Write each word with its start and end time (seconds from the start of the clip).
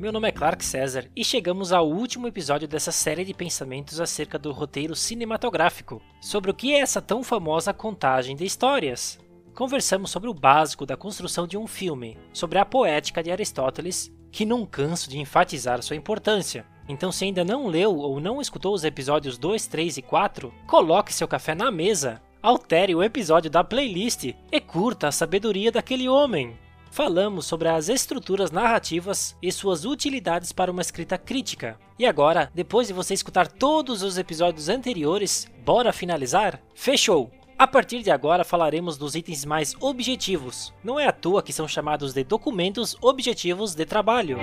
Meu 0.00 0.10
nome 0.10 0.28
é 0.28 0.32
Clark 0.32 0.64
César 0.64 1.10
e 1.14 1.22
chegamos 1.22 1.74
ao 1.74 1.86
último 1.86 2.26
episódio 2.26 2.66
dessa 2.66 2.90
série 2.90 3.22
de 3.22 3.34
pensamentos 3.34 4.00
acerca 4.00 4.38
do 4.38 4.50
roteiro 4.50 4.96
cinematográfico, 4.96 6.00
sobre 6.22 6.50
o 6.50 6.54
que 6.54 6.72
é 6.72 6.78
essa 6.78 7.02
tão 7.02 7.22
famosa 7.22 7.74
contagem 7.74 8.34
de 8.34 8.42
histórias. 8.42 9.18
Conversamos 9.54 10.10
sobre 10.10 10.30
o 10.30 10.32
básico 10.32 10.86
da 10.86 10.96
construção 10.96 11.46
de 11.46 11.58
um 11.58 11.66
filme, 11.66 12.16
sobre 12.32 12.58
a 12.58 12.64
poética 12.64 13.22
de 13.22 13.30
Aristóteles, 13.30 14.10
que 14.32 14.46
não 14.46 14.64
canso 14.64 15.10
de 15.10 15.18
enfatizar 15.18 15.82
sua 15.82 15.96
importância. 15.96 16.64
Então, 16.88 17.12
se 17.12 17.26
ainda 17.26 17.44
não 17.44 17.66
leu 17.66 17.94
ou 17.94 18.18
não 18.18 18.40
escutou 18.40 18.72
os 18.72 18.84
episódios 18.84 19.36
2, 19.36 19.66
3 19.66 19.98
e 19.98 20.02
4, 20.02 20.50
coloque 20.66 21.12
seu 21.12 21.28
café 21.28 21.54
na 21.54 21.70
mesa, 21.70 22.22
altere 22.42 22.94
o 22.94 23.02
episódio 23.02 23.50
da 23.50 23.62
playlist 23.62 24.34
e 24.50 24.60
curta 24.62 25.08
a 25.08 25.12
sabedoria 25.12 25.70
daquele 25.70 26.08
homem 26.08 26.58
falamos 26.90 27.46
sobre 27.46 27.68
as 27.68 27.88
estruturas 27.88 28.50
narrativas 28.50 29.36
e 29.40 29.50
suas 29.50 29.84
utilidades 29.84 30.52
para 30.52 30.70
uma 30.70 30.82
escrita 30.82 31.16
crítica. 31.16 31.78
E 31.98 32.06
agora, 32.06 32.50
depois 32.54 32.88
de 32.88 32.92
você 32.92 33.14
escutar 33.14 33.46
todos 33.46 34.02
os 34.02 34.18
episódios 34.18 34.68
anteriores, 34.68 35.50
bora 35.64 35.92
finalizar? 35.92 36.60
Fechou! 36.74 37.30
A 37.58 37.66
partir 37.66 38.02
de 38.02 38.10
agora 38.10 38.42
falaremos 38.42 38.96
dos 38.96 39.14
itens 39.14 39.44
mais 39.44 39.74
objetivos. 39.80 40.72
Não 40.82 40.98
é 40.98 41.06
à 41.06 41.12
toa 41.12 41.42
que 41.42 41.52
são 41.52 41.68
chamados 41.68 42.14
de 42.14 42.24
documentos 42.24 42.96
objetivos 43.02 43.74
de 43.74 43.84
trabalho. 43.84 44.38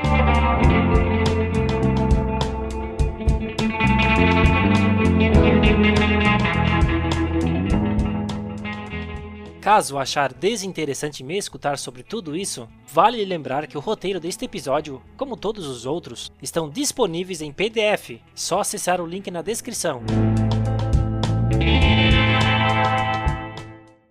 Caso 9.67 9.97
achar 9.97 10.31
desinteressante 10.31 11.21
me 11.21 11.37
escutar 11.37 11.77
sobre 11.77 12.01
tudo 12.01 12.37
isso, 12.37 12.69
vale 12.87 13.25
lembrar 13.25 13.67
que 13.67 13.77
o 13.77 13.81
roteiro 13.81 14.17
deste 14.17 14.45
episódio, 14.45 15.01
como 15.17 15.35
todos 15.35 15.67
os 15.67 15.85
outros, 15.85 16.31
estão 16.41 16.69
disponíveis 16.69 17.41
em 17.41 17.51
PDF, 17.51 18.21
só 18.33 18.61
acessar 18.61 19.01
o 19.01 19.05
link 19.05 19.29
na 19.29 19.41
descrição. 19.41 20.01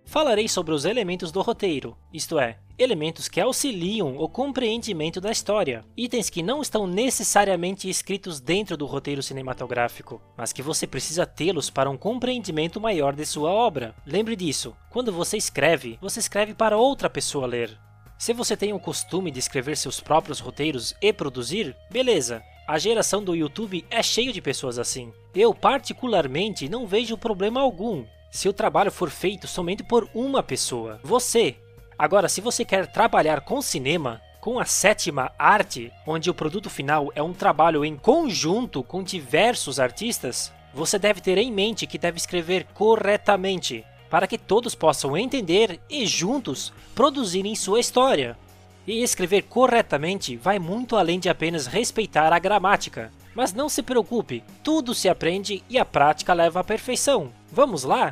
Falarei 0.07 0.47
sobre 0.47 0.73
os 0.73 0.85
elementos 0.85 1.33
do 1.33 1.41
roteiro, 1.41 1.97
isto 2.13 2.39
é, 2.39 2.57
elementos 2.79 3.27
que 3.27 3.41
auxiliam 3.41 4.15
o 4.17 4.29
compreendimento 4.29 5.19
da 5.19 5.29
história, 5.29 5.83
itens 5.97 6.29
que 6.29 6.41
não 6.41 6.61
estão 6.61 6.87
necessariamente 6.87 7.89
escritos 7.89 8.39
dentro 8.39 8.77
do 8.77 8.85
roteiro 8.85 9.21
cinematográfico, 9.21 10.21
mas 10.37 10.53
que 10.53 10.61
você 10.61 10.87
precisa 10.87 11.25
tê-los 11.25 11.69
para 11.69 11.89
um 11.89 11.97
compreendimento 11.97 12.79
maior 12.79 13.13
de 13.13 13.25
sua 13.25 13.51
obra. 13.51 13.93
Lembre 14.05 14.37
disso, 14.37 14.73
quando 14.89 15.11
você 15.11 15.35
escreve, 15.35 15.99
você 16.01 16.21
escreve 16.21 16.53
para 16.53 16.77
outra 16.77 17.09
pessoa 17.09 17.45
ler. 17.45 17.77
Se 18.17 18.31
você 18.31 18.55
tem 18.55 18.71
o 18.71 18.79
costume 18.79 19.29
de 19.29 19.39
escrever 19.39 19.75
seus 19.75 19.99
próprios 19.99 20.39
roteiros 20.39 20.95
e 21.01 21.11
produzir, 21.11 21.75
beleza. 21.91 22.41
A 22.65 22.77
geração 22.77 23.21
do 23.21 23.35
YouTube 23.35 23.85
é 23.89 24.01
cheio 24.01 24.31
de 24.31 24.41
pessoas 24.41 24.79
assim. 24.79 25.11
Eu, 25.35 25.53
particularmente, 25.53 26.69
não 26.69 26.87
vejo 26.87 27.17
problema 27.17 27.59
algum 27.59 28.05
se 28.31 28.47
o 28.49 28.53
trabalho 28.53 28.91
for 28.91 29.09
feito 29.09 29.47
somente 29.47 29.83
por 29.83 30.09
uma 30.13 30.43
pessoa, 30.43 30.99
você, 31.03 31.55
Agora, 31.97 32.29
se 32.29 32.41
você 32.41 32.63
quer 32.63 32.85
trabalhar 32.85 33.41
com 33.41 33.59
cinema, 33.59 34.21
com 34.39 34.59
a 34.59 34.65
sétima 34.65 35.31
arte, 35.37 35.91
onde 36.05 36.29
o 36.29 36.33
produto 36.33 36.69
final 36.69 37.11
é 37.15 37.23
um 37.23 37.33
trabalho 37.33 37.83
em 37.83 37.97
conjunto 37.97 38.83
com 38.83 39.01
diversos 39.01 39.79
artistas, 39.79 40.53
você 40.71 40.99
deve 40.99 41.21
ter 41.21 41.39
em 41.39 41.51
mente 41.51 41.87
que 41.87 41.97
deve 41.97 42.17
escrever 42.17 42.67
corretamente, 42.71 43.83
para 44.11 44.27
que 44.27 44.37
todos 44.37 44.75
possam 44.75 45.17
entender 45.17 45.79
e 45.89 46.05
juntos 46.05 46.71
produzirem 46.93 47.55
sua 47.55 47.79
história. 47.79 48.37
E 48.85 49.01
escrever 49.01 49.41
corretamente 49.43 50.37
vai 50.37 50.59
muito 50.59 50.95
além 50.95 51.19
de 51.19 51.29
apenas 51.29 51.65
respeitar 51.65 52.31
a 52.31 52.37
gramática. 52.37 53.11
Mas 53.37 53.53
não 53.53 53.69
se 53.69 53.83
preocupe, 53.83 54.43
tudo 54.63 54.95
se 54.95 55.07
aprende 55.07 55.63
e 55.69 55.77
a 55.77 55.85
prática 55.85 56.33
leva 56.33 56.61
à 56.61 56.63
perfeição. 56.63 57.31
Vamos 57.51 57.83
lá? 57.83 58.11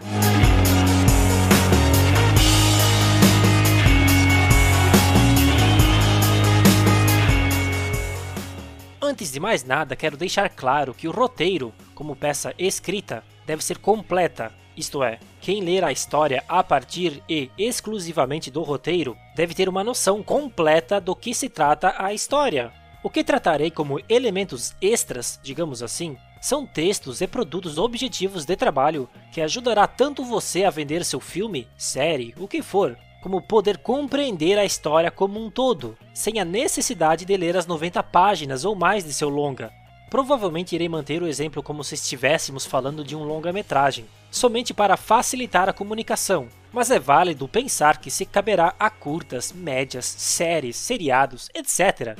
Antes 9.01 9.31
de 9.31 9.39
mais 9.39 9.63
nada, 9.63 9.95
quero 9.95 10.15
deixar 10.15 10.47
claro 10.47 10.93
que 10.93 11.07
o 11.07 11.11
roteiro, 11.11 11.73
como 11.95 12.15
peça 12.15 12.53
escrita, 12.59 13.23
deve 13.47 13.63
ser 13.63 13.79
completa, 13.79 14.51
isto 14.77 15.03
é, 15.03 15.17
quem 15.41 15.59
ler 15.61 15.83
a 15.83 15.91
história 15.91 16.43
a 16.47 16.63
partir 16.63 17.23
e 17.27 17.49
exclusivamente 17.57 18.51
do 18.51 18.61
roteiro 18.61 19.17
deve 19.35 19.55
ter 19.55 19.67
uma 19.67 19.83
noção 19.83 20.21
completa 20.21 21.01
do 21.01 21.15
que 21.15 21.33
se 21.33 21.49
trata 21.49 21.95
a 21.97 22.13
história. 22.13 22.84
O 23.05 23.09
que 23.11 23.23
tratarei 23.23 23.69
como 23.69 23.99
elementos 24.09 24.73
extras, 24.81 25.39
digamos 25.43 25.83
assim, 25.83 26.17
são 26.41 26.65
textos 26.65 27.21
e 27.21 27.27
produtos 27.27 27.77
objetivos 27.77 28.45
de 28.45 28.55
trabalho 28.55 29.07
que 29.31 29.41
ajudará 29.41 29.85
tanto 29.85 30.25
você 30.25 30.63
a 30.63 30.71
vender 30.71 31.05
seu 31.05 31.19
filme, 31.19 31.67
série, 31.77 32.33
o 32.35 32.47
que 32.47 32.63
for, 32.63 32.97
como 33.21 33.43
poder 33.43 33.77
compreender 33.77 34.57
a 34.57 34.65
história 34.65 35.11
como 35.11 35.39
um 35.39 35.51
todo, 35.51 35.95
sem 36.15 36.39
a 36.39 36.43
necessidade 36.43 37.25
de 37.25 37.37
ler 37.37 37.55
as 37.55 37.67
90 37.67 38.01
páginas 38.01 38.65
ou 38.65 38.75
mais 38.75 39.03
de 39.03 39.13
seu 39.13 39.29
longa. 39.29 39.71
Provavelmente 40.15 40.73
irei 40.73 40.87
manter 40.87 41.21
o 41.21 41.27
exemplo 41.27 41.61
como 41.61 41.83
se 41.83 41.95
estivéssemos 41.95 42.65
falando 42.65 43.03
de 43.03 43.17
um 43.17 43.25
longa-metragem, 43.25 44.05
somente 44.31 44.73
para 44.73 44.95
facilitar 44.95 45.67
a 45.67 45.73
comunicação, 45.73 46.47
mas 46.71 46.89
é 46.89 46.97
válido 46.97 47.49
pensar 47.49 47.99
que 47.99 48.09
se 48.09 48.25
caberá 48.25 48.73
a 48.79 48.89
curtas, 48.89 49.51
médias, 49.51 50.05
séries, 50.05 50.77
seriados, 50.77 51.49
etc. 51.53 52.17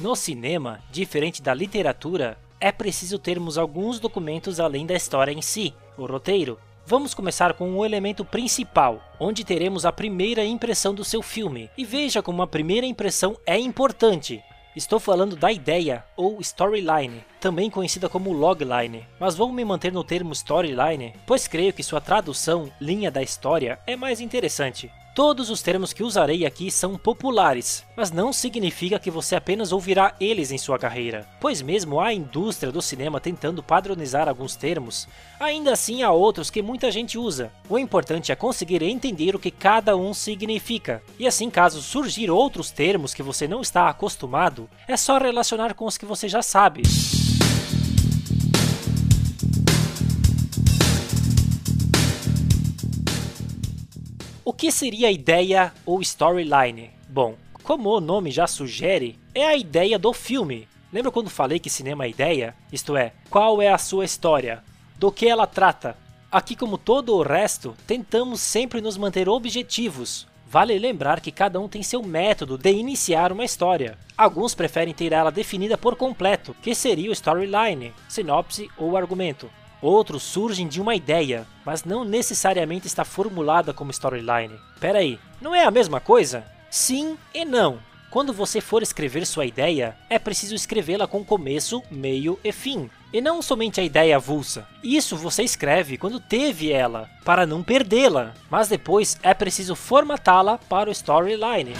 No 0.00 0.16
cinema, 0.16 0.80
diferente 0.90 1.40
da 1.40 1.54
literatura, 1.54 2.36
é 2.60 2.72
preciso 2.72 3.16
termos 3.16 3.56
alguns 3.56 4.00
documentos 4.00 4.58
além 4.58 4.84
da 4.84 4.94
história 4.94 5.30
em 5.30 5.40
si, 5.40 5.72
o 5.96 6.04
roteiro. 6.04 6.58
Vamos 6.86 7.14
começar 7.14 7.54
com 7.54 7.76
o 7.76 7.84
elemento 7.84 8.24
principal, 8.24 9.00
onde 9.18 9.44
teremos 9.44 9.86
a 9.86 9.92
primeira 9.92 10.44
impressão 10.44 10.94
do 10.94 11.04
seu 11.04 11.22
filme. 11.22 11.70
E 11.76 11.84
veja 11.84 12.22
como 12.22 12.42
a 12.42 12.46
primeira 12.46 12.86
impressão 12.86 13.36
é 13.46 13.58
importante. 13.58 14.42
Estou 14.74 15.00
falando 15.00 15.34
da 15.34 15.50
ideia, 15.50 16.04
ou 16.16 16.40
storyline, 16.40 17.24
também 17.40 17.68
conhecida 17.68 18.08
como 18.08 18.32
logline, 18.32 19.04
mas 19.18 19.34
vou 19.34 19.50
me 19.52 19.64
manter 19.64 19.92
no 19.92 20.04
termo 20.04 20.32
storyline, 20.32 21.12
pois 21.26 21.48
creio 21.48 21.72
que 21.72 21.82
sua 21.82 22.00
tradução, 22.00 22.70
linha 22.80 23.10
da 23.10 23.22
história, 23.22 23.80
é 23.86 23.96
mais 23.96 24.20
interessante. 24.20 24.90
Todos 25.12 25.50
os 25.50 25.60
termos 25.60 25.92
que 25.92 26.04
usarei 26.04 26.46
aqui 26.46 26.70
são 26.70 26.96
populares, 26.96 27.84
mas 27.96 28.12
não 28.12 28.32
significa 28.32 28.98
que 28.98 29.10
você 29.10 29.34
apenas 29.34 29.72
ouvirá 29.72 30.14
eles 30.20 30.52
em 30.52 30.58
sua 30.58 30.78
carreira, 30.78 31.26
pois 31.40 31.60
mesmo 31.60 32.00
a 32.00 32.14
indústria 32.14 32.70
do 32.70 32.80
cinema 32.80 33.20
tentando 33.20 33.60
padronizar 33.60 34.28
alguns 34.28 34.54
termos, 34.54 35.08
ainda 35.40 35.72
assim 35.72 36.04
há 36.04 36.12
outros 36.12 36.48
que 36.48 36.62
muita 36.62 36.92
gente 36.92 37.18
usa. 37.18 37.52
O 37.68 37.76
importante 37.76 38.30
é 38.30 38.36
conseguir 38.36 38.82
entender 38.82 39.34
o 39.34 39.38
que 39.40 39.50
cada 39.50 39.96
um 39.96 40.14
significa, 40.14 41.02
e 41.18 41.26
assim 41.26 41.50
caso 41.50 41.82
surgir 41.82 42.30
outros 42.30 42.70
termos 42.70 43.12
que 43.12 43.22
você 43.22 43.48
não 43.48 43.60
está 43.62 43.88
acostumado, 43.88 44.70
é 44.86 44.96
só 44.96 45.18
relacionar 45.18 45.74
com 45.74 45.86
os 45.86 45.98
que 45.98 46.06
você 46.06 46.28
já 46.28 46.40
sabe. 46.40 46.82
O 54.50 54.52
que 54.52 54.72
seria 54.72 55.06
a 55.06 55.12
ideia 55.12 55.72
ou 55.86 56.02
storyline? 56.02 56.90
Bom, 57.08 57.36
como 57.62 57.88
o 57.88 58.00
nome 58.00 58.32
já 58.32 58.48
sugere, 58.48 59.16
é 59.32 59.46
a 59.46 59.56
ideia 59.56 59.96
do 59.96 60.12
filme. 60.12 60.66
Lembra 60.92 61.12
quando 61.12 61.30
falei 61.30 61.60
que 61.60 61.70
cinema 61.70 62.04
é 62.04 62.08
ideia? 62.08 62.56
Isto 62.72 62.96
é, 62.96 63.12
qual 63.30 63.62
é 63.62 63.68
a 63.68 63.78
sua 63.78 64.04
história? 64.04 64.64
Do 64.98 65.12
que 65.12 65.28
ela 65.28 65.46
trata? 65.46 65.96
Aqui, 66.32 66.56
como 66.56 66.76
todo 66.76 67.14
o 67.14 67.22
resto, 67.22 67.76
tentamos 67.86 68.40
sempre 68.40 68.80
nos 68.80 68.96
manter 68.96 69.28
objetivos. 69.28 70.26
Vale 70.48 70.76
lembrar 70.80 71.20
que 71.20 71.30
cada 71.30 71.60
um 71.60 71.68
tem 71.68 71.84
seu 71.84 72.02
método 72.02 72.58
de 72.58 72.72
iniciar 72.72 73.30
uma 73.30 73.44
história. 73.44 73.96
Alguns 74.18 74.52
preferem 74.52 74.92
ter 74.92 75.12
ela 75.12 75.30
definida 75.30 75.78
por 75.78 75.94
completo, 75.94 76.56
que 76.60 76.74
seria 76.74 77.08
o 77.08 77.12
storyline, 77.12 77.92
sinopse 78.08 78.68
ou 78.76 78.96
argumento. 78.96 79.48
Outros 79.82 80.22
surgem 80.22 80.68
de 80.68 80.80
uma 80.80 80.94
ideia, 80.94 81.46
mas 81.64 81.84
não 81.84 82.04
necessariamente 82.04 82.86
está 82.86 83.04
formulada 83.04 83.72
como 83.72 83.90
storyline. 83.90 84.58
Pera 84.78 84.98
aí, 84.98 85.18
não 85.40 85.54
é 85.54 85.64
a 85.64 85.70
mesma 85.70 86.00
coisa? 86.00 86.44
Sim 86.70 87.16
e 87.34 87.44
não. 87.44 87.78
Quando 88.10 88.32
você 88.32 88.60
for 88.60 88.82
escrever 88.82 89.24
sua 89.24 89.46
ideia, 89.46 89.96
é 90.08 90.18
preciso 90.18 90.54
escrevê-la 90.54 91.06
com 91.06 91.24
começo, 91.24 91.80
meio 91.88 92.38
e 92.42 92.50
fim, 92.50 92.90
e 93.12 93.20
não 93.20 93.40
somente 93.40 93.80
a 93.80 93.84
ideia 93.84 94.16
avulsa. 94.16 94.66
Isso 94.82 95.16
você 95.16 95.44
escreve 95.44 95.96
quando 95.96 96.18
teve 96.18 96.72
ela, 96.72 97.08
para 97.24 97.46
não 97.46 97.62
perdê-la, 97.62 98.34
mas 98.50 98.66
depois 98.66 99.16
é 99.22 99.32
preciso 99.32 99.76
formatá-la 99.76 100.58
para 100.58 100.90
o 100.90 100.92
storyline. 100.92 101.74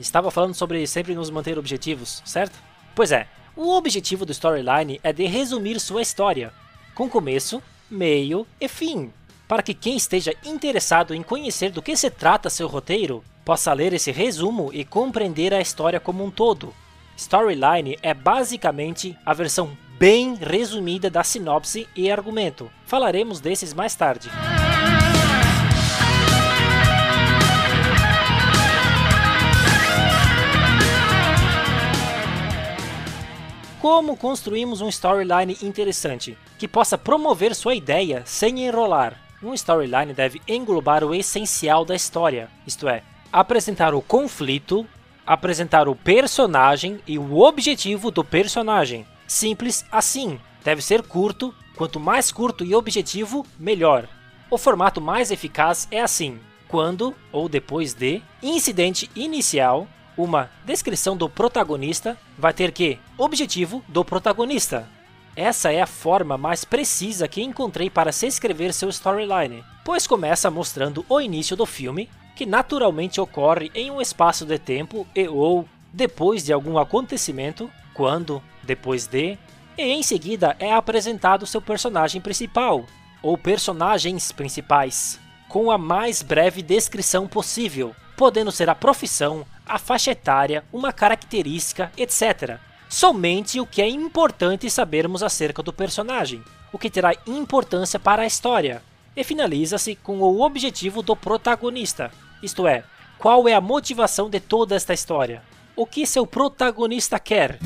Estava 0.00 0.30
falando 0.30 0.54
sobre 0.54 0.86
sempre 0.86 1.14
nos 1.14 1.30
manter 1.30 1.58
objetivos, 1.58 2.22
certo? 2.24 2.58
Pois 2.94 3.12
é, 3.12 3.28
o 3.54 3.76
objetivo 3.76 4.24
do 4.24 4.32
storyline 4.32 4.98
é 5.02 5.12
de 5.12 5.26
resumir 5.26 5.78
sua 5.78 6.00
história, 6.00 6.52
com 6.94 7.08
começo, 7.08 7.62
meio 7.90 8.46
e 8.60 8.66
fim, 8.66 9.12
para 9.46 9.62
que 9.62 9.74
quem 9.74 9.96
esteja 9.96 10.34
interessado 10.44 11.14
em 11.14 11.22
conhecer 11.22 11.70
do 11.70 11.82
que 11.82 11.96
se 11.96 12.10
trata 12.10 12.48
seu 12.48 12.66
roteiro 12.66 13.22
possa 13.44 13.72
ler 13.72 13.92
esse 13.92 14.10
resumo 14.10 14.70
e 14.72 14.84
compreender 14.84 15.52
a 15.52 15.60
história 15.60 16.00
como 16.00 16.24
um 16.24 16.30
todo. 16.30 16.74
Storyline 17.16 17.98
é 18.02 18.14
basicamente 18.14 19.16
a 19.26 19.34
versão 19.34 19.76
bem 19.98 20.34
resumida 20.34 21.10
da 21.10 21.22
sinopse 21.22 21.86
e 21.94 22.10
argumento. 22.10 22.70
Falaremos 22.86 23.40
desses 23.40 23.74
mais 23.74 23.94
tarde. 23.94 24.30
Como 33.80 34.14
construímos 34.14 34.82
um 34.82 34.88
storyline 34.90 35.56
interessante, 35.62 36.36
que 36.58 36.68
possa 36.68 36.98
promover 36.98 37.54
sua 37.54 37.74
ideia 37.74 38.22
sem 38.26 38.66
enrolar? 38.66 39.18
Um 39.42 39.54
storyline 39.54 40.12
deve 40.12 40.38
englobar 40.46 41.02
o 41.02 41.14
essencial 41.14 41.82
da 41.82 41.94
história, 41.94 42.50
isto 42.66 42.86
é, 42.86 43.02
apresentar 43.32 43.94
o 43.94 44.02
conflito, 44.02 44.86
apresentar 45.26 45.88
o 45.88 45.96
personagem 45.96 47.00
e 47.06 47.18
o 47.18 47.38
objetivo 47.38 48.10
do 48.10 48.22
personagem. 48.22 49.06
Simples 49.26 49.82
assim. 49.90 50.38
Deve 50.62 50.82
ser 50.82 51.02
curto, 51.02 51.54
quanto 51.74 51.98
mais 51.98 52.30
curto 52.30 52.62
e 52.62 52.74
objetivo, 52.74 53.46
melhor. 53.58 54.06
O 54.50 54.58
formato 54.58 55.00
mais 55.00 55.30
eficaz 55.30 55.88
é 55.90 56.02
assim: 56.02 56.38
quando 56.68 57.14
ou 57.32 57.48
depois 57.48 57.94
de 57.94 58.20
incidente 58.42 59.10
inicial, 59.16 59.88
uma 60.22 60.50
descrição 60.64 61.16
do 61.16 61.28
protagonista 61.28 62.16
vai 62.38 62.52
ter 62.52 62.72
que 62.72 62.98
objetivo 63.16 63.82
do 63.88 64.04
protagonista. 64.04 64.88
Essa 65.36 65.72
é 65.72 65.80
a 65.80 65.86
forma 65.86 66.36
mais 66.36 66.64
precisa 66.64 67.28
que 67.28 67.42
encontrei 67.42 67.88
para 67.88 68.12
se 68.12 68.26
escrever 68.26 68.74
seu 68.74 68.88
storyline, 68.88 69.64
pois 69.84 70.06
começa 70.06 70.50
mostrando 70.50 71.04
o 71.08 71.20
início 71.20 71.56
do 71.56 71.64
filme, 71.64 72.10
que 72.36 72.44
naturalmente 72.44 73.20
ocorre 73.20 73.70
em 73.74 73.90
um 73.90 74.00
espaço 74.00 74.44
de 74.44 74.58
tempo 74.58 75.06
e 75.14 75.28
ou 75.28 75.66
depois 75.92 76.44
de 76.44 76.52
algum 76.52 76.78
acontecimento, 76.78 77.70
quando, 77.94 78.42
depois 78.62 79.06
de, 79.06 79.38
e 79.76 79.82
em 79.82 80.02
seguida 80.02 80.56
é 80.58 80.72
apresentado 80.72 81.46
seu 81.46 81.60
personagem 81.60 82.20
principal, 82.20 82.84
ou 83.22 83.36
personagens 83.36 84.32
principais, 84.32 85.18
com 85.48 85.70
a 85.70 85.78
mais 85.78 86.22
breve 86.22 86.62
descrição 86.62 87.26
possível, 87.26 87.94
podendo 88.16 88.52
ser 88.52 88.68
a 88.68 88.74
profissão, 88.74 89.44
a 89.70 89.78
faixa 89.78 90.10
etária, 90.10 90.64
uma 90.72 90.92
característica, 90.92 91.92
etc. 91.96 92.58
Somente 92.88 93.60
o 93.60 93.66
que 93.66 93.80
é 93.80 93.88
importante 93.88 94.68
sabermos 94.68 95.22
acerca 95.22 95.62
do 95.62 95.72
personagem, 95.72 96.42
o 96.72 96.78
que 96.78 96.90
terá 96.90 97.14
importância 97.24 97.98
para 97.98 98.22
a 98.22 98.26
história, 98.26 98.82
e 99.16 99.22
finaliza-se 99.22 99.94
com 99.94 100.18
o 100.18 100.42
objetivo 100.42 101.02
do 101.02 101.14
protagonista, 101.14 102.10
isto 102.42 102.66
é, 102.66 102.82
qual 103.16 103.46
é 103.46 103.54
a 103.54 103.60
motivação 103.60 104.28
de 104.28 104.40
toda 104.40 104.74
esta 104.74 104.92
história, 104.92 105.42
o 105.76 105.86
que 105.86 106.04
seu 106.04 106.26
protagonista 106.26 107.18
quer. 107.18 107.58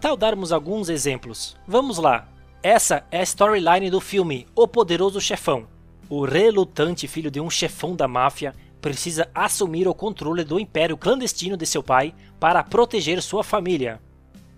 Tal 0.00 0.16
darmos 0.16 0.50
alguns 0.50 0.88
exemplos? 0.88 1.56
Vamos 1.66 1.98
lá! 1.98 2.26
Essa 2.62 3.04
é 3.10 3.20
a 3.20 3.22
storyline 3.22 3.90
do 3.90 4.00
filme 4.00 4.46
O 4.56 4.66
Poderoso 4.66 5.20
Chefão. 5.20 5.66
O 6.08 6.24
relutante 6.24 7.06
filho 7.06 7.30
de 7.30 7.40
um 7.40 7.50
chefão 7.50 7.94
da 7.94 8.08
máfia 8.08 8.54
precisa 8.80 9.28
assumir 9.34 9.86
o 9.86 9.94
controle 9.94 10.42
do 10.42 10.58
império 10.58 10.96
clandestino 10.96 11.56
de 11.56 11.66
seu 11.66 11.82
pai 11.82 12.14
para 12.38 12.64
proteger 12.64 13.20
sua 13.22 13.44
família. 13.44 14.00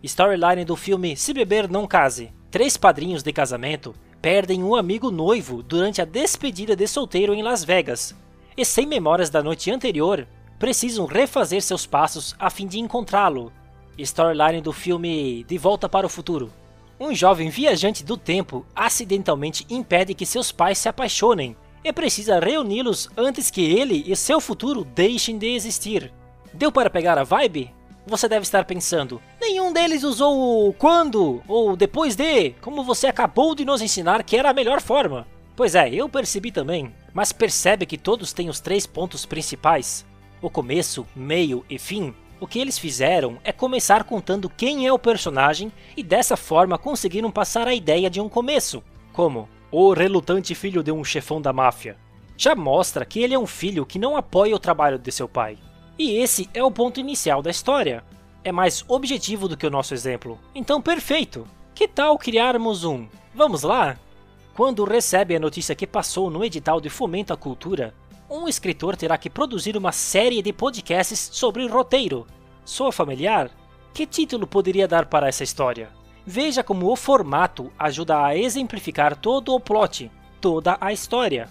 Storyline 0.03 0.65
do 0.65 0.77
filme 0.77 1.17
Se 1.17 1.35
Beber 1.35 1.69
Não 1.69 1.87
Case. 1.89 2.33
Três 2.51 2.77
padrinhos 2.77 3.23
de 3.23 3.33
casamento 3.33 3.95
perdem 4.21 4.63
um 4.63 4.77
amigo 4.77 5.11
noivo 5.11 5.63
durante 5.63 6.01
a 6.01 6.05
despedida 6.05 6.77
de 6.77 6.87
solteiro 6.87 7.35
em 7.35 7.43
Las 7.43 7.65
Vegas 7.65 8.15
e, 8.57 8.65
sem 8.65 8.87
memórias 8.87 9.29
da 9.29 9.43
noite 9.43 9.71
anterior, 9.71 10.27
precisam 10.59 11.05
refazer 11.07 11.63
seus 11.63 11.85
passos 11.85 12.37
a 12.39 12.49
fim 12.49 12.67
de 12.67 12.79
encontrá-lo 12.79 13.53
Storyline 13.99 14.61
do 14.61 14.73
filme 14.73 15.45
De 15.45 15.59
Volta 15.59 15.89
para 15.89 16.07
o 16.07 16.11
Futuro. 16.11 16.51
Um 16.99 17.15
jovem 17.15 17.51
viajante 17.51 18.05
do 18.05 18.17
tempo 18.17 18.65
acidentalmente 18.75 19.67
impede 19.69 20.15
que 20.15 20.25
seus 20.25 20.53
pais 20.53 20.79
se 20.79 20.89
apaixonem 20.89 21.57
e 21.85 21.93
precisa 21.93 22.39
reuni-los 22.39 23.09
antes 23.17 23.51
que 23.51 23.61
ele 23.61 24.05
e 24.07 24.15
seu 24.15 24.41
futuro 24.41 24.85
deixem 24.85 25.37
de 25.37 25.49
existir. 25.49 26.13
Deu 26.55 26.71
para 26.71 26.91
pegar 26.91 27.19
a 27.19 27.25
vibe? 27.25 27.73
Você 28.07 28.29
deve 28.29 28.43
estar 28.43 28.65
pensando, 28.65 29.21
nenhum 29.41 29.73
deles 29.73 30.03
usou 30.03 30.69
o 30.69 30.73
quando 30.73 31.43
ou 31.47 31.77
depois 31.77 32.17
de, 32.17 32.51
como 32.61 32.83
você 32.83 33.07
acabou 33.07 33.55
de 33.55 33.65
nos 33.65 33.81
ensinar 33.81 34.25
que 34.25 34.37
era 34.37 34.51
a 34.51 34.55
melhor 34.55 34.81
forma. 34.81 35.27
Pois 35.55 35.75
é, 35.75 35.89
eu 35.93 36.09
percebi 36.09 36.51
também, 36.51 36.93
mas 37.15 37.33
percebe 37.33 37.87
que 37.87 37.99
todos 37.99 38.33
têm 38.33 38.49
os 38.49 38.59
três 38.59 38.87
pontos 38.87 39.25
principais: 39.25 40.05
o 40.41 40.51
começo, 40.51 41.07
meio 41.15 41.65
e 41.71 41.79
fim. 41.79 42.15
O 42.43 42.47
que 42.49 42.59
eles 42.59 42.77
fizeram 42.77 43.39
é 43.45 43.53
começar 43.53 44.03
contando 44.03 44.51
quem 44.51 44.85
é 44.85 44.93
o 44.93 44.99
personagem 44.99 45.71
e 45.97 46.03
dessa 46.03 46.37
forma 46.37 46.77
conseguiram 46.77 47.31
passar 47.31 47.69
a 47.69 47.73
ideia 47.73 48.11
de 48.11 48.21
um 48.21 48.29
começo, 48.29 48.83
como 49.13 49.49
o 49.71 49.93
relutante 49.93 50.53
filho 50.53 50.83
de 50.83 50.91
um 50.91 51.05
chefão 51.05 51.41
da 51.41 51.53
máfia. 51.53 51.97
Já 52.37 52.57
mostra 52.57 53.05
que 53.05 53.21
ele 53.21 53.33
é 53.33 53.39
um 53.39 53.47
filho 53.47 53.87
que 53.87 53.97
não 53.97 54.17
apoia 54.17 54.57
o 54.57 54.59
trabalho 54.59 54.99
de 54.99 55.13
seu 55.13 55.29
pai. 55.29 55.57
E 55.97 56.17
esse 56.17 56.51
é 56.53 56.65
o 56.65 56.71
ponto 56.73 56.99
inicial 56.99 57.43
da 57.43 57.51
história. 57.51 58.03
É 58.43 58.51
mais 58.51 58.85
objetivo 58.89 59.47
do 59.47 59.57
que 59.57 59.65
o 59.69 59.71
nosso 59.71 59.95
exemplo. 59.95 60.37
Então, 60.53 60.83
perfeito! 60.83 61.47
Que 61.73 61.87
tal 61.87 62.19
criarmos 62.19 62.83
um? 62.83 63.07
Vamos 63.33 63.63
lá? 63.63 63.97
Quando 64.53 64.83
recebe 64.83 65.37
a 65.37 65.41
notícia 65.41 65.77
que 65.77 65.87
passou 65.87 66.29
no 66.29 66.45
edital 66.45 66.81
de 66.81 66.91
fomento 66.91 67.33
à 67.33 67.37
cultura, 67.37 67.95
um 68.33 68.49
escritor 68.49 68.97
terá 68.97 69.19
que 69.19 69.29
produzir 69.29 69.77
uma 69.77 69.93
série 69.93 70.41
de 70.41 70.53
podcasts 70.53 71.29
sobre 71.33 71.67
roteiro. 71.67 72.27
Soa 72.65 72.91
familiar? 72.91 73.51
Que 73.93 74.07
título 74.07 74.47
poderia 74.47 74.89
dar 74.89 75.05
para 75.05 75.29
essa 75.29 75.45
história? 75.45 75.91
Veja 76.25 76.65
como 76.65 76.91
o 76.91 76.97
formato 76.97 77.71
ajuda 77.79 78.25
a 78.25 78.35
exemplificar 78.35 79.15
todo 79.17 79.55
o 79.55 79.61
plot, 79.61 80.11
toda 80.41 80.79
a 80.81 80.93
história. 80.93 81.47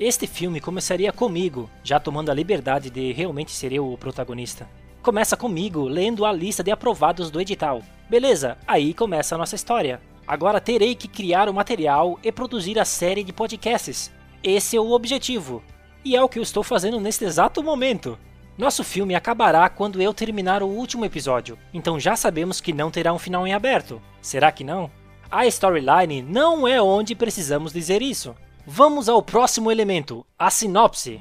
Este 0.00 0.26
filme 0.26 0.58
começaria 0.58 1.12
comigo, 1.12 1.68
já 1.84 2.00
tomando 2.00 2.30
a 2.30 2.34
liberdade 2.34 2.88
de 2.88 3.12
realmente 3.12 3.52
ser 3.52 3.72
eu 3.72 3.92
o 3.92 3.98
protagonista. 3.98 4.66
Começa 5.02 5.36
comigo 5.36 5.82
lendo 5.82 6.24
a 6.24 6.32
lista 6.32 6.62
de 6.62 6.70
aprovados 6.70 7.30
do 7.30 7.40
edital. 7.40 7.82
Beleza, 8.08 8.56
aí 8.66 8.94
começa 8.94 9.34
a 9.34 9.38
nossa 9.38 9.54
história. 9.54 10.00
Agora 10.26 10.60
terei 10.60 10.94
que 10.94 11.08
criar 11.08 11.48
o 11.48 11.54
material 11.54 12.18
e 12.22 12.32
produzir 12.32 12.78
a 12.78 12.84
série 12.84 13.22
de 13.22 13.32
podcasts. 13.32 14.10
Esse 14.42 14.76
é 14.76 14.80
o 14.80 14.92
objetivo. 14.92 15.62
E 16.04 16.16
é 16.16 16.22
o 16.22 16.28
que 16.28 16.38
eu 16.38 16.42
estou 16.42 16.64
fazendo 16.64 16.98
neste 16.98 17.24
exato 17.24 17.62
momento. 17.62 18.18
Nosso 18.58 18.82
filme 18.82 19.14
acabará 19.14 19.68
quando 19.68 20.02
eu 20.02 20.12
terminar 20.12 20.62
o 20.62 20.66
último 20.68 21.04
episódio, 21.04 21.58
então 21.72 21.98
já 21.98 22.16
sabemos 22.16 22.60
que 22.60 22.72
não 22.72 22.90
terá 22.90 23.12
um 23.12 23.18
final 23.18 23.46
em 23.46 23.54
aberto. 23.54 24.02
Será 24.20 24.50
que 24.50 24.64
não? 24.64 24.90
A 25.30 25.46
storyline 25.46 26.20
não 26.20 26.66
é 26.66 26.82
onde 26.82 27.14
precisamos 27.14 27.72
dizer 27.72 28.02
isso. 28.02 28.34
Vamos 28.66 29.08
ao 29.08 29.22
próximo 29.22 29.70
elemento, 29.70 30.26
a 30.38 30.50
sinopse. 30.50 31.18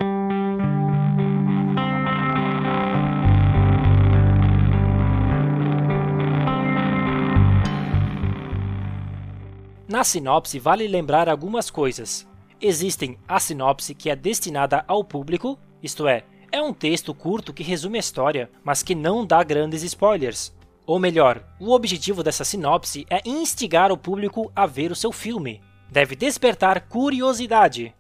Na 9.88 10.04
sinopse 10.04 10.58
vale 10.58 10.88
lembrar 10.88 11.30
algumas 11.30 11.70
coisas. 11.70 12.28
Existem 12.62 13.18
a 13.27 13.39
sinopse 13.39 13.96
que 13.96 14.08
é 14.08 14.15
destinada 14.15 14.86
ao 14.88 15.03
público, 15.03 15.58
isto 15.82 16.08
é, 16.08 16.24
é 16.51 16.62
um 16.62 16.72
texto 16.72 17.12
curto 17.12 17.51
que 17.51 17.63
resume 17.63 17.98
a 17.98 18.00
história, 18.00 18.51
mas 18.63 18.84
que 18.84 18.94
não 18.94 19.25
dá 19.25 19.41
grandes 19.41 19.82
spoilers. 19.82 20.53
Ou 20.86 21.00
melhor, 21.00 21.44
o 21.60 21.72
objetivo 21.72 22.22
dessa 22.22 22.46
sinopse 22.46 23.03
é 23.10 23.27
instigar 23.27 23.91
o 23.91 23.98
público 23.98 24.51
a 24.56 24.68
ver 24.68 24.91
o 24.91 24.96
seu 24.96 25.12
filme. 25.12 25.60
Deve 25.89 26.15
despertar 26.15 26.88
curiosidade. 26.88 27.96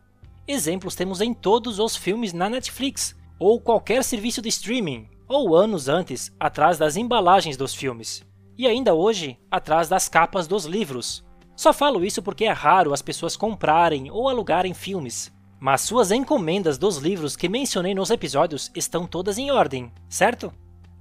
Exemplos 0.47 0.93
temos 0.93 1.21
em 1.21 1.33
todos 1.33 1.79
os 1.79 1.95
filmes 1.95 2.31
na 2.31 2.47
Netflix, 2.47 3.15
ou 3.39 3.59
qualquer 3.59 4.03
serviço 4.03 4.43
de 4.43 4.49
streaming, 4.49 5.09
ou 5.27 5.55
anos 5.55 5.87
antes, 5.87 6.31
atrás 6.39 6.77
das 6.77 6.97
embalagens 6.97 7.57
dos 7.57 7.73
filmes, 7.73 8.23
e 8.57 8.67
ainda 8.67 8.93
hoje, 8.93 9.39
atrás 9.49 9.89
das 9.89 10.07
capas 10.07 10.45
dos 10.45 10.65
livros. 10.65 11.25
Só 11.61 11.71
falo 11.71 12.03
isso 12.03 12.23
porque 12.23 12.45
é 12.45 12.51
raro 12.51 12.91
as 12.91 13.03
pessoas 13.03 13.37
comprarem 13.37 14.09
ou 14.09 14.27
alugarem 14.27 14.73
filmes, 14.73 15.31
mas 15.59 15.81
suas 15.81 16.09
encomendas 16.09 16.75
dos 16.75 16.97
livros 16.97 17.35
que 17.35 17.47
mencionei 17.47 17.93
nos 17.93 18.09
episódios 18.09 18.71
estão 18.75 19.05
todas 19.05 19.37
em 19.37 19.51
ordem, 19.51 19.91
certo? 20.09 20.51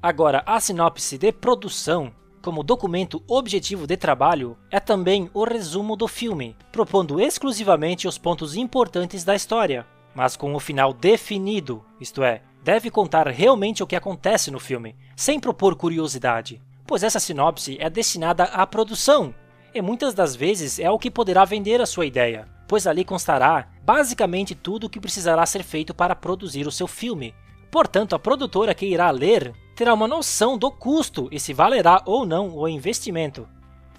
Agora, 0.03 0.43
a 0.45 0.61
sinopse 0.61 1.17
de 1.17 1.33
produção 1.33 2.13
como 2.43 2.63
documento 2.63 3.23
objetivo 3.27 3.87
de 3.87 3.97
trabalho, 3.97 4.55
é 4.71 4.79
também 4.79 5.31
o 5.33 5.45
resumo 5.45 5.97
do 5.97 6.07
filme, 6.07 6.55
propondo 6.71 7.19
exclusivamente 7.19 8.07
os 8.07 8.19
pontos 8.19 8.55
importantes 8.55 9.25
da 9.25 9.35
história, 9.35 9.87
mas 10.15 10.37
com 10.37 10.55
o 10.55 10.61
final 10.61 10.93
definido, 10.93 11.83
isto 11.99 12.23
é, 12.23 12.43
deve 12.63 12.91
contar 12.91 13.27
realmente 13.29 13.83
o 13.83 13.87
que 13.87 13.97
acontece 13.97 14.51
no 14.51 14.61
filme, 14.61 14.95
sem 15.17 15.41
propor 15.41 15.75
curiosidade, 15.75 16.61
pois 16.87 17.03
essa 17.03 17.19
sinopse 17.19 17.79
é 17.81 17.89
destinada 17.89 18.45
à 18.45 18.67
produção 18.67 19.35
e 19.75 19.81
muitas 19.83 20.15
das 20.15 20.35
vezes 20.35 20.79
é 20.79 20.91
o 20.91 20.99
que 20.99 21.11
poderá 21.11 21.45
vender 21.45 21.81
a 21.81 21.87
sua 21.87 22.07
ideia, 22.07 22.49
pois 22.67 22.87
ali 22.87 23.05
constará 23.05 23.69
basicamente 23.85 24.55
tudo 24.55 24.87
o 24.87 24.91
que 24.91 25.01
precisará 25.01 25.45
ser 25.47 25.63
feito 25.63 25.95
para 25.95 26.15
produzir 26.15 26.67
o 26.67 26.73
seu 26.73 26.87
filme. 26.87 27.35
Portanto, 27.71 28.15
a 28.15 28.19
produtora 28.19 28.75
que 28.75 28.87
irá 28.87 29.11
ler 29.11 29.53
terá 29.77 29.95
uma 29.95 30.09
noção 30.09 30.59
do 30.59 30.71
custo 30.71 31.29
e 31.31 31.39
se 31.39 31.53
valerá 31.53 32.03
ou 32.05 32.27
não 32.27 32.57
o 32.57 32.69
investimento. 32.69 33.49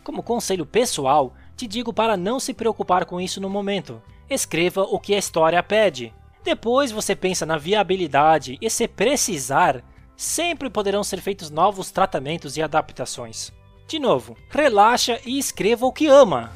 Como 0.03 0.23
conselho 0.23 0.65
pessoal, 0.65 1.33
te 1.55 1.67
digo 1.67 1.93
para 1.93 2.17
não 2.17 2.39
se 2.39 2.53
preocupar 2.53 3.05
com 3.05 3.19
isso 3.21 3.39
no 3.39 3.49
momento. 3.49 4.01
Escreva 4.29 4.81
o 4.81 4.99
que 4.99 5.13
a 5.13 5.17
história 5.17 5.61
pede. 5.61 6.13
Depois 6.43 6.91
você 6.91 7.15
pensa 7.15 7.45
na 7.45 7.57
viabilidade 7.57 8.57
e, 8.59 8.69
se 8.69 8.87
precisar, 8.87 9.83
sempre 10.15 10.69
poderão 10.69 11.03
ser 11.03 11.21
feitos 11.21 11.49
novos 11.49 11.91
tratamentos 11.91 12.57
e 12.57 12.61
adaptações. 12.61 13.51
De 13.91 13.99
novo, 13.99 14.37
relaxa 14.49 15.19
e 15.25 15.37
escreva 15.37 15.85
o 15.85 15.91
que 15.91 16.07
ama. 16.07 16.49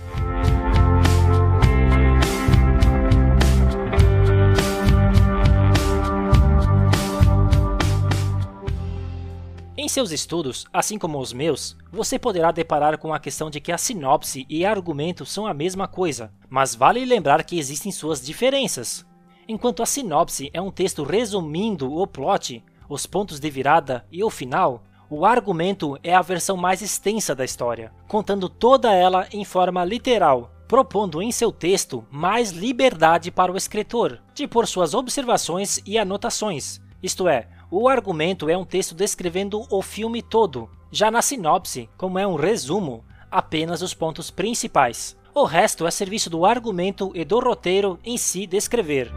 Em 9.77 9.89
seus 9.89 10.11
estudos, 10.11 10.65
assim 10.71 10.97
como 10.97 11.19
os 11.19 11.33
meus, 11.33 11.75
você 11.91 12.17
poderá 12.17 12.53
deparar 12.53 12.97
com 12.97 13.13
a 13.13 13.19
questão 13.19 13.49
de 13.49 13.59
que 13.59 13.73
a 13.73 13.77
sinopse 13.77 14.45
e 14.47 14.65
argumento 14.65 15.25
são 15.25 15.45
a 15.45 15.53
mesma 15.53 15.89
coisa, 15.89 16.31
mas 16.49 16.73
vale 16.73 17.03
lembrar 17.03 17.43
que 17.43 17.59
existem 17.59 17.91
suas 17.91 18.25
diferenças. 18.25 19.05
Enquanto 19.45 19.83
a 19.83 19.85
sinopse 19.85 20.49
é 20.53 20.61
um 20.61 20.71
texto 20.71 21.03
resumindo 21.03 21.93
o 21.93 22.07
plot, 22.07 22.63
os 22.87 23.05
pontos 23.05 23.41
de 23.41 23.49
virada 23.49 24.05
e 24.09 24.23
o 24.23 24.29
final, 24.29 24.81
o 25.17 25.25
argumento 25.25 25.97
é 26.03 26.13
a 26.13 26.21
versão 26.21 26.57
mais 26.57 26.81
extensa 26.81 27.33
da 27.33 27.45
história, 27.45 27.89
contando 28.05 28.49
toda 28.49 28.93
ela 28.93 29.25
em 29.31 29.45
forma 29.45 29.85
literal, 29.85 30.51
propondo 30.67 31.21
em 31.21 31.31
seu 31.31 31.53
texto 31.53 32.05
mais 32.11 32.51
liberdade 32.51 33.31
para 33.31 33.49
o 33.49 33.55
escritor 33.55 34.21
de 34.33 34.45
pôr 34.45 34.67
suas 34.67 34.93
observações 34.93 35.79
e 35.85 35.97
anotações. 35.97 36.81
Isto 37.01 37.29
é, 37.29 37.47
o 37.71 37.87
argumento 37.87 38.49
é 38.49 38.57
um 38.57 38.65
texto 38.65 38.93
descrevendo 38.93 39.65
o 39.71 39.81
filme 39.81 40.21
todo. 40.21 40.69
Já 40.91 41.09
na 41.09 41.21
sinopse, 41.21 41.89
como 41.95 42.19
é 42.19 42.27
um 42.27 42.35
resumo, 42.35 43.05
apenas 43.31 43.81
os 43.81 43.93
pontos 43.93 44.29
principais. 44.29 45.15
O 45.33 45.45
resto 45.45 45.87
é 45.87 45.91
serviço 45.91 46.29
do 46.29 46.45
argumento 46.45 47.13
e 47.15 47.23
do 47.23 47.39
roteiro 47.39 47.97
em 48.03 48.17
si 48.17 48.45
descrever. 48.45 49.13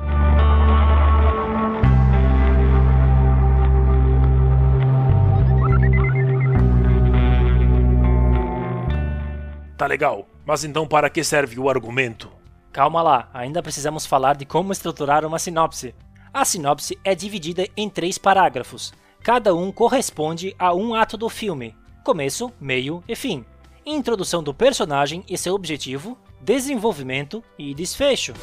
Tá 9.78 9.86
legal, 9.86 10.26
mas 10.44 10.64
então 10.64 10.88
para 10.88 11.08
que 11.08 11.22
serve 11.22 11.56
o 11.56 11.70
argumento? 11.70 12.28
Calma 12.72 13.00
lá, 13.00 13.30
ainda 13.32 13.62
precisamos 13.62 14.04
falar 14.04 14.34
de 14.34 14.44
como 14.44 14.72
estruturar 14.72 15.24
uma 15.24 15.38
sinopse. 15.38 15.94
A 16.34 16.44
sinopse 16.44 16.98
é 17.04 17.14
dividida 17.14 17.64
em 17.76 17.88
três 17.88 18.18
parágrafos. 18.18 18.92
Cada 19.22 19.54
um 19.54 19.70
corresponde 19.70 20.52
a 20.58 20.74
um 20.74 20.96
ato 20.96 21.16
do 21.16 21.28
filme: 21.28 21.76
começo, 22.02 22.52
meio 22.60 23.04
e 23.06 23.14
fim. 23.14 23.44
Introdução 23.86 24.42
do 24.42 24.52
personagem 24.52 25.24
e 25.28 25.38
seu 25.38 25.54
objetivo, 25.54 26.18
desenvolvimento 26.40 27.40
e 27.56 27.72
desfecho. 27.72 28.34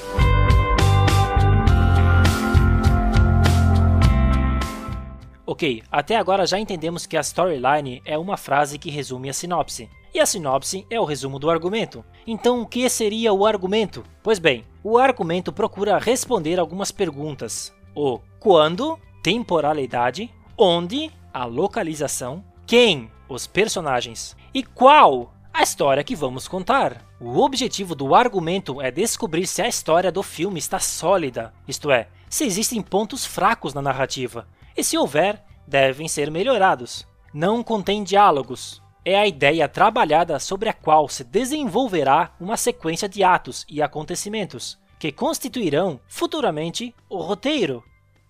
Ok, 5.46 5.84
até 5.92 6.16
agora 6.16 6.48
já 6.48 6.58
entendemos 6.58 7.06
que 7.06 7.18
a 7.18 7.22
storyline 7.22 8.02
é 8.06 8.18
uma 8.18 8.38
frase 8.38 8.80
que 8.80 8.90
resume 8.90 9.30
a 9.30 9.34
sinopse 9.34 9.90
e 10.16 10.20
a 10.22 10.26
sinopse 10.26 10.88
é 10.90 10.98
o 10.98 11.04
resumo 11.04 11.38
do 11.38 11.50
argumento. 11.50 12.04
Então, 12.26 12.62
o 12.62 12.66
que 12.66 12.88
seria 12.88 13.34
o 13.34 13.46
argumento? 13.46 14.02
Pois 14.24 14.40
bem, 14.40 14.66
o 14.82 14.98
argumento 14.98 15.52
procura 15.52 16.00
responder 16.00 16.58
algumas 16.58 16.90
perguntas: 16.90 17.74
o 17.94 18.20
quando, 18.40 18.98
temporalidade, 19.22 20.34
onde, 20.58 21.12
a 21.34 21.44
localização, 21.44 22.42
quem, 22.66 23.12
os 23.28 23.46
personagens 23.46 24.38
e 24.54 24.64
qual 24.64 25.34
a 25.54 25.62
história 25.62 26.04
que 26.04 26.16
vamos 26.16 26.48
contar. 26.48 27.04
O 27.20 27.40
objetivo 27.40 27.94
do 27.94 28.16
argumento 28.16 28.82
é 28.82 28.90
descobrir 28.90 29.46
se 29.46 29.62
a 29.62 29.68
história 29.68 30.12
do 30.12 30.24
filme 30.24 30.60
está 30.60 30.80
sólida, 30.80 31.54
isto 31.68 31.92
é, 31.92 32.08
se 32.30 32.46
existem 32.46 32.82
pontos 32.82 33.26
fracos 33.26 33.74
na 33.74 33.82
narrativa, 33.82 34.48
e 34.78 34.84
se 34.84 34.98
houver, 34.98 35.44
devem 35.68 36.08
ser 36.08 36.32
melhorados. 36.32 37.06
Não 37.34 37.64
contém 37.64 38.04
diálogos, 38.04 38.82
é 39.06 39.16
a 39.16 39.28
ideia 39.28 39.70
trabalhada 39.70 40.40
sobre 40.40 40.68
a 40.68 40.74
qual 40.74 41.08
se 41.08 41.24
desenvolverá 41.24 42.34
uma 42.40 42.58
sequência 42.58 43.08
de 43.08 43.24
atos 43.24 43.64
e 43.70 43.82
acontecimentos, 43.82 44.80
que 44.98 45.12
constituirão 45.12 46.00
futuramente 46.08 46.94
o 47.08 47.18
roteiro. 47.18 47.84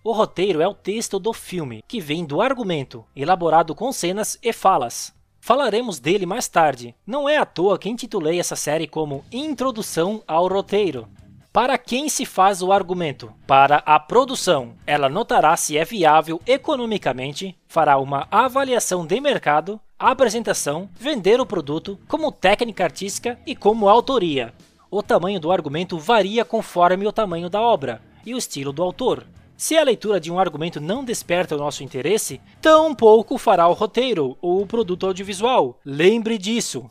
O 0.04 0.12
roteiro 0.12 0.60
é 0.60 0.68
o 0.68 0.74
texto 0.74 1.18
do 1.18 1.32
filme, 1.32 1.82
que 1.88 1.98
vem 1.98 2.24
do 2.24 2.40
argumento, 2.40 3.04
elaborado 3.16 3.74
com 3.74 3.90
cenas 3.90 4.38
e 4.42 4.52
falas. 4.52 5.16
Falaremos 5.40 5.98
dele 5.98 6.26
mais 6.26 6.48
tarde. 6.48 6.94
Não 7.06 7.28
é 7.28 7.38
à 7.38 7.46
toa 7.46 7.78
que 7.78 7.88
intitulei 7.88 8.38
essa 8.38 8.56
série 8.56 8.86
como 8.86 9.24
Introdução 9.32 10.22
ao 10.26 10.46
Roteiro. 10.48 11.08
Para 11.52 11.78
quem 11.78 12.08
se 12.08 12.26
faz 12.26 12.60
o 12.60 12.70
argumento? 12.70 13.32
Para 13.46 13.76
a 13.86 13.98
produção. 13.98 14.74
Ela 14.86 15.08
notará 15.08 15.56
se 15.56 15.78
é 15.78 15.84
viável 15.84 16.38
economicamente, 16.46 17.56
fará 17.66 17.96
uma 17.96 18.28
avaliação 18.30 19.06
de 19.06 19.18
mercado, 19.20 19.80
apresentação, 19.98 20.88
vender 20.98 21.40
o 21.40 21.46
produto, 21.46 21.98
como 22.06 22.30
técnica 22.30 22.84
artística 22.84 23.38
e 23.46 23.56
como 23.56 23.88
autoria. 23.88 24.52
O 24.90 25.02
tamanho 25.02 25.40
do 25.40 25.50
argumento 25.50 25.98
varia 25.98 26.44
conforme 26.44 27.06
o 27.06 27.12
tamanho 27.12 27.48
da 27.48 27.60
obra 27.60 28.02
e 28.24 28.34
o 28.34 28.38
estilo 28.38 28.72
do 28.72 28.82
autor. 28.82 29.26
Se 29.56 29.76
a 29.76 29.82
leitura 29.82 30.20
de 30.20 30.30
um 30.30 30.38
argumento 30.38 30.80
não 30.80 31.02
desperta 31.02 31.54
o 31.56 31.58
nosso 31.58 31.82
interesse, 31.82 32.40
tampouco 32.60 33.38
fará 33.38 33.66
o 33.68 33.72
roteiro 33.72 34.36
ou 34.42 34.60
o 34.60 34.66
produto 34.66 35.06
audiovisual. 35.06 35.80
Lembre 35.84 36.36
disso. 36.36 36.90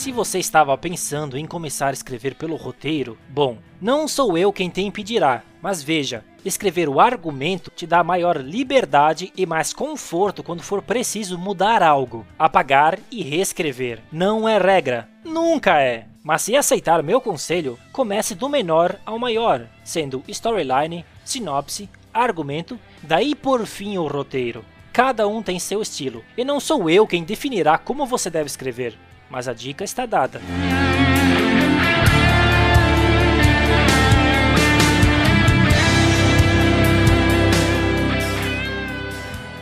Se 0.00 0.12
você 0.12 0.38
estava 0.38 0.78
pensando 0.78 1.36
em 1.36 1.44
começar 1.44 1.88
a 1.88 1.92
escrever 1.92 2.34
pelo 2.34 2.56
roteiro, 2.56 3.18
bom, 3.28 3.58
não 3.78 4.08
sou 4.08 4.38
eu 4.38 4.50
quem 4.50 4.70
te 4.70 4.80
impedirá, 4.80 5.42
mas 5.60 5.82
veja, 5.82 6.24
escrever 6.42 6.88
o 6.88 6.98
argumento 6.98 7.70
te 7.70 7.86
dá 7.86 8.02
maior 8.02 8.38
liberdade 8.38 9.30
e 9.36 9.44
mais 9.44 9.74
conforto 9.74 10.42
quando 10.42 10.62
for 10.62 10.80
preciso 10.80 11.36
mudar 11.36 11.82
algo, 11.82 12.26
apagar 12.38 12.98
e 13.10 13.22
reescrever. 13.22 14.00
Não 14.10 14.48
é 14.48 14.56
regra, 14.56 15.06
nunca 15.22 15.78
é. 15.78 16.06
Mas 16.22 16.40
se 16.40 16.56
aceitar 16.56 17.02
meu 17.02 17.20
conselho, 17.20 17.78
comece 17.92 18.34
do 18.34 18.48
menor 18.48 18.98
ao 19.04 19.18
maior, 19.18 19.66
sendo 19.84 20.24
storyline, 20.28 21.04
sinopse, 21.26 21.90
argumento, 22.14 22.80
daí 23.02 23.34
por 23.34 23.66
fim 23.66 23.98
o 23.98 24.06
roteiro. 24.06 24.64
Cada 24.94 25.28
um 25.28 25.42
tem 25.42 25.58
seu 25.58 25.82
estilo, 25.82 26.24
e 26.38 26.42
não 26.42 26.58
sou 26.58 26.88
eu 26.88 27.06
quem 27.06 27.22
definirá 27.22 27.76
como 27.76 28.06
você 28.06 28.30
deve 28.30 28.46
escrever 28.46 28.96
mas 29.30 29.48
a 29.48 29.54
dica 29.54 29.84
está 29.84 30.04
dada. 30.04 30.40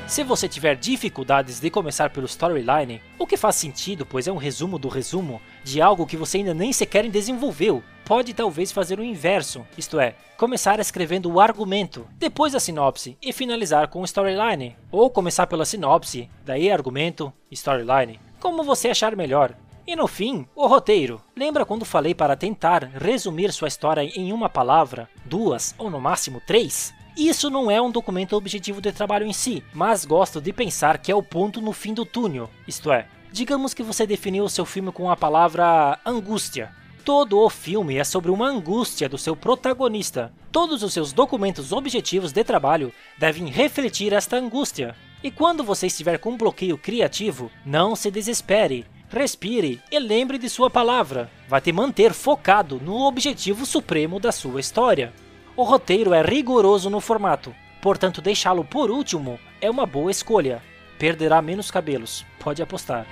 Se 0.09 0.25
você 0.25 0.49
tiver 0.49 0.75
dificuldades 0.75 1.61
de 1.61 1.69
começar 1.71 2.11
pelo 2.11 2.27
storyline, 2.27 3.01
o 3.19 3.27
que 3.27 3.37
faz 3.37 3.57
sentido, 3.57 4.07
pois 4.07 4.27
é 4.27 4.33
um 4.33 4.39
resumo 4.39 4.79
do 4.79 4.89
resumo 4.89 5.41
de 5.63 5.83
algo 5.83 6.07
que 6.07 6.17
você 6.17 6.39
ainda 6.39 6.55
nem 6.55 6.73
sequer 6.73 7.09
desenvolveu, 7.09 7.85
pode 8.07 8.33
talvez 8.33 8.73
fazer 8.73 8.99
o 8.99 9.05
inverso, 9.05 9.67
isto 9.77 10.01
é, 10.01 10.17
começar 10.37 10.81
escrevendo 10.81 11.31
o 11.31 11.39
argumento, 11.39 12.07
depois 12.17 12.55
a 12.55 12.59
sinopse 12.59 13.19
e 13.23 13.35
finalizar 13.35 13.89
com 13.89 14.01
o 14.01 14.05
storyline, 14.05 14.77
ou 14.91 15.11
começar 15.11 15.47
pela 15.47 15.67
sinopse, 15.67 16.29
daí 16.45 16.71
argumento, 16.71 17.33
storyline 17.53 18.19
como 18.41 18.63
você 18.63 18.89
achar 18.89 19.17
melhor. 19.17 19.55
E 19.87 19.97
no 19.97 20.07
fim, 20.07 20.47
o 20.55 20.67
roteiro. 20.67 21.21
Lembra 21.35 21.65
quando 21.65 21.85
falei 21.85 22.15
para 22.15 22.37
tentar 22.37 22.85
resumir 22.85 23.53
sua 23.53 23.69
história 23.69 24.03
em 24.03 24.33
uma 24.33 24.49
palavra, 24.49 25.09
duas 25.25 25.75
ou 25.79 25.89
no 25.89 26.01
máximo 26.01 26.43
três? 26.47 26.93
Isso 27.17 27.49
não 27.49 27.71
é 27.71 27.81
um 27.81 27.91
documento 27.91 28.37
objetivo 28.37 28.81
de 28.81 28.93
trabalho 28.93 29.27
em 29.27 29.33
si, 29.33 29.65
mas 29.73 30.05
gosto 30.05 30.41
de 30.41 30.53
pensar 30.53 30.99
que 30.99 31.11
é 31.11 31.15
o 31.15 31.23
ponto 31.23 31.61
no 31.61 31.73
fim 31.73 31.95
do 31.95 32.05
túnel, 32.05 32.49
isto 32.67 32.93
é, 32.93 33.09
digamos 33.33 33.75
que 33.75 33.83
você 33.83 34.07
definiu 34.07 34.45
o 34.45 34.49
seu 34.49 34.65
filme 34.65 34.93
com 34.93 35.11
a 35.11 35.17
palavra 35.17 35.99
angústia. 36.05 36.71
Todo 37.05 37.39
o 37.41 37.49
filme 37.49 37.97
é 37.97 38.05
sobre 38.05 38.31
uma 38.31 38.47
angústia 38.47 39.09
do 39.09 39.17
seu 39.17 39.35
protagonista. 39.35 40.31
Todos 40.53 40.83
os 40.83 40.93
seus 40.93 41.13
documentos 41.13 41.73
objetivos 41.73 42.33
de 42.33 42.45
trabalho 42.45 42.93
devem 43.17 43.49
refletir 43.49 44.13
esta 44.13 44.37
angústia. 44.37 44.95
E 45.23 45.33
quando 45.33 45.65
você 45.65 45.89
estiver 45.89 46.19
com 46.19 46.31
um 46.31 46.37
bloqueio 46.37 46.79
criativo, 46.79 47.51
não 47.67 47.97
se 47.97 48.11
desespere. 48.11 48.87
Respire 49.11 49.83
e 49.91 49.99
lembre 49.99 50.39
de 50.39 50.49
sua 50.49 50.71
palavra. 50.71 51.31
Vai 51.49 51.61
te 51.61 51.73
manter 51.73 52.13
focado 52.13 52.81
no 52.81 53.07
objetivo 53.07 53.67
supremo 53.67 54.21
da 54.21 54.31
sua 54.31 54.61
história. 54.61 55.13
O 55.57 55.65
roteiro 55.65 56.15
é 56.15 56.23
rigoroso 56.23 56.89
no 56.89 57.01
formato, 57.01 57.53
portanto 57.83 58.21
deixá-lo 58.21 58.65
por 58.65 58.91
último 58.91 59.41
é 59.61 59.69
uma 59.69 59.87
boa 59.87 60.11
escolha. 60.11 60.63
Perderá 60.99 61.43
menos 61.43 61.69
cabelos, 61.69 62.25
pode 62.39 62.63
apostar. 62.63 63.05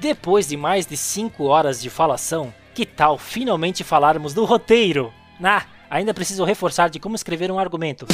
Depois 0.00 0.48
de 0.48 0.56
mais 0.56 0.86
de 0.86 0.96
5 0.96 1.44
horas 1.44 1.80
de 1.80 1.90
falação, 1.90 2.52
que 2.74 2.86
tal 2.86 3.18
finalmente 3.18 3.84
falarmos 3.84 4.32
do 4.32 4.44
roteiro? 4.44 5.12
Ah, 5.42 5.64
ainda 5.90 6.14
preciso 6.14 6.44
reforçar 6.44 6.90
de 6.90 6.98
como 6.98 7.14
escrever 7.14 7.50
um 7.50 7.58
argumento. 7.58 8.06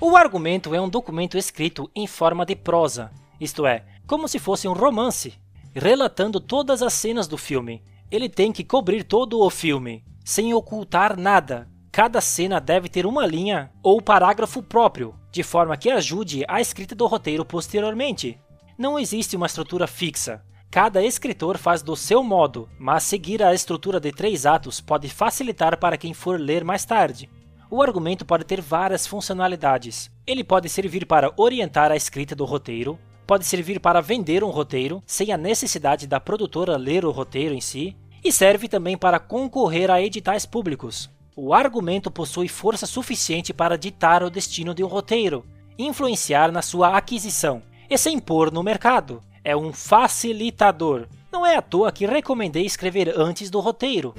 O 0.00 0.16
argumento 0.16 0.74
é 0.74 0.80
um 0.80 0.88
documento 0.88 1.36
escrito 1.36 1.90
em 1.94 2.06
forma 2.06 2.46
de 2.46 2.54
prosa, 2.54 3.10
isto 3.40 3.66
é, 3.66 3.84
como 4.06 4.28
se 4.28 4.38
fosse 4.38 4.68
um 4.68 4.72
romance, 4.72 5.34
relatando 5.74 6.40
todas 6.40 6.82
as 6.82 6.92
cenas 6.92 7.26
do 7.26 7.36
filme. 7.36 7.82
Ele 8.10 8.28
tem 8.28 8.52
que 8.52 8.64
cobrir 8.64 9.04
todo 9.04 9.40
o 9.40 9.50
filme, 9.50 10.04
sem 10.24 10.54
ocultar 10.54 11.18
nada. 11.18 11.68
Cada 11.90 12.20
cena 12.20 12.60
deve 12.60 12.88
ter 12.88 13.06
uma 13.06 13.26
linha 13.26 13.70
ou 13.82 14.00
parágrafo 14.00 14.62
próprio, 14.62 15.14
de 15.32 15.42
forma 15.42 15.76
que 15.76 15.90
ajude 15.90 16.44
a 16.48 16.60
escrita 16.60 16.94
do 16.94 17.06
roteiro 17.06 17.44
posteriormente. 17.44 18.38
Não 18.78 18.98
existe 18.98 19.36
uma 19.36 19.46
estrutura 19.46 19.86
fixa. 19.86 20.42
Cada 20.70 21.02
escritor 21.02 21.56
faz 21.56 21.80
do 21.80 21.96
seu 21.96 22.22
modo, 22.22 22.68
mas 22.78 23.02
seguir 23.02 23.42
a 23.42 23.54
estrutura 23.54 23.98
de 23.98 24.12
três 24.12 24.44
atos 24.44 24.82
pode 24.82 25.08
facilitar 25.08 25.78
para 25.78 25.96
quem 25.96 26.12
for 26.12 26.38
ler 26.38 26.62
mais 26.62 26.84
tarde. 26.84 27.28
O 27.70 27.82
argumento 27.82 28.24
pode 28.24 28.44
ter 28.44 28.60
várias 28.60 29.06
funcionalidades. 29.06 30.10
Ele 30.26 30.44
pode 30.44 30.68
servir 30.68 31.06
para 31.06 31.32
orientar 31.38 31.90
a 31.90 31.96
escrita 31.96 32.34
do 32.34 32.44
roteiro, 32.44 32.98
pode 33.26 33.46
servir 33.46 33.80
para 33.80 34.02
vender 34.02 34.44
um 34.44 34.50
roteiro, 34.50 35.02
sem 35.06 35.32
a 35.32 35.38
necessidade 35.38 36.06
da 36.06 36.20
produtora 36.20 36.76
ler 36.76 37.04
o 37.04 37.10
roteiro 37.10 37.54
em 37.54 37.60
si, 37.62 37.96
e 38.22 38.30
serve 38.30 38.68
também 38.68 38.96
para 38.96 39.18
concorrer 39.18 39.90
a 39.90 40.02
editais 40.02 40.44
públicos. 40.44 41.10
O 41.34 41.54
argumento 41.54 42.10
possui 42.10 42.46
força 42.46 42.84
suficiente 42.84 43.54
para 43.54 43.78
ditar 43.78 44.22
o 44.22 44.30
destino 44.30 44.74
de 44.74 44.84
um 44.84 44.88
roteiro, 44.88 45.46
influenciar 45.78 46.52
na 46.52 46.60
sua 46.60 46.96
aquisição 46.96 47.62
e 47.88 47.96
se 47.96 48.10
impor 48.10 48.52
no 48.52 48.62
mercado. 48.62 49.22
É 49.44 49.56
um 49.56 49.72
facilitador. 49.72 51.06
Não 51.32 51.46
é 51.46 51.56
à 51.56 51.62
toa 51.62 51.92
que 51.92 52.06
recomendei 52.06 52.64
escrever 52.64 53.12
antes 53.16 53.50
do 53.50 53.60
roteiro. 53.60 54.14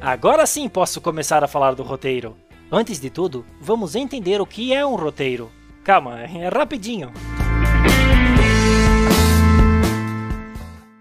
Agora 0.00 0.46
sim 0.46 0.68
posso 0.68 1.00
começar 1.00 1.42
a 1.42 1.48
falar 1.48 1.74
do 1.74 1.82
roteiro. 1.82 2.36
Antes 2.70 3.00
de 3.00 3.10
tudo, 3.10 3.44
vamos 3.60 3.94
entender 3.94 4.40
o 4.40 4.46
que 4.46 4.72
é 4.72 4.86
um 4.86 4.94
roteiro. 4.94 5.50
Calma, 5.82 6.20
é 6.20 6.48
rapidinho. 6.48 7.12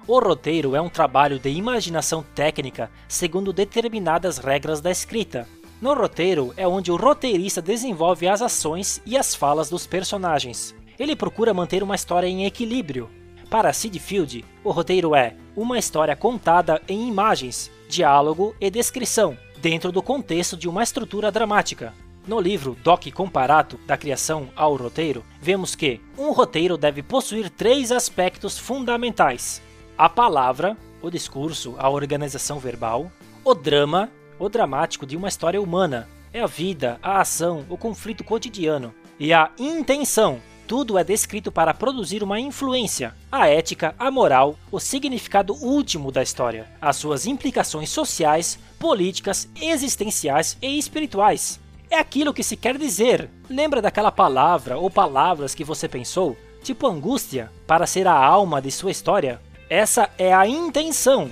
O 0.07 0.19
roteiro 0.19 0.75
é 0.75 0.81
um 0.81 0.87
trabalho 0.87 1.39
de 1.39 1.49
imaginação 1.49 2.23
técnica 2.35 2.91
segundo 3.07 3.51
determinadas 3.51 4.37
regras 4.37 4.79
da 4.79 4.91
escrita. 4.91 5.47
No 5.81 5.95
roteiro 5.95 6.53
é 6.55 6.67
onde 6.67 6.91
o 6.91 6.95
roteirista 6.95 7.59
desenvolve 7.59 8.27
as 8.27 8.39
ações 8.39 9.01
e 9.03 9.17
as 9.17 9.33
falas 9.33 9.67
dos 9.67 9.87
personagens. 9.87 10.75
Ele 10.99 11.15
procura 11.15 11.55
manter 11.55 11.81
uma 11.81 11.95
história 11.95 12.27
em 12.27 12.45
equilíbrio. 12.45 13.09
Para 13.49 13.73
Sid 13.73 13.97
Field, 13.97 14.45
o 14.63 14.69
roteiro 14.69 15.15
é 15.15 15.35
uma 15.55 15.79
história 15.79 16.15
contada 16.15 16.79
em 16.87 17.07
imagens, 17.07 17.71
diálogo 17.89 18.55
e 18.61 18.69
descrição, 18.69 19.35
dentro 19.59 19.91
do 19.91 20.03
contexto 20.03 20.55
de 20.55 20.69
uma 20.69 20.83
estrutura 20.83 21.31
dramática. 21.31 21.93
No 22.27 22.39
livro 22.39 22.77
Doc 22.83 23.07
Comparato, 23.11 23.79
da 23.87 23.97
criação 23.97 24.49
ao 24.55 24.75
roteiro, 24.75 25.23
vemos 25.41 25.75
que 25.75 25.99
um 26.17 26.31
roteiro 26.31 26.77
deve 26.77 27.01
possuir 27.01 27.49
três 27.49 27.91
aspectos 27.91 28.57
fundamentais: 28.57 29.61
a 29.97 30.09
palavra, 30.09 30.75
o 31.01 31.09
discurso, 31.09 31.75
a 31.77 31.89
organização 31.89 32.59
verbal, 32.59 33.11
o 33.43 33.53
drama, 33.53 34.09
o 34.37 34.49
dramático 34.49 35.05
de 35.05 35.15
uma 35.15 35.29
história 35.29 35.61
humana, 35.61 36.07
é 36.33 36.41
a 36.41 36.47
vida, 36.47 36.99
a 37.01 37.21
ação, 37.21 37.65
o 37.69 37.77
conflito 37.77 38.23
cotidiano, 38.23 38.93
e 39.17 39.31
a 39.31 39.51
intenção. 39.57 40.41
Tudo 40.67 40.97
é 40.97 41.03
descrito 41.03 41.51
para 41.51 41.73
produzir 41.73 42.23
uma 42.23 42.39
influência, 42.39 43.15
a 43.31 43.47
ética, 43.47 43.95
a 43.97 44.09
moral, 44.09 44.57
o 44.71 44.79
significado 44.79 45.53
último 45.53 46.11
da 46.11 46.23
história, 46.23 46.67
as 46.81 46.97
suas 46.97 47.25
implicações 47.27 47.89
sociais, 47.89 48.59
políticas, 48.79 49.47
existenciais 49.61 50.57
e 50.61 50.77
espirituais. 50.77 51.59
É 51.89 51.99
aquilo 51.99 52.33
que 52.33 52.43
se 52.43 52.57
quer 52.57 52.77
dizer. 52.77 53.29
Lembra 53.47 53.81
daquela 53.81 54.11
palavra 54.11 54.77
ou 54.77 54.89
palavras 54.89 55.53
que 55.53 55.63
você 55.63 55.87
pensou, 55.87 56.35
tipo 56.63 56.87
angústia, 56.87 57.51
para 57.67 57.85
ser 57.85 58.07
a 58.07 58.13
alma 58.13 58.59
de 58.59 58.71
sua 58.71 58.91
história? 58.91 59.39
Essa 59.69 60.11
é 60.17 60.31
a 60.31 60.47
intenção. 60.47 61.31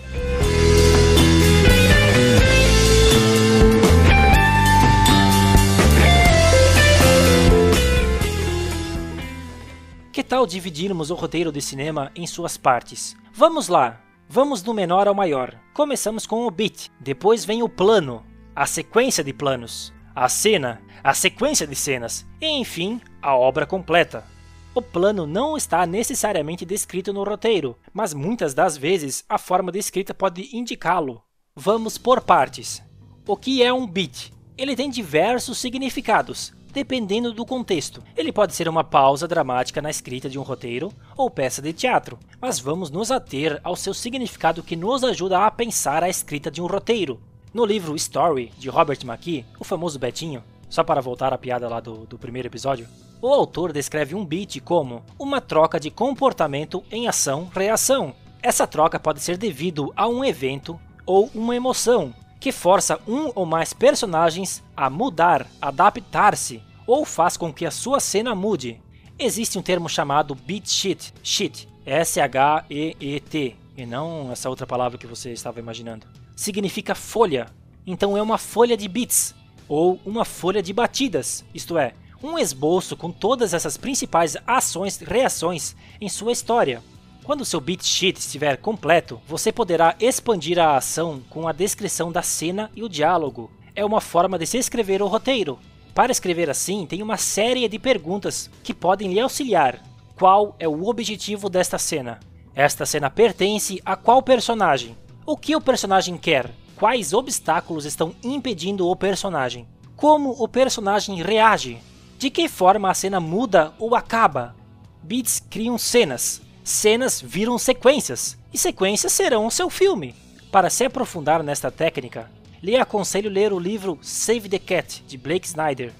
Que 10.11 10.23
tal 10.23 10.47
dividirmos 10.47 11.11
o 11.11 11.15
roteiro 11.15 11.51
de 11.51 11.61
cinema 11.61 12.11
em 12.15 12.25
suas 12.25 12.57
partes? 12.57 13.15
Vamos 13.31 13.67
lá! 13.67 13.99
Vamos 14.27 14.63
do 14.63 14.73
menor 14.73 15.07
ao 15.07 15.13
maior. 15.13 15.53
Começamos 15.71 16.25
com 16.25 16.47
o 16.47 16.49
beat, 16.49 16.89
depois 16.99 17.45
vem 17.45 17.61
o 17.61 17.69
plano, 17.69 18.25
a 18.55 18.65
sequência 18.65 19.23
de 19.23 19.31
planos, 19.31 19.93
a 20.15 20.27
cena, 20.27 20.81
a 21.03 21.13
sequência 21.13 21.67
de 21.67 21.75
cenas 21.75 22.25
e, 22.41 22.47
enfim, 22.47 22.99
a 23.21 23.35
obra 23.35 23.67
completa. 23.67 24.32
O 24.75 24.81
plano 24.81 25.27
não 25.27 25.55
está 25.55 25.85
necessariamente 25.85 26.65
descrito 26.65 27.13
no 27.13 27.23
roteiro, 27.23 27.77
mas 27.93 28.11
muitas 28.11 28.55
das 28.55 28.75
vezes 28.75 29.23
a 29.29 29.37
forma 29.37 29.71
de 29.71 29.77
escrita 29.77 30.15
pode 30.15 30.49
indicá-lo. 30.51 31.21
Vamos 31.55 31.99
por 31.99 32.21
partes. 32.21 32.81
O 33.27 33.37
que 33.37 33.61
é 33.61 33.71
um 33.71 33.85
beat? 33.85 34.31
Ele 34.57 34.75
tem 34.75 34.89
diversos 34.89 35.59
significados, 35.59 36.51
dependendo 36.73 37.31
do 37.31 37.45
contexto. 37.45 38.03
Ele 38.17 38.31
pode 38.31 38.55
ser 38.55 38.67
uma 38.67 38.83
pausa 38.83 39.27
dramática 39.27 39.79
na 39.79 39.91
escrita 39.91 40.27
de 40.27 40.39
um 40.39 40.41
roteiro 40.41 40.91
ou 41.15 41.29
peça 41.29 41.61
de 41.61 41.71
teatro, 41.71 42.17
mas 42.41 42.59
vamos 42.59 42.89
nos 42.89 43.11
ater 43.11 43.61
ao 43.63 43.75
seu 43.75 43.93
significado 43.93 44.63
que 44.63 44.75
nos 44.75 45.03
ajuda 45.03 45.45
a 45.45 45.51
pensar 45.51 46.03
a 46.03 46.09
escrita 46.09 46.49
de 46.49 46.63
um 46.63 46.65
roteiro. 46.65 47.21
No 47.53 47.63
livro 47.63 47.95
Story, 47.95 48.51
de 48.57 48.69
Robert 48.69 49.05
McKee, 49.05 49.45
o 49.59 49.63
famoso 49.63 49.99
Betinho, 49.99 50.43
só 50.67 50.83
para 50.83 50.99
voltar 50.99 51.31
à 51.31 51.37
piada 51.37 51.69
lá 51.69 51.79
do, 51.79 52.07
do 52.07 52.17
primeiro 52.17 52.47
episódio, 52.47 52.87
o 53.23 53.33
autor 53.33 53.71
descreve 53.71 54.13
um 54.13 54.25
beat 54.25 54.59
como 54.59 55.01
uma 55.17 55.39
troca 55.39 55.79
de 55.79 55.89
comportamento 55.89 56.83
em 56.91 57.07
ação-reação. 57.07 58.13
Essa 58.41 58.67
troca 58.67 58.99
pode 58.99 59.21
ser 59.21 59.37
devido 59.37 59.93
a 59.95 60.09
um 60.09 60.25
evento 60.25 60.77
ou 61.05 61.31
uma 61.33 61.55
emoção 61.55 62.13
que 62.37 62.51
força 62.51 62.99
um 63.07 63.31
ou 63.33 63.45
mais 63.45 63.71
personagens 63.71 64.61
a 64.75 64.89
mudar, 64.89 65.47
adaptar-se 65.61 66.61
ou 66.85 67.05
faz 67.05 67.37
com 67.37 67.53
que 67.53 67.65
a 67.65 67.71
sua 67.71 68.01
cena 68.01 68.35
mude. 68.35 68.81
Existe 69.17 69.57
um 69.57 69.61
termo 69.61 69.87
chamado 69.87 70.35
beat 70.35 70.67
sheet, 70.67 71.13
sheet, 71.23 71.69
S-H-E-E-T, 71.85 73.55
e 73.77 73.85
não 73.85 74.33
essa 74.33 74.49
outra 74.49 74.67
palavra 74.67 74.97
que 74.97 75.07
você 75.07 75.31
estava 75.31 75.61
imaginando. 75.61 76.05
Significa 76.35 76.93
folha, 76.93 77.45
então 77.87 78.17
é 78.17 78.21
uma 78.21 78.37
folha 78.37 78.75
de 78.75 78.89
beats 78.89 79.33
ou 79.69 79.97
uma 80.05 80.25
folha 80.25 80.61
de 80.61 80.73
batidas, 80.73 81.45
isto 81.53 81.77
é, 81.77 81.93
um 82.23 82.39
esboço 82.39 82.95
com 82.95 83.11
todas 83.11 83.53
essas 83.53 83.75
principais 83.75 84.37
ações 84.47 85.01
e 85.01 85.03
reações 85.03 85.75
em 85.99 86.07
sua 86.07 86.31
história. 86.31 86.81
Quando 87.25 87.43
seu 87.43 87.59
beat 87.59 87.83
sheet 87.83 88.17
estiver 88.17 88.57
completo, 88.57 89.21
você 89.27 89.51
poderá 89.51 89.95
expandir 89.99 90.57
a 90.57 90.77
ação 90.77 91.21
com 91.29 91.47
a 91.47 91.51
descrição 91.51 92.11
da 92.11 92.21
cena 92.21 92.71
e 92.75 92.81
o 92.81 92.89
diálogo. 92.89 93.51
É 93.75 93.83
uma 93.83 93.99
forma 93.99 94.39
de 94.39 94.47
se 94.47 94.57
escrever 94.57 95.01
o 95.01 95.07
roteiro. 95.07 95.59
Para 95.93 96.11
escrever 96.11 96.49
assim, 96.49 96.85
tem 96.85 97.01
uma 97.01 97.17
série 97.17 97.67
de 97.67 97.77
perguntas 97.77 98.49
que 98.63 98.73
podem 98.73 99.13
lhe 99.13 99.19
auxiliar. 99.19 99.79
Qual 100.15 100.55
é 100.59 100.67
o 100.67 100.87
objetivo 100.87 101.49
desta 101.49 101.77
cena? 101.77 102.19
Esta 102.55 102.85
cena 102.85 103.09
pertence 103.09 103.81
a 103.85 103.95
qual 103.95 104.21
personagem? 104.21 104.97
O 105.25 105.35
que 105.35 105.55
o 105.55 105.61
personagem 105.61 106.17
quer? 106.17 106.49
Quais 106.75 107.13
obstáculos 107.13 107.85
estão 107.85 108.15
impedindo 108.23 108.87
o 108.87 108.95
personagem? 108.95 109.67
Como 109.95 110.31
o 110.31 110.47
personagem 110.47 111.21
reage? 111.21 111.79
De 112.23 112.29
que 112.29 112.47
forma 112.47 112.89
a 112.89 112.93
cena 112.93 113.19
muda 113.19 113.73
ou 113.77 113.93
acaba? 113.93 114.55
Beats 115.01 115.43
criam 115.49 115.77
cenas, 115.77 116.41
cenas 116.63 117.19
viram 117.19 117.57
sequências, 117.57 118.37
e 118.53 118.57
sequências 118.57 119.11
serão 119.11 119.45
o 119.45 119.51
seu 119.51 119.69
filme. 119.69 120.15
Para 120.49 120.69
se 120.69 120.85
aprofundar 120.85 121.43
nesta 121.43 121.69
técnica, 121.69 122.31
lhe 122.61 122.77
aconselho 122.77 123.29
ler 123.29 123.51
o 123.51 123.59
livro 123.59 123.99
Save 124.01 124.47
the 124.47 124.57
Cat, 124.57 125.03
de 125.05 125.17
Blake 125.17 125.47
Snyder. 125.47 125.91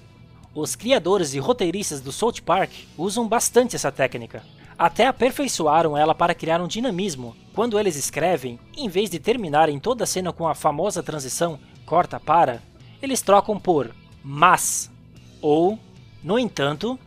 Os 0.54 0.74
criadores 0.74 1.34
e 1.34 1.38
roteiristas 1.38 2.00
do 2.00 2.10
South 2.10 2.40
Park 2.42 2.70
usam 2.96 3.28
bastante 3.28 3.76
essa 3.76 3.92
técnica. 3.92 4.42
Até 4.78 5.06
aperfeiçoaram 5.06 5.94
ela 5.94 6.14
para 6.14 6.34
criar 6.34 6.58
um 6.58 6.66
dinamismo. 6.66 7.36
Quando 7.54 7.78
eles 7.78 7.96
escrevem, 7.96 8.58
em 8.74 8.88
vez 8.88 9.10
de 9.10 9.18
terminarem 9.18 9.78
toda 9.78 10.04
a 10.04 10.06
cena 10.06 10.32
com 10.32 10.48
a 10.48 10.54
famosa 10.54 11.02
transição 11.02 11.60
corta 11.84 12.18
para, 12.18 12.62
eles 13.02 13.20
trocam 13.20 13.60
por 13.60 13.94
mas 14.24 14.90
ou 15.42 15.78
no 16.24 16.38
entanto. 16.38 16.98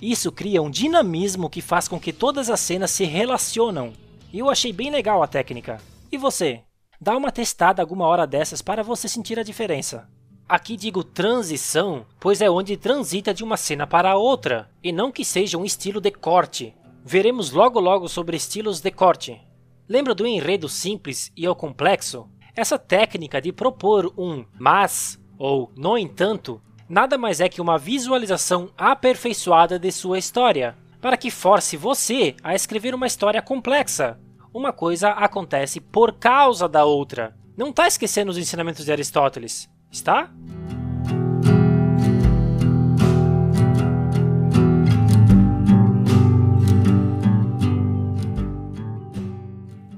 Isso 0.00 0.32
cria 0.32 0.62
um 0.62 0.70
dinamismo 0.70 1.50
que 1.50 1.60
faz 1.60 1.88
com 1.88 2.00
que 2.00 2.12
todas 2.12 2.48
as 2.48 2.60
cenas 2.60 2.90
se 2.92 3.04
relacionam. 3.04 3.92
E 4.32 4.38
eu 4.38 4.48
achei 4.48 4.72
bem 4.72 4.90
legal 4.90 5.22
a 5.22 5.26
técnica. 5.26 5.78
E 6.10 6.16
você? 6.16 6.62
Dá 6.98 7.16
uma 7.16 7.32
testada 7.32 7.82
alguma 7.82 8.06
hora 8.06 8.26
dessas 8.26 8.62
para 8.62 8.82
você 8.82 9.08
sentir 9.08 9.38
a 9.38 9.42
diferença. 9.42 10.08
Aqui 10.48 10.76
digo 10.76 11.04
transição, 11.04 12.06
pois 12.18 12.40
é 12.40 12.48
onde 12.48 12.76
transita 12.76 13.34
de 13.34 13.44
uma 13.44 13.56
cena 13.56 13.86
para 13.86 14.16
outra, 14.16 14.68
e 14.82 14.90
não 14.90 15.12
que 15.12 15.24
seja 15.24 15.58
um 15.58 15.64
estilo 15.64 16.00
de 16.00 16.10
corte. 16.10 16.74
Veremos 17.04 17.50
logo 17.50 17.78
logo 17.78 18.08
sobre 18.08 18.36
estilos 18.36 18.80
de 18.80 18.90
corte. 18.90 19.40
Lembra 19.88 20.14
do 20.14 20.26
enredo 20.26 20.68
simples 20.68 21.32
e 21.36 21.46
ao 21.46 21.54
complexo? 21.54 22.28
Essa 22.54 22.78
técnica 22.78 23.40
de 23.40 23.52
propor 23.52 24.12
um 24.18 24.44
mas 24.58 25.18
ou 25.38 25.72
no 25.76 25.96
entanto 25.96 26.60
nada 26.90 27.16
mais 27.16 27.40
é 27.40 27.48
que 27.48 27.60
uma 27.60 27.78
visualização 27.78 28.68
aperfeiçoada 28.76 29.78
de 29.78 29.92
sua 29.92 30.18
história, 30.18 30.76
para 31.00 31.16
que 31.16 31.30
force 31.30 31.76
você 31.76 32.34
a 32.42 32.52
escrever 32.52 32.96
uma 32.96 33.06
história 33.06 33.40
complexa, 33.40 34.18
uma 34.52 34.72
coisa 34.72 35.10
acontece 35.10 35.80
por 35.80 36.14
causa 36.14 36.68
da 36.68 36.84
outra. 36.84 37.36
Não 37.56 37.70
está 37.70 37.86
esquecendo 37.86 38.32
os 38.32 38.36
ensinamentos 38.36 38.84
de 38.84 38.90
Aristóteles, 38.90 39.70
está? 39.88 40.28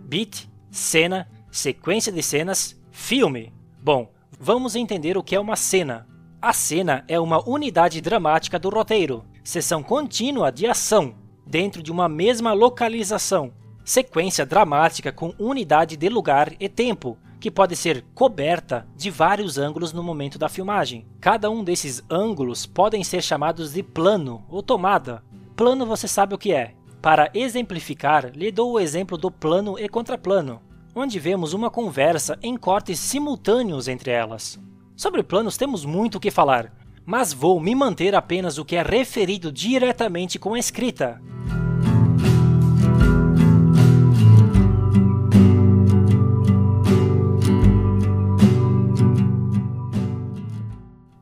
Beat, 0.04 0.46
cena, 0.70 1.26
sequência 1.50 2.12
de 2.12 2.22
cenas, 2.22 2.78
filme. 2.90 3.50
Bom, 3.82 4.12
vamos 4.38 4.76
entender 4.76 5.16
o 5.16 5.22
que 5.22 5.34
é 5.34 5.40
uma 5.40 5.56
cena. 5.56 6.11
A 6.42 6.52
cena 6.52 7.04
é 7.06 7.20
uma 7.20 7.48
unidade 7.48 8.00
dramática 8.00 8.58
do 8.58 8.68
roteiro, 8.68 9.24
sessão 9.44 9.80
contínua 9.80 10.50
de 10.50 10.66
ação, 10.66 11.14
dentro 11.46 11.80
de 11.80 11.92
uma 11.92 12.08
mesma 12.08 12.52
localização, 12.52 13.52
sequência 13.84 14.44
dramática 14.44 15.12
com 15.12 15.32
unidade 15.38 15.96
de 15.96 16.08
lugar 16.08 16.52
e 16.58 16.68
tempo, 16.68 17.16
que 17.38 17.48
pode 17.48 17.76
ser 17.76 18.04
coberta 18.12 18.84
de 18.96 19.08
vários 19.08 19.56
ângulos 19.56 19.92
no 19.92 20.02
momento 20.02 20.36
da 20.36 20.48
filmagem. 20.48 21.06
Cada 21.20 21.48
um 21.48 21.62
desses 21.62 22.02
ângulos 22.10 22.66
podem 22.66 23.04
ser 23.04 23.22
chamados 23.22 23.72
de 23.72 23.82
plano 23.84 24.44
ou 24.48 24.64
tomada. 24.64 25.22
Plano 25.54 25.86
você 25.86 26.08
sabe 26.08 26.34
o 26.34 26.38
que 26.38 26.52
é. 26.52 26.74
Para 27.00 27.30
exemplificar, 27.34 28.32
lhe 28.34 28.50
dou 28.50 28.72
o 28.72 28.80
exemplo 28.80 29.16
do 29.16 29.30
plano 29.30 29.78
e 29.78 29.88
contraplano, 29.88 30.60
onde 30.92 31.20
vemos 31.20 31.52
uma 31.52 31.70
conversa 31.70 32.36
em 32.42 32.56
cortes 32.56 32.98
simultâneos 32.98 33.86
entre 33.86 34.10
elas. 34.10 34.58
Sobre 35.02 35.24
planos 35.24 35.56
temos 35.56 35.84
muito 35.84 36.14
o 36.14 36.20
que 36.20 36.30
falar, 36.30 36.72
mas 37.04 37.32
vou 37.32 37.58
me 37.58 37.74
manter 37.74 38.14
apenas 38.14 38.56
o 38.56 38.64
que 38.64 38.76
é 38.76 38.82
referido 38.82 39.50
diretamente 39.50 40.38
com 40.38 40.54
a 40.54 40.60
escrita. 40.60 41.20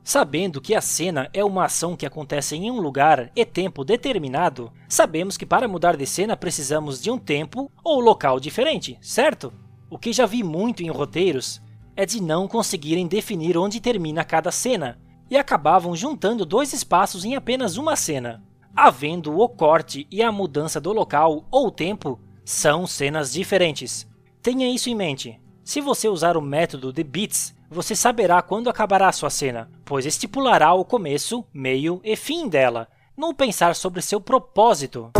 Sabendo 0.03 0.61
que 0.61 0.75
a 0.75 0.81
cena 0.81 1.27
é 1.33 1.43
uma 1.43 1.65
ação 1.65 1.97
que 1.97 2.05
acontece 2.05 2.55
em 2.55 2.69
um 2.69 2.79
lugar 2.79 3.31
e 3.35 3.43
tempo 3.43 3.83
determinado, 3.83 4.71
sabemos 4.87 5.37
que 5.37 5.45
para 5.47 5.67
mudar 5.67 5.97
de 5.97 6.05
cena 6.05 6.37
precisamos 6.37 7.01
de 7.01 7.09
um 7.09 7.17
tempo 7.17 7.71
ou 7.83 7.99
local 7.99 8.39
diferente, 8.39 8.99
certo? 9.01 9.51
O 9.89 9.97
que 9.97 10.13
já 10.13 10.27
vi 10.27 10.43
muito 10.43 10.83
em 10.83 10.91
roteiros 10.91 11.59
é 11.95 12.05
de 12.05 12.21
não 12.21 12.47
conseguirem 12.47 13.07
definir 13.07 13.57
onde 13.57 13.79
termina 13.79 14.23
cada 14.23 14.51
cena, 14.51 14.99
e 15.29 15.37
acabavam 15.37 15.95
juntando 15.95 16.45
dois 16.45 16.73
espaços 16.73 17.23
em 17.23 17.35
apenas 17.35 17.77
uma 17.77 17.95
cena. 17.95 18.43
Havendo 18.75 19.37
o 19.37 19.47
corte 19.47 20.07
e 20.09 20.21
a 20.21 20.31
mudança 20.31 20.79
do 20.79 20.91
local 20.91 21.45
ou 21.51 21.71
tempo, 21.71 22.19
são 22.43 22.87
cenas 22.87 23.31
diferentes. 23.33 24.07
Tenha 24.41 24.73
isso 24.73 24.89
em 24.89 24.95
mente. 24.95 25.39
Se 25.63 25.79
você 25.79 26.09
usar 26.09 26.35
o 26.35 26.41
método 26.41 26.91
de 26.91 27.03
bits, 27.03 27.55
você 27.69 27.95
saberá 27.95 28.41
quando 28.41 28.69
acabará 28.69 29.11
sua 29.11 29.29
cena, 29.29 29.69
pois 29.85 30.05
estipulará 30.05 30.73
o 30.73 30.83
começo, 30.83 31.45
meio 31.53 32.01
e 32.03 32.15
fim 32.15 32.49
dela, 32.49 32.87
não 33.15 33.33
pensar 33.33 33.75
sobre 33.75 34.01
seu 34.01 34.19
propósito. 34.19 35.11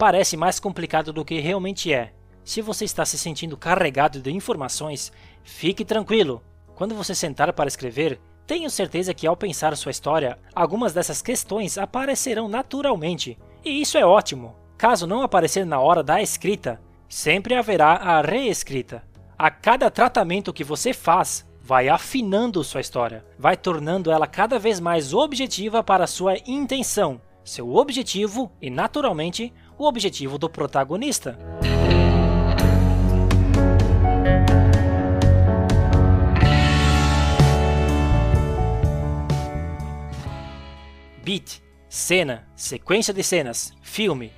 Parece 0.00 0.34
mais 0.34 0.58
complicado 0.58 1.12
do 1.12 1.26
que 1.26 1.40
realmente 1.40 1.92
é. 1.92 2.14
Se 2.42 2.62
você 2.62 2.86
está 2.86 3.04
se 3.04 3.18
sentindo 3.18 3.54
carregado 3.54 4.18
de 4.18 4.32
informações, 4.32 5.12
fique 5.44 5.84
tranquilo. 5.84 6.42
Quando 6.74 6.94
você 6.94 7.14
sentar 7.14 7.52
para 7.52 7.68
escrever, 7.68 8.18
tenho 8.46 8.70
certeza 8.70 9.12
que 9.12 9.26
ao 9.26 9.36
pensar 9.36 9.76
sua 9.76 9.90
história, 9.90 10.38
algumas 10.54 10.94
dessas 10.94 11.20
questões 11.20 11.76
aparecerão 11.76 12.48
naturalmente, 12.48 13.38
e 13.62 13.82
isso 13.82 13.98
é 13.98 14.06
ótimo. 14.06 14.56
Caso 14.78 15.06
não 15.06 15.20
aparecer 15.20 15.66
na 15.66 15.78
hora 15.78 16.02
da 16.02 16.22
escrita, 16.22 16.80
sempre 17.06 17.54
haverá 17.54 17.92
a 17.96 18.22
reescrita. 18.22 19.04
A 19.36 19.50
cada 19.50 19.90
tratamento 19.90 20.50
que 20.50 20.64
você 20.64 20.94
faz, 20.94 21.46
vai 21.60 21.90
afinando 21.90 22.64
sua 22.64 22.80
história, 22.80 23.22
vai 23.38 23.54
tornando 23.54 24.10
ela 24.10 24.26
cada 24.26 24.58
vez 24.58 24.80
mais 24.80 25.12
objetiva 25.12 25.84
para 25.84 26.06
sua 26.06 26.36
intenção, 26.46 27.20
seu 27.44 27.74
objetivo 27.74 28.50
e, 28.62 28.70
naturalmente, 28.70 29.52
o 29.80 29.86
objetivo 29.86 30.36
do 30.36 30.50
protagonista. 30.50 31.38
beat, 41.22 41.62
cena, 41.88 42.46
sequência 42.56 43.14
de 43.14 43.22
cenas, 43.22 43.72
filme. 43.80 44.32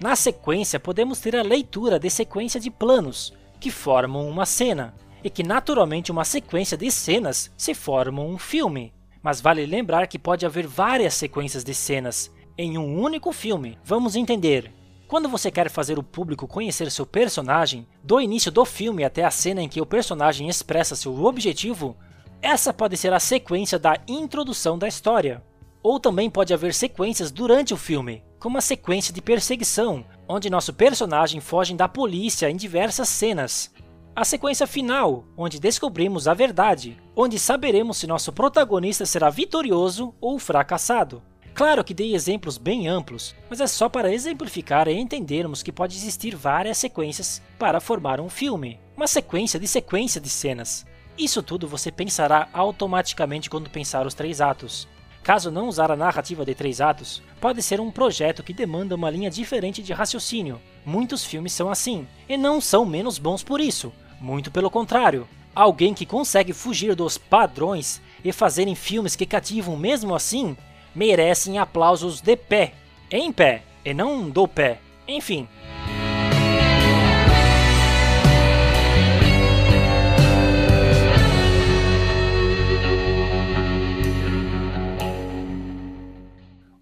Na 0.00 0.16
sequência, 0.16 0.80
podemos 0.80 1.20
ter 1.20 1.36
a 1.36 1.42
leitura 1.42 1.98
de 2.00 2.10
sequência 2.10 2.58
de 2.58 2.68
planos, 2.68 3.32
que 3.60 3.70
formam 3.70 4.28
uma 4.28 4.44
cena, 4.44 4.92
e 5.22 5.30
que 5.30 5.44
naturalmente 5.44 6.10
uma 6.10 6.24
sequência 6.24 6.76
de 6.76 6.90
cenas 6.90 7.50
se 7.56 7.74
formam 7.74 8.28
um 8.28 8.36
filme. 8.36 8.92
Mas 9.22 9.40
vale 9.40 9.64
lembrar 9.64 10.08
que 10.08 10.18
pode 10.18 10.44
haver 10.44 10.66
várias 10.66 11.14
sequências 11.14 11.62
de 11.62 11.72
cenas 11.72 12.28
em 12.58 12.76
um 12.76 13.00
único 13.00 13.32
filme. 13.32 13.78
Vamos 13.84 14.16
entender. 14.16 14.81
Quando 15.12 15.28
você 15.28 15.50
quer 15.50 15.68
fazer 15.68 15.98
o 15.98 16.02
público 16.02 16.48
conhecer 16.48 16.90
seu 16.90 17.04
personagem, 17.04 17.86
do 18.02 18.18
início 18.18 18.50
do 18.50 18.64
filme 18.64 19.04
até 19.04 19.22
a 19.24 19.30
cena 19.30 19.60
em 19.60 19.68
que 19.68 19.78
o 19.78 19.84
personagem 19.84 20.48
expressa 20.48 20.96
seu 20.96 21.22
objetivo, 21.26 21.94
essa 22.40 22.72
pode 22.72 22.96
ser 22.96 23.12
a 23.12 23.20
sequência 23.20 23.78
da 23.78 23.98
introdução 24.08 24.78
da 24.78 24.88
história. 24.88 25.44
Ou 25.82 26.00
também 26.00 26.30
pode 26.30 26.54
haver 26.54 26.72
sequências 26.72 27.30
durante 27.30 27.74
o 27.74 27.76
filme, 27.76 28.24
como 28.40 28.56
a 28.56 28.62
sequência 28.62 29.12
de 29.12 29.20
perseguição, 29.20 30.02
onde 30.26 30.48
nosso 30.48 30.72
personagem 30.72 31.42
foge 31.42 31.74
da 31.74 31.86
polícia 31.86 32.48
em 32.48 32.56
diversas 32.56 33.10
cenas. 33.10 33.70
A 34.16 34.24
sequência 34.24 34.66
final, 34.66 35.26
onde 35.36 35.60
descobrimos 35.60 36.26
a 36.26 36.32
verdade, 36.32 36.96
onde 37.14 37.38
saberemos 37.38 37.98
se 37.98 38.06
nosso 38.06 38.32
protagonista 38.32 39.04
será 39.04 39.28
vitorioso 39.28 40.14
ou 40.22 40.38
fracassado. 40.38 41.22
Claro 41.54 41.84
que 41.84 41.92
dei 41.92 42.14
exemplos 42.14 42.56
bem 42.56 42.88
amplos, 42.88 43.34
mas 43.50 43.60
é 43.60 43.66
só 43.66 43.88
para 43.88 44.12
exemplificar 44.12 44.88
e 44.88 44.98
entendermos 44.98 45.62
que 45.62 45.70
pode 45.70 45.96
existir 45.96 46.34
várias 46.34 46.78
sequências 46.78 47.42
para 47.58 47.80
formar 47.80 48.20
um 48.20 48.28
filme, 48.30 48.80
uma 48.96 49.06
sequência 49.06 49.60
de 49.60 49.68
sequência 49.68 50.20
de 50.20 50.30
cenas. 50.30 50.86
Isso 51.16 51.42
tudo 51.42 51.68
você 51.68 51.92
pensará 51.92 52.48
automaticamente 52.54 53.50
quando 53.50 53.68
pensar 53.68 54.06
os 54.06 54.14
três 54.14 54.40
atos. 54.40 54.88
Caso 55.22 55.50
não 55.50 55.68
usar 55.68 55.90
a 55.90 55.96
narrativa 55.96 56.44
de 56.44 56.54
três 56.54 56.80
atos, 56.80 57.22
pode 57.38 57.62
ser 57.62 57.80
um 57.80 57.90
projeto 57.90 58.42
que 58.42 58.54
demanda 58.54 58.94
uma 58.94 59.10
linha 59.10 59.30
diferente 59.30 59.82
de 59.82 59.92
raciocínio. 59.92 60.60
Muitos 60.86 61.22
filmes 61.24 61.52
são 61.52 61.70
assim, 61.70 62.08
e 62.28 62.36
não 62.36 62.60
são 62.60 62.86
menos 62.86 63.18
bons 63.18 63.44
por 63.44 63.60
isso. 63.60 63.92
Muito 64.20 64.50
pelo 64.50 64.70
contrário. 64.70 65.28
Alguém 65.54 65.92
que 65.92 66.06
consegue 66.06 66.54
fugir 66.54 66.94
dos 66.94 67.18
padrões 67.18 68.00
e 68.24 68.32
fazerem 68.32 68.74
filmes 68.74 69.14
que 69.14 69.26
cativam 69.26 69.76
mesmo 69.76 70.14
assim, 70.14 70.56
merecem 70.94 71.58
aplausos 71.58 72.20
de 72.20 72.36
pé. 72.36 72.74
Em 73.10 73.32
pé, 73.32 73.62
e 73.84 73.92
não 73.92 74.28
do 74.30 74.48
pé. 74.48 74.78
Enfim, 75.06 75.48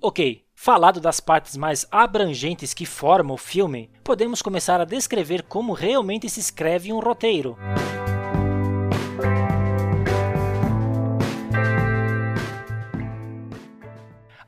Ok, 0.02 0.42
falado 0.54 0.98
das 0.98 1.20
partes 1.20 1.58
mais 1.58 1.86
abrangentes 1.90 2.72
que 2.72 2.86
formam 2.86 3.34
o 3.34 3.38
filme, 3.38 3.90
podemos 4.02 4.40
começar 4.40 4.80
a 4.80 4.86
descrever 4.86 5.42
como 5.42 5.74
realmente 5.74 6.26
se 6.26 6.40
escreve 6.40 6.90
um 6.90 7.00
roteiro. 7.00 7.54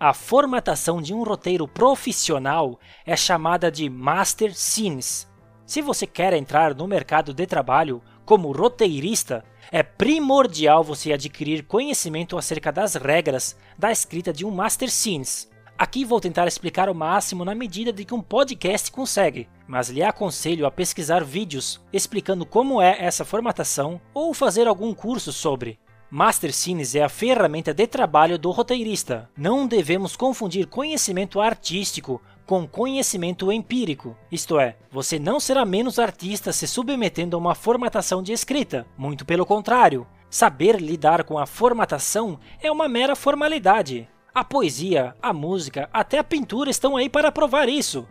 A 0.05 0.13
formatação 0.13 1.01
de 1.01 1.15
um 1.15 1.23
roteiro 1.23 1.69
profissional 1.69 2.77
é 3.07 3.17
chamada 3.17 3.71
de 3.71 3.89
Master 3.89 4.53
Scenes. 4.53 5.31
Se 5.65 5.81
você 5.81 6.09
quer 6.09 6.33
entrar 6.33 6.75
no 6.75 6.89
mercado 6.89 7.33
de 7.33 7.47
trabalho 7.47 8.03
como 8.25 8.51
roteirista, 8.51 9.45
é 9.71 9.81
primordial 9.81 10.83
você 10.83 11.13
adquirir 11.13 11.63
conhecimento 11.69 12.37
acerca 12.37 12.73
das 12.73 12.97
regras 12.97 13.57
da 13.79 13.93
escrita 13.93 14.33
de 14.33 14.45
um 14.45 14.51
Master 14.51 14.91
Scenes. 14.91 15.49
Aqui 15.79 16.05
vou 16.05 16.19
tentar 16.19 16.49
explicar 16.49 16.89
o 16.89 16.95
máximo 16.97 17.45
na 17.45 17.55
medida 17.55 17.93
de 17.93 18.05
que 18.05 18.13
um 18.13 18.21
podcast 18.21 18.91
consegue, 18.91 19.49
mas 19.69 19.89
lhe 19.89 20.03
aconselho 20.03 20.67
a 20.67 20.71
pesquisar 20.73 21.23
vídeos 21.23 21.81
explicando 21.93 22.45
como 22.45 22.83
é 22.83 22.97
essa 22.99 23.25
formatação 23.25 24.01
ou 24.13 24.35
fazer 24.35 24.67
algum 24.67 24.93
curso 24.95 25.33
sobre. 25.33 25.79
Master 26.15 26.53
Scenes 26.53 26.95
é 26.95 27.03
a 27.03 27.09
ferramenta 27.09 27.73
de 27.73 27.87
trabalho 27.87 28.39
do 28.39 28.51
roteirista. 28.51 29.31
Não 29.35 29.67
devemos 29.67 30.15
confundir 30.15 30.67
conhecimento 30.67 31.41
artístico 31.41 32.21
com 32.45 32.69
conhecimento 32.69 33.51
empírico. 33.51 34.15
Isto 34.31 34.61
é, 34.61 34.77
você 34.91 35.19
não 35.19 35.41
será 35.41 35.65
menos 35.65 35.99
artista 35.99 36.53
se 36.53 36.69
submetendo 36.69 37.35
a 37.35 37.39
uma 37.39 37.55
formatação 37.55 38.23
de 38.23 38.31
escrita. 38.31 38.87
Muito 38.95 39.25
pelo 39.25 39.47
contrário. 39.47 40.07
Saber 40.29 40.83
lidar 40.83 41.25
com 41.25 41.39
a 41.39 41.47
formatação 41.47 42.39
é 42.61 42.71
uma 42.71 42.91
mera 42.91 43.17
formalidade. 43.17 44.07
A 44.35 44.45
poesia, 44.45 45.17
a 45.23 45.33
música, 45.33 45.89
até 45.95 46.19
a 46.19 46.25
pintura 46.25 46.69
estão 46.69 46.95
aí 46.95 47.09
para 47.09 47.33
provar 47.33 47.71
isso. 47.71 48.07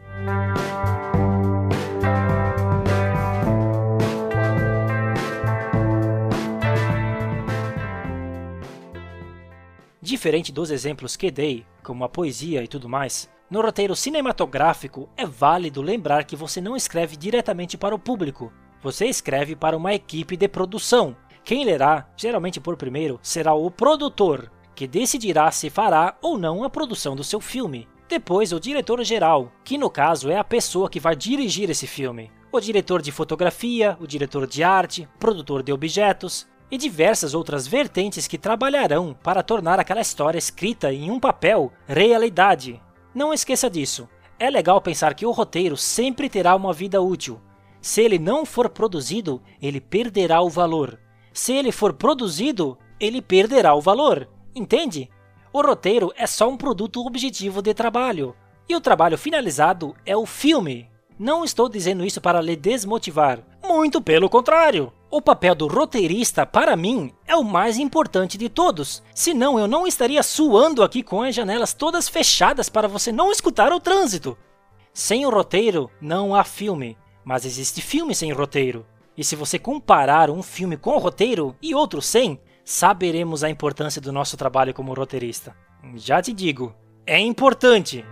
Diferente 10.02 10.52
dos 10.52 10.72
exemplos 10.72 11.16
que 11.16 11.30
dei, 11.30 11.64
como 11.84 12.04
a 12.04 12.10
poesia 12.10 12.64
e 12.64 12.68
tudo 12.68 12.90
mais, 12.90 13.30
no 13.52 13.62
roteiro 13.62 13.96
cinematográfico 13.96 15.08
é 15.16 15.28
válido 15.28 15.80
lembrar 15.80 16.24
que 16.24 16.36
você 16.36 16.60
não 16.60 16.76
escreve 16.76 17.16
diretamente 17.16 17.78
para 17.78 17.94
o 17.94 18.00
público, 18.00 18.52
você 18.82 19.06
escreve 19.06 19.56
para 19.56 19.78
uma 19.78 19.94
equipe 19.94 20.36
de 20.36 20.48
produção. 20.48 21.16
Quem 21.44 21.64
lerá, 21.64 22.10
geralmente 22.18 22.60
por 22.60 22.76
primeiro, 22.76 23.20
será 23.22 23.54
o 23.54 23.70
produtor, 23.70 24.52
que 24.74 24.88
decidirá 24.88 25.52
se 25.52 25.70
fará 25.70 26.18
ou 26.20 26.36
não 26.36 26.64
a 26.64 26.70
produção 26.70 27.16
do 27.16 27.24
seu 27.24 27.40
filme. 27.40 27.88
Depois, 28.10 28.52
o 28.52 28.60
diretor 28.60 29.04
geral, 29.04 29.52
que 29.64 29.78
no 29.78 29.90
caso 29.90 30.32
é 30.32 30.38
a 30.38 30.44
pessoa 30.44 30.90
que 30.90 31.00
vai 31.00 31.16
dirigir 31.16 31.70
esse 31.70 31.86
filme. 31.86 32.32
O 32.52 32.60
diretor 32.60 33.04
de 33.04 33.12
fotografia, 33.12 33.96
o 34.02 34.08
diretor 34.08 34.48
de 34.48 34.64
arte, 34.64 35.08
produtor 35.20 35.62
de 35.62 35.72
objetos, 35.72 36.48
e 36.72 36.78
diversas 36.78 37.34
outras 37.34 37.68
vertentes 37.68 38.28
que 38.28 38.38
trabalharão 38.38 39.14
para 39.22 39.44
tornar 39.44 39.80
aquela 39.80 40.00
história 40.00 40.40
escrita 40.40 40.94
em 40.94 41.12
um 41.12 41.20
papel 41.20 41.72
realidade. 41.86 42.82
Não 43.14 43.34
esqueça 43.34 43.70
disso. 43.70 44.08
É 44.40 44.50
legal 44.50 44.82
pensar 44.82 45.14
que 45.14 45.26
o 45.26 45.32
roteiro 45.32 45.76
sempre 45.76 46.30
terá 46.30 46.56
uma 46.56 46.74
vida 46.74 47.02
útil. 47.02 47.40
Se 47.82 48.02
ele 48.02 48.18
não 48.18 48.46
for 48.46 48.70
produzido, 48.70 49.42
ele 49.62 49.82
perderá 49.82 50.42
o 50.42 50.50
valor. 50.50 50.98
Se 51.34 51.52
ele 51.54 51.72
for 51.72 51.94
produzido, 51.94 52.78
ele 53.00 53.22
perderá 53.22 53.76
o 53.76 53.82
valor. 53.82 54.30
Entende? 54.56 55.10
O 55.52 55.62
roteiro 55.62 56.14
é 56.16 56.26
só 56.26 56.50
um 56.50 56.56
produto 56.56 57.06
objetivo 57.06 57.62
de 57.62 57.74
trabalho. 57.74 58.36
E 58.70 58.76
o 58.76 58.82
trabalho 58.82 59.18
finalizado 59.18 59.96
é 60.06 60.16
o 60.16 60.26
filme. 60.26 60.90
Não 61.20 61.44
estou 61.44 61.68
dizendo 61.68 62.06
isso 62.06 62.22
para 62.22 62.42
lhe 62.42 62.56
desmotivar. 62.56 63.44
Muito 63.64 64.02
pelo 64.02 64.30
contrário. 64.30 64.94
O 65.12 65.22
papel 65.22 65.54
do 65.54 65.68
roteirista, 65.68 66.46
para 66.46 66.74
mim, 66.78 67.12
é 67.28 67.36
o 67.36 67.44
mais 67.44 67.78
importante 67.78 68.38
de 68.38 68.48
todos. 68.48 69.04
Senão 69.14 69.60
eu 69.60 69.68
não 69.68 69.86
estaria 69.86 70.24
suando 70.24 70.82
aqui 70.82 71.04
com 71.04 71.22
as 71.22 71.36
janelas 71.36 71.74
todas 71.74 72.08
fechadas 72.08 72.70
para 72.70 72.88
você 72.88 73.12
não 73.12 73.30
escutar 73.30 73.74
o 73.74 73.80
trânsito. 73.82 74.38
Sem 74.94 75.26
o 75.26 75.30
roteiro, 75.30 75.92
não 76.00 76.34
há 76.34 76.46
filme. 76.46 76.98
Mas 77.26 77.44
existe 77.44 77.82
filme 77.82 78.16
sem 78.16 78.32
roteiro. 78.32 78.86
E 79.18 79.22
se 79.22 79.36
você 79.36 79.60
comparar 79.60 80.30
um 80.30 80.42
filme 80.42 80.78
com 80.78 80.98
roteiro 80.98 81.54
e 81.62 81.76
outro 81.76 82.02
sem, 82.02 82.40
saberemos 82.64 83.44
a 83.44 83.50
importância 83.50 84.00
do 84.00 84.14
nosso 84.14 84.38
trabalho 84.38 84.74
como 84.74 84.94
roteirista. 84.94 85.54
Já 85.96 86.22
te 86.22 86.32
digo, 86.32 86.74
é 87.06 87.20
importante. 87.20 88.06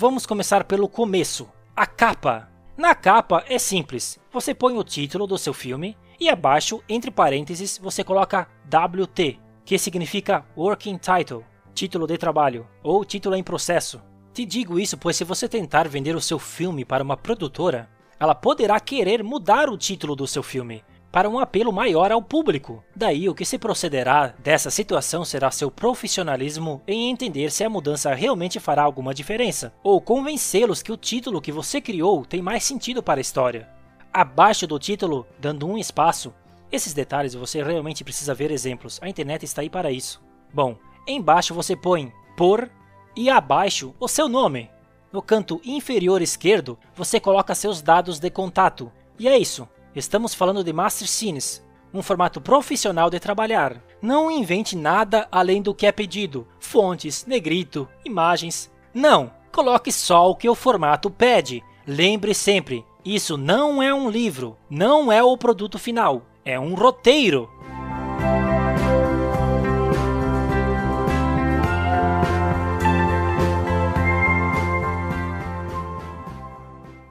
Vamos 0.00 0.24
começar 0.24 0.62
pelo 0.62 0.88
começo, 0.88 1.50
a 1.74 1.84
capa. 1.84 2.48
Na 2.76 2.94
capa 2.94 3.42
é 3.48 3.58
simples, 3.58 4.16
você 4.32 4.54
põe 4.54 4.78
o 4.78 4.84
título 4.84 5.26
do 5.26 5.36
seu 5.36 5.52
filme 5.52 5.98
e 6.20 6.28
abaixo, 6.28 6.80
entre 6.88 7.10
parênteses, 7.10 7.76
você 7.82 8.04
coloca 8.04 8.46
WT, 8.66 9.40
que 9.64 9.76
significa 9.76 10.46
Working 10.56 10.98
Title, 10.98 11.44
título 11.74 12.06
de 12.06 12.16
trabalho, 12.16 12.64
ou 12.80 13.04
título 13.04 13.34
em 13.34 13.42
processo. 13.42 14.00
Te 14.32 14.44
digo 14.44 14.78
isso 14.78 14.96
pois 14.96 15.16
se 15.16 15.24
você 15.24 15.48
tentar 15.48 15.88
vender 15.88 16.14
o 16.14 16.20
seu 16.20 16.38
filme 16.38 16.84
para 16.84 17.02
uma 17.02 17.16
produtora, 17.16 17.90
ela 18.20 18.36
poderá 18.36 18.78
querer 18.78 19.24
mudar 19.24 19.68
o 19.68 19.76
título 19.76 20.14
do 20.14 20.28
seu 20.28 20.44
filme, 20.44 20.84
para 21.10 21.28
um 21.28 21.38
apelo 21.38 21.72
maior 21.72 22.12
ao 22.12 22.22
público. 22.22 22.82
Daí, 22.94 23.28
o 23.28 23.34
que 23.34 23.44
se 23.44 23.58
procederá 23.58 24.34
dessa 24.38 24.70
situação 24.70 25.24
será 25.24 25.50
seu 25.50 25.70
profissionalismo 25.70 26.82
em 26.86 27.10
entender 27.10 27.50
se 27.50 27.64
a 27.64 27.70
mudança 27.70 28.14
realmente 28.14 28.60
fará 28.60 28.82
alguma 28.82 29.14
diferença, 29.14 29.72
ou 29.82 30.00
convencê-los 30.00 30.82
que 30.82 30.92
o 30.92 30.96
título 30.96 31.40
que 31.40 31.52
você 31.52 31.80
criou 31.80 32.24
tem 32.24 32.42
mais 32.42 32.64
sentido 32.64 33.02
para 33.02 33.20
a 33.20 33.22
história. 33.22 33.68
Abaixo 34.12 34.66
do 34.66 34.78
título, 34.78 35.26
dando 35.38 35.66
um 35.66 35.78
espaço, 35.78 36.32
esses 36.70 36.92
detalhes 36.92 37.34
você 37.34 37.62
realmente 37.62 38.04
precisa 38.04 38.34
ver 38.34 38.50
exemplos, 38.50 38.98
a 39.02 39.08
internet 39.08 39.44
está 39.44 39.62
aí 39.62 39.70
para 39.70 39.90
isso. 39.90 40.22
Bom, 40.52 40.76
embaixo 41.06 41.54
você 41.54 41.74
põe 41.74 42.12
por 42.36 42.70
e 43.16 43.30
abaixo 43.30 43.94
o 43.98 44.06
seu 44.06 44.28
nome. 44.28 44.70
No 45.10 45.22
canto 45.22 45.60
inferior 45.64 46.20
esquerdo, 46.20 46.78
você 46.94 47.18
coloca 47.18 47.54
seus 47.54 47.80
dados 47.80 48.18
de 48.18 48.30
contato. 48.30 48.92
E 49.18 49.26
é 49.26 49.38
isso. 49.38 49.66
Estamos 49.98 50.32
falando 50.32 50.62
de 50.62 50.72
Master 50.72 51.08
Scenes, 51.08 51.60
um 51.92 52.04
formato 52.04 52.40
profissional 52.40 53.10
de 53.10 53.18
trabalhar. 53.18 53.82
Não 54.00 54.30
invente 54.30 54.76
nada 54.76 55.26
além 55.28 55.60
do 55.60 55.74
que 55.74 55.86
é 55.86 55.90
pedido, 55.90 56.46
fontes, 56.60 57.26
negrito, 57.26 57.88
imagens. 58.04 58.70
Não, 58.94 59.32
coloque 59.50 59.90
só 59.90 60.30
o 60.30 60.36
que 60.36 60.48
o 60.48 60.54
formato 60.54 61.10
pede. 61.10 61.64
Lembre 61.84 62.32
sempre, 62.32 62.84
isso 63.04 63.36
não 63.36 63.82
é 63.82 63.92
um 63.92 64.08
livro, 64.08 64.56
não 64.70 65.10
é 65.10 65.20
o 65.20 65.36
produto 65.36 65.80
final, 65.80 66.22
é 66.44 66.60
um 66.60 66.76
roteiro. 66.76 67.50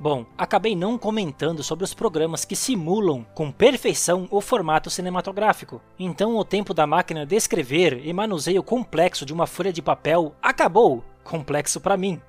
Bom, 0.09 0.25
acabei 0.37 0.73
não 0.73 0.97
comentando 0.97 1.61
sobre 1.61 1.83
os 1.83 1.93
programas 1.93 2.45
que 2.45 2.55
simulam 2.55 3.25
com 3.35 3.51
perfeição 3.51 4.25
o 4.31 4.39
formato 4.39 4.89
cinematográfico. 4.89 5.81
Então 5.99 6.37
o 6.37 6.45
tempo 6.45 6.73
da 6.73 6.87
máquina 6.87 7.25
de 7.25 7.35
escrever 7.35 7.99
e 8.05 8.13
manuseio 8.13 8.63
complexo 8.63 9.25
de 9.25 9.33
uma 9.33 9.45
folha 9.45 9.73
de 9.73 9.81
papel 9.81 10.33
acabou. 10.41 11.03
Complexo 11.25 11.81
para 11.81 11.97
mim. 11.97 12.21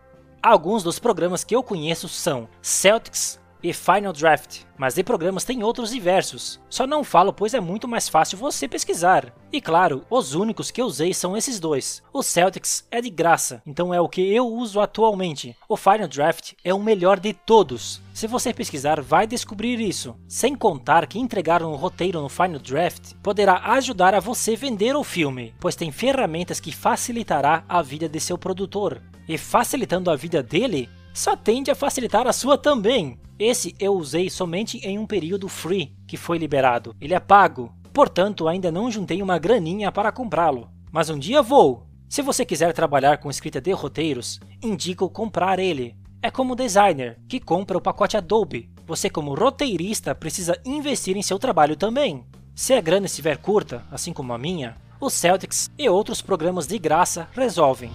Alguns 0.43 0.83
dos 0.83 0.99
programas 0.99 1.45
que 1.45 1.55
eu 1.55 1.63
conheço 1.63 2.09
são 2.09 2.49
Celtics, 2.61 3.39
e 3.63 3.73
Final 3.73 4.13
Draft, 4.13 4.63
mas 4.77 4.95
de 4.95 5.03
programas 5.03 5.45
tem 5.45 5.63
outros 5.63 5.91
diversos. 5.91 6.61
Só 6.69 6.87
não 6.87 7.03
falo 7.03 7.33
pois 7.33 7.55
é 7.55 7.61
muito 7.61 7.89
mais 7.89 8.09
fácil 8.09 8.39
você 8.39 8.69
pesquisar. 8.69 9.35
E 9.53 9.61
claro, 9.61 10.05
os 10.11 10.35
únicos 10.35 10.71
que 10.71 10.83
usei 10.83 11.13
são 11.13 11.37
esses 11.37 11.59
dois. 11.59 12.03
O 12.13 12.23
Celtics 12.23 12.87
é 12.91 13.01
de 13.01 13.11
graça, 13.11 13.63
então 13.67 13.93
é 13.93 14.01
o 14.01 14.09
que 14.09 14.21
eu 14.21 14.47
uso 14.47 14.81
atualmente. 14.81 15.57
O 15.69 15.77
Final 15.77 16.09
Draft 16.09 16.53
é 16.63 16.73
o 16.73 16.83
melhor 16.83 17.19
de 17.19 17.33
todos. 17.33 18.01
Se 18.13 18.27
você 18.27 18.53
pesquisar, 18.53 19.01
vai 19.01 19.27
descobrir 19.27 19.81
isso. 19.81 20.17
Sem 20.27 20.55
contar 20.55 21.07
que 21.07 21.19
entregar 21.19 21.63
um 21.63 21.75
roteiro 21.75 22.21
no 22.21 22.29
Final 22.29 22.59
Draft 22.59 23.15
poderá 23.23 23.73
ajudar 23.73 24.15
a 24.15 24.21
você 24.21 24.57
vender 24.57 24.97
o 24.97 25.05
filme, 25.05 25.55
pois 25.61 25.77
tem 25.77 25.93
ferramentas 25.93 26.61
que 26.61 26.73
facilitará 26.73 27.65
a 27.69 27.81
vida 27.81 28.09
de 28.09 28.21
seu 28.21 28.37
produtor. 28.37 29.01
E 29.29 29.37
facilitando 29.37 30.11
a 30.11 30.17
vida 30.17 30.43
dele, 30.43 30.89
só 31.13 31.37
tende 31.37 31.71
a 31.71 31.75
facilitar 31.75 32.27
a 32.27 32.33
sua 32.33 32.57
também. 32.57 33.19
Esse 33.39 33.75
eu 33.79 33.95
usei 33.95 34.29
somente 34.29 34.79
em 34.79 34.99
um 34.99 35.07
período 35.07 35.49
free 35.49 35.95
que 36.07 36.17
foi 36.17 36.39
liberado. 36.39 36.95
Ele 37.01 37.15
é 37.15 37.21
pago, 37.21 37.73
portanto 37.93 38.49
ainda 38.49 38.71
não 38.73 38.91
juntei 38.91 39.23
uma 39.23 39.39
graninha 39.39 39.93
para 39.93 40.13
comprá-lo. 40.13 40.69
Mas 40.91 41.11
um 41.11 41.19
dia 41.19 41.43
vou. 41.43 41.87
Se 42.09 42.23
você 42.23 42.45
quiser 42.45 42.73
trabalhar 42.73 43.19
com 43.19 43.31
escrita 43.31 43.61
de 43.61 43.71
roteiros, 43.73 44.41
indico 44.63 45.09
comprar 45.11 45.59
ele. 45.59 45.95
É 46.23 46.31
como 46.31 46.55
o 46.55 46.57
designer 46.57 47.19
que 47.29 47.39
compra 47.39 47.79
o 47.79 47.81
pacote 47.81 48.17
Adobe, 48.17 48.71
você 48.87 49.09
como 49.11 49.35
roteirista 49.35 50.15
precisa 50.15 50.59
investir 50.65 51.17
em 51.17 51.23
seu 51.23 51.39
trabalho 51.39 51.77
também. 51.77 52.25
Se 52.55 52.73
a 52.75 52.81
grana 52.81 53.07
estiver 53.07 53.37
curta, 53.37 53.85
assim 53.91 54.13
como 54.13 54.33
a 54.33 54.39
minha, 54.39 54.77
os 55.01 55.13
Celtics 55.13 55.71
e 55.79 55.89
outros 55.89 56.21
programas 56.21 56.67
de 56.67 56.77
graça 56.79 57.29
resolvem. 57.33 57.91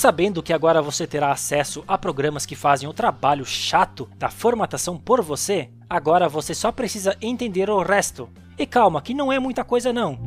Sabendo 0.00 0.42
que 0.42 0.54
agora 0.54 0.80
você 0.80 1.06
terá 1.06 1.30
acesso 1.30 1.84
a 1.86 1.98
programas 1.98 2.46
que 2.46 2.56
fazem 2.56 2.88
o 2.88 2.92
trabalho 2.94 3.44
chato 3.44 4.08
da 4.16 4.30
formatação 4.30 4.96
por 4.96 5.20
você, 5.20 5.68
agora 5.90 6.26
você 6.26 6.54
só 6.54 6.72
precisa 6.72 7.14
entender 7.20 7.68
o 7.68 7.82
resto. 7.82 8.26
E 8.58 8.64
calma, 8.64 9.02
que 9.02 9.12
não 9.12 9.30
é 9.30 9.38
muita 9.38 9.62
coisa 9.62 9.92
não. 9.92 10.18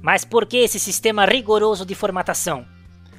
Mas 0.00 0.24
por 0.24 0.44
que 0.44 0.56
esse 0.56 0.80
sistema 0.80 1.24
rigoroso 1.24 1.86
de 1.86 1.94
formatação? 1.94 2.66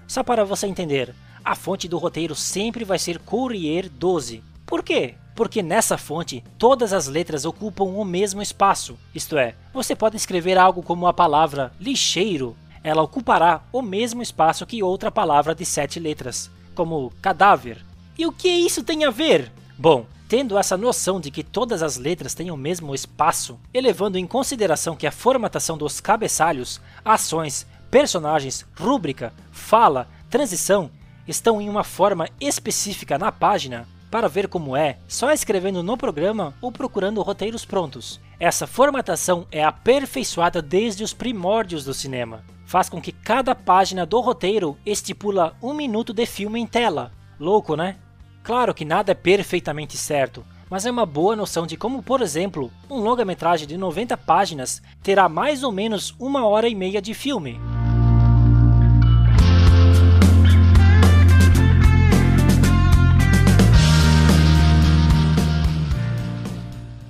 Só 0.06 0.22
para 0.22 0.44
você 0.44 0.68
entender, 0.68 1.16
a 1.42 1.56
fonte 1.56 1.88
do 1.88 1.98
roteiro 1.98 2.36
sempre 2.36 2.84
vai 2.84 3.00
ser 3.00 3.18
Courier 3.20 3.90
12. 3.90 4.44
Por 4.66 4.84
quê? 4.84 5.16
Porque 5.36 5.64
nessa 5.64 5.98
fonte 5.98 6.44
todas 6.58 6.92
as 6.92 7.08
letras 7.08 7.46
ocupam 7.46 7.86
o 7.86 8.04
mesmo 8.04 8.42
espaço. 8.42 9.00
Isto 9.16 9.38
é, 9.38 9.56
você 9.74 9.96
pode 9.96 10.18
escrever 10.18 10.58
algo 10.58 10.84
como 10.84 11.08
a 11.08 11.14
palavra 11.14 11.72
lixeiro 11.80 12.58
ela 12.84 13.02
ocupará 13.02 13.64
o 13.72 13.82
mesmo 13.82 14.22
espaço 14.22 14.66
que 14.66 14.84
outra 14.84 15.10
palavra 15.10 15.56
de 15.56 15.66
sete 15.66 16.00
letras, 16.00 16.52
como 16.76 17.12
cadáver. 17.22 17.84
E 18.18 18.26
o 18.26 18.32
que 18.32 18.50
isso 18.50 18.84
tem 18.84 19.06
a 19.06 19.10
ver? 19.10 19.52
Bom, 19.78 20.06
tendo 20.28 20.58
essa 20.58 20.76
noção 20.76 21.20
de 21.20 21.32
que 21.32 21.44
todas 21.44 21.82
as 21.82 21.98
letras 21.98 22.34
têm 22.34 22.52
o 22.52 22.58
mesmo 22.58 22.94
espaço, 22.94 23.58
elevando 23.74 24.18
em 24.18 24.28
consideração 24.28 24.96
que 24.96 25.08
a 25.08 25.12
formatação 25.12 25.78
dos 25.78 26.02
cabeçalhos, 26.02 26.82
ações, 27.06 27.66
personagens, 27.90 28.66
rúbrica, 28.78 29.34
fala, 29.52 30.08
transição 30.30 30.92
estão 31.28 31.62
em 31.62 31.70
uma 31.70 31.84
forma 31.84 32.28
específica 32.40 33.18
na 33.18 33.32
página, 33.32 33.88
para 34.12 34.28
ver 34.28 34.48
como 34.48 34.76
é, 34.76 34.98
só 35.08 35.32
escrevendo 35.32 35.82
no 35.82 35.98
programa 35.98 36.54
ou 36.62 36.72
procurando 36.72 37.22
roteiros 37.22 37.66
prontos. 37.66 38.20
Essa 38.40 38.68
formatação 38.68 39.48
é 39.52 39.64
aperfeiçoada 39.64 40.62
desde 40.62 41.04
os 41.04 41.14
primórdios 41.14 41.84
do 41.84 41.94
cinema 41.96 42.44
faz 42.74 42.90
com 42.90 43.00
que 43.00 43.12
cada 43.12 43.54
página 43.54 44.04
do 44.04 44.20
roteiro 44.20 44.76
estipula 44.84 45.56
um 45.62 45.76
minuto 45.76 46.12
de 46.12 46.26
filme 46.26 46.60
em 46.60 46.66
tela. 46.66 47.12
Louco, 47.40 47.76
né? 47.76 47.98
Claro 48.42 48.74
que 48.74 48.84
nada 48.84 49.12
é 49.12 49.14
perfeitamente 49.14 49.96
certo, 49.96 50.44
mas 50.72 50.84
é 50.84 50.90
uma 50.90 51.06
boa 51.06 51.36
noção 51.36 51.68
de 51.68 51.78
como, 51.78 52.02
por 52.02 52.20
exemplo, 52.20 52.72
um 52.90 52.98
longa-metragem 52.98 53.68
de 53.68 53.78
90 53.78 54.18
páginas 54.18 54.82
terá 55.04 55.30
mais 55.30 55.62
ou 55.62 55.72
menos 55.72 56.16
uma 56.18 56.48
hora 56.48 56.68
e 56.68 56.74
meia 56.74 57.00
de 57.00 57.14
filme. 57.14 57.62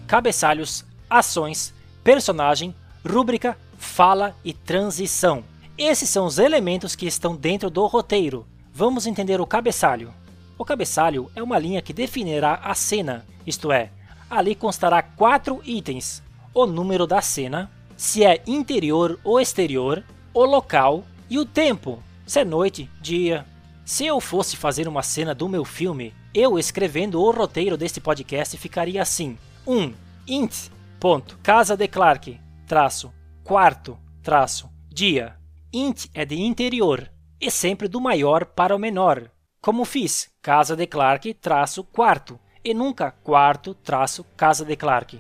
Cabeçalhos, 0.06 0.84
ações, 1.10 1.74
personagem, 2.04 2.76
rúbrica, 3.10 3.58
fala 3.78 4.36
e 4.44 4.52
transição. 4.52 5.53
Esses 5.78 6.08
são 6.08 6.28
os 6.28 6.38
elementos 6.38 6.96
que 6.96 7.08
estão 7.08 7.36
dentro 7.36 7.68
do 7.68 7.86
roteiro. 7.88 8.46
Vamos 8.72 9.08
entender 9.08 9.42
o 9.42 9.46
cabeçalho. 9.46 10.14
O 10.56 10.64
cabeçalho 10.64 11.32
é 11.36 11.42
uma 11.42 11.58
linha 11.58 11.82
que 11.82 11.92
definirá 11.92 12.60
a 12.64 12.76
cena, 12.76 13.26
isto 13.46 13.72
é, 13.72 13.90
ali 14.30 14.54
constará 14.54 15.02
quatro 15.02 15.62
itens: 15.66 16.22
o 16.54 16.68
número 16.68 17.08
da 17.08 17.22
cena, 17.22 17.72
se 17.98 18.24
é 18.24 18.44
interior 18.46 19.20
ou 19.24 19.42
exterior, 19.42 20.04
o 20.32 20.46
local 20.46 21.04
e 21.28 21.40
o 21.40 21.46
tempo, 21.46 22.04
se 22.26 22.40
é 22.40 22.46
noite, 22.46 22.88
dia. 23.02 23.44
Se 23.84 24.06
eu 24.06 24.22
fosse 24.22 24.56
fazer 24.56 24.88
uma 24.88 25.02
cena 25.02 25.34
do 25.34 25.50
meu 25.50 25.66
filme, 25.66 26.14
eu 26.36 26.58
escrevendo 26.60 27.20
o 27.20 27.32
roteiro 27.32 27.76
deste 27.76 28.00
podcast 28.00 28.56
ficaria 28.58 29.02
assim: 29.02 29.40
1. 29.66 29.76
Um, 29.76 29.94
int. 30.28 30.70
Ponto. 31.00 31.38
Casa 31.42 31.76
de 31.76 31.88
Clark. 31.88 32.40
Traço. 32.68 33.12
Quarto. 33.44 33.98
Traço. 34.22 34.70
Dia 34.90 35.36
int 35.74 36.06
é 36.14 36.24
de 36.24 36.40
interior 36.40 37.12
e 37.42 37.50
sempre 37.50 37.88
do 37.88 38.00
maior 38.00 38.46
para 38.46 38.76
o 38.76 38.80
menor. 38.80 39.32
Como 39.60 39.84
fiz, 39.84 40.30
casa 40.40 40.76
de 40.76 40.86
Clark 40.86 41.34
traço 41.34 41.84
quarto 41.84 42.40
e 42.64 42.76
nunca 42.76 43.10
quarto 43.10 43.74
traço 43.74 44.24
casa 44.38 44.64
de 44.64 44.76
Clark. 44.76 45.20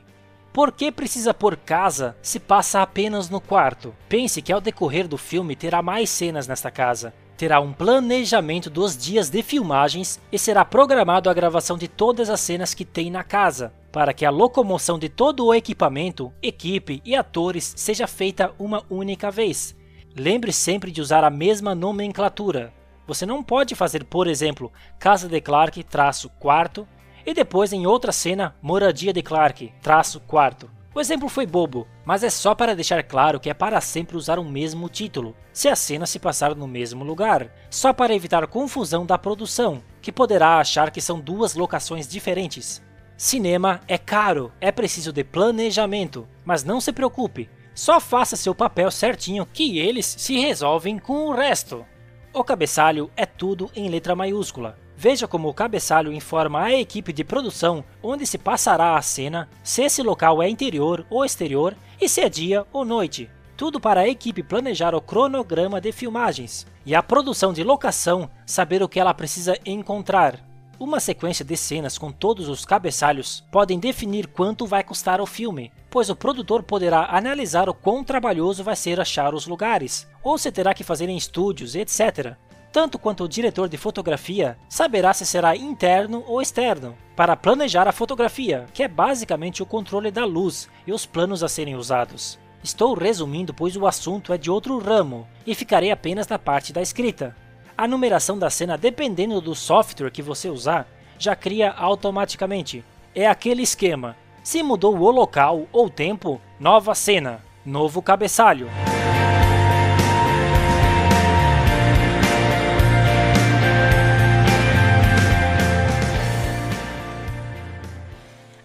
Por 0.53 0.71
que 0.71 0.91
precisa 0.91 1.33
pôr 1.33 1.57
casa 1.57 2.15
se 2.21 2.39
passa 2.39 2.83
apenas 2.83 3.31
no 3.31 3.41
quarto? 3.41 3.95
Pense 4.07 4.43
que 4.43 4.53
ao 4.53 4.61
decorrer 4.61 5.07
do 5.07 5.17
filme 5.17 5.55
terá 5.55 5.81
mais 5.81 6.11
cenas 6.11 6.47
nesta 6.47 6.69
casa. 6.69 7.15
Terá 7.35 7.59
um 7.59 7.73
planejamento 7.73 8.69
dos 8.69 8.95
dias 8.95 9.31
de 9.31 9.41
filmagens 9.41 10.19
e 10.31 10.37
será 10.37 10.63
programado 10.63 11.31
a 11.31 11.33
gravação 11.33 11.79
de 11.79 11.87
todas 11.87 12.29
as 12.29 12.39
cenas 12.39 12.75
que 12.75 12.85
tem 12.85 13.09
na 13.09 13.23
casa, 13.23 13.73
para 13.91 14.13
que 14.13 14.23
a 14.23 14.29
locomoção 14.29 14.99
de 14.99 15.09
todo 15.09 15.47
o 15.47 15.53
equipamento, 15.53 16.31
equipe 16.43 17.01
e 17.03 17.15
atores 17.15 17.73
seja 17.75 18.05
feita 18.05 18.53
uma 18.59 18.83
única 18.87 19.31
vez, 19.31 19.75
Lembre 20.15 20.53
sempre 20.53 20.91
de 20.91 21.01
usar 21.01 21.23
a 21.23 21.29
mesma 21.31 21.73
nomenclatura. 21.73 22.71
Você 23.07 23.25
não 23.25 23.43
pode 23.43 23.73
fazer, 23.73 24.03
por 24.03 24.27
exemplo, 24.27 24.71
Casa 24.99 25.27
de 25.27 25.41
Clark 25.41 25.83
traço 25.83 26.29
quarto 26.39 26.87
e 27.25 27.33
depois 27.33 27.73
em 27.73 27.87
outra 27.87 28.11
cena 28.11 28.55
Moradia 28.61 29.11
de 29.11 29.23
Clark 29.23 29.73
traço 29.81 30.19
quarto. 30.19 30.69
O 30.93 31.01
exemplo 31.01 31.27
foi 31.27 31.47
bobo, 31.47 31.87
mas 32.05 32.23
é 32.23 32.29
só 32.29 32.53
para 32.53 32.75
deixar 32.75 33.01
claro 33.01 33.39
que 33.39 33.49
é 33.49 33.53
para 33.55 33.81
sempre 33.81 34.15
usar 34.15 34.37
o 34.37 34.43
mesmo 34.43 34.87
título, 34.87 35.35
se 35.51 35.67
a 35.67 35.75
cena 35.75 36.05
se 36.05 36.19
passar 36.19 36.53
no 36.53 36.67
mesmo 36.67 37.03
lugar, 37.03 37.51
só 37.71 37.91
para 37.91 38.13
evitar 38.13 38.45
confusão 38.45 39.03
da 39.03 39.17
produção, 39.17 39.81
que 39.99 40.11
poderá 40.11 40.59
achar 40.59 40.91
que 40.91 41.01
são 41.01 41.19
duas 41.19 41.55
locações 41.55 42.07
diferentes. 42.07 42.83
Cinema 43.17 43.81
é 43.87 43.97
caro, 43.97 44.51
é 44.61 44.71
preciso 44.71 45.11
de 45.11 45.23
planejamento, 45.23 46.27
mas 46.45 46.63
não 46.63 46.79
se 46.79 46.93
preocupe, 46.93 47.49
só 47.73 47.99
faça 47.99 48.35
seu 48.35 48.53
papel 48.53 48.89
certinho 48.91 49.45
que 49.45 49.79
eles 49.79 50.05
se 50.05 50.37
resolvem 50.39 50.97
com 50.99 51.27
o 51.27 51.33
resto. 51.33 51.85
O 52.33 52.43
cabeçalho 52.43 53.11
é 53.15 53.25
tudo 53.25 53.69
em 53.75 53.89
letra 53.89 54.15
maiúscula. 54.15 54.77
Veja 54.95 55.27
como 55.27 55.49
o 55.49 55.53
cabeçalho 55.53 56.13
informa 56.13 56.63
a 56.63 56.73
equipe 56.73 57.11
de 57.11 57.23
produção 57.23 57.83
onde 58.01 58.25
se 58.25 58.37
passará 58.37 58.95
a 58.95 59.01
cena, 59.01 59.49
se 59.63 59.83
esse 59.83 60.01
local 60.01 60.41
é 60.41 60.49
interior 60.49 61.05
ou 61.09 61.25
exterior 61.25 61.75
e 61.99 62.07
se 62.07 62.21
é 62.21 62.29
dia 62.29 62.65
ou 62.71 62.85
noite. 62.85 63.29
Tudo 63.55 63.79
para 63.79 64.01
a 64.01 64.07
equipe 64.07 64.41
planejar 64.41 64.95
o 64.95 65.01
cronograma 65.01 65.79
de 65.79 65.91
filmagens 65.91 66.65
e 66.85 66.95
a 66.95 67.03
produção 67.03 67.53
de 67.53 67.63
locação 67.63 68.29
saber 68.45 68.81
o 68.81 68.89
que 68.89 68.99
ela 68.99 69.13
precisa 69.13 69.57
encontrar. 69.65 70.39
Uma 70.79 70.99
sequência 70.99 71.45
de 71.45 71.55
cenas 71.55 71.97
com 71.97 72.11
todos 72.11 72.49
os 72.49 72.65
cabeçalhos 72.65 73.43
podem 73.51 73.79
definir 73.79 74.27
quanto 74.27 74.65
vai 74.65 74.83
custar 74.83 75.21
o 75.21 75.25
filme, 75.25 75.71
pois 75.93 76.09
o 76.09 76.15
produtor 76.15 76.63
poderá 76.63 77.15
analisar 77.15 77.69
o 77.69 77.73
quão 77.73 78.03
trabalhoso 78.03 78.63
vai 78.63 78.75
ser 78.75 78.99
achar 78.99 79.35
os 79.35 79.45
lugares, 79.45 80.07
ou 80.23 80.39
se 80.39 80.51
terá 80.51 80.73
que 80.73 80.83
fazer 80.83 81.07
em 81.07 81.15
estúdios, 81.15 81.75
etc. 81.75 82.33
Tanto 82.71 82.97
quanto 82.97 83.23
o 83.23 83.29
diretor 83.29 83.69
de 83.69 83.77
fotografia 83.77 84.57
saberá 84.67 85.13
se 85.13 85.23
será 85.23 85.55
interno 85.55 86.23
ou 86.25 86.41
externo, 86.41 86.97
para 87.15 87.35
planejar 87.35 87.87
a 87.87 87.91
fotografia, 87.91 88.65
que 88.73 88.81
é 88.81 88.87
basicamente 88.87 89.61
o 89.61 89.67
controle 89.67 90.09
da 90.09 90.25
luz 90.25 90.67
e 90.87 90.91
os 90.91 91.05
planos 91.05 91.43
a 91.43 91.47
serem 91.47 91.75
usados. 91.75 92.39
Estou 92.63 92.95
resumindo, 92.95 93.53
pois 93.53 93.77
o 93.77 93.85
assunto 93.85 94.33
é 94.33 94.37
de 94.37 94.49
outro 94.49 94.79
ramo, 94.79 95.27
e 95.45 95.53
ficarei 95.53 95.91
apenas 95.91 96.27
na 96.27 96.39
parte 96.39 96.73
da 96.73 96.81
escrita. 96.81 97.35
A 97.77 97.87
numeração 97.87 98.39
da 98.39 98.49
cena, 98.49 98.79
dependendo 98.79 99.39
do 99.39 99.53
software 99.53 100.09
que 100.09 100.23
você 100.23 100.49
usar, 100.49 100.87
já 101.19 101.35
cria 101.35 101.69
automaticamente. 101.69 102.83
É 103.13 103.27
aquele 103.27 103.61
esquema: 103.61 104.17
se 104.43 104.61
mudou 104.61 104.97
o 104.97 105.09
local 105.09 105.67
ou 105.71 105.89
tempo, 105.89 106.39
nova 106.59 106.93
cena, 106.93 107.41
novo 107.65 108.01
cabeçalho. 108.01 108.69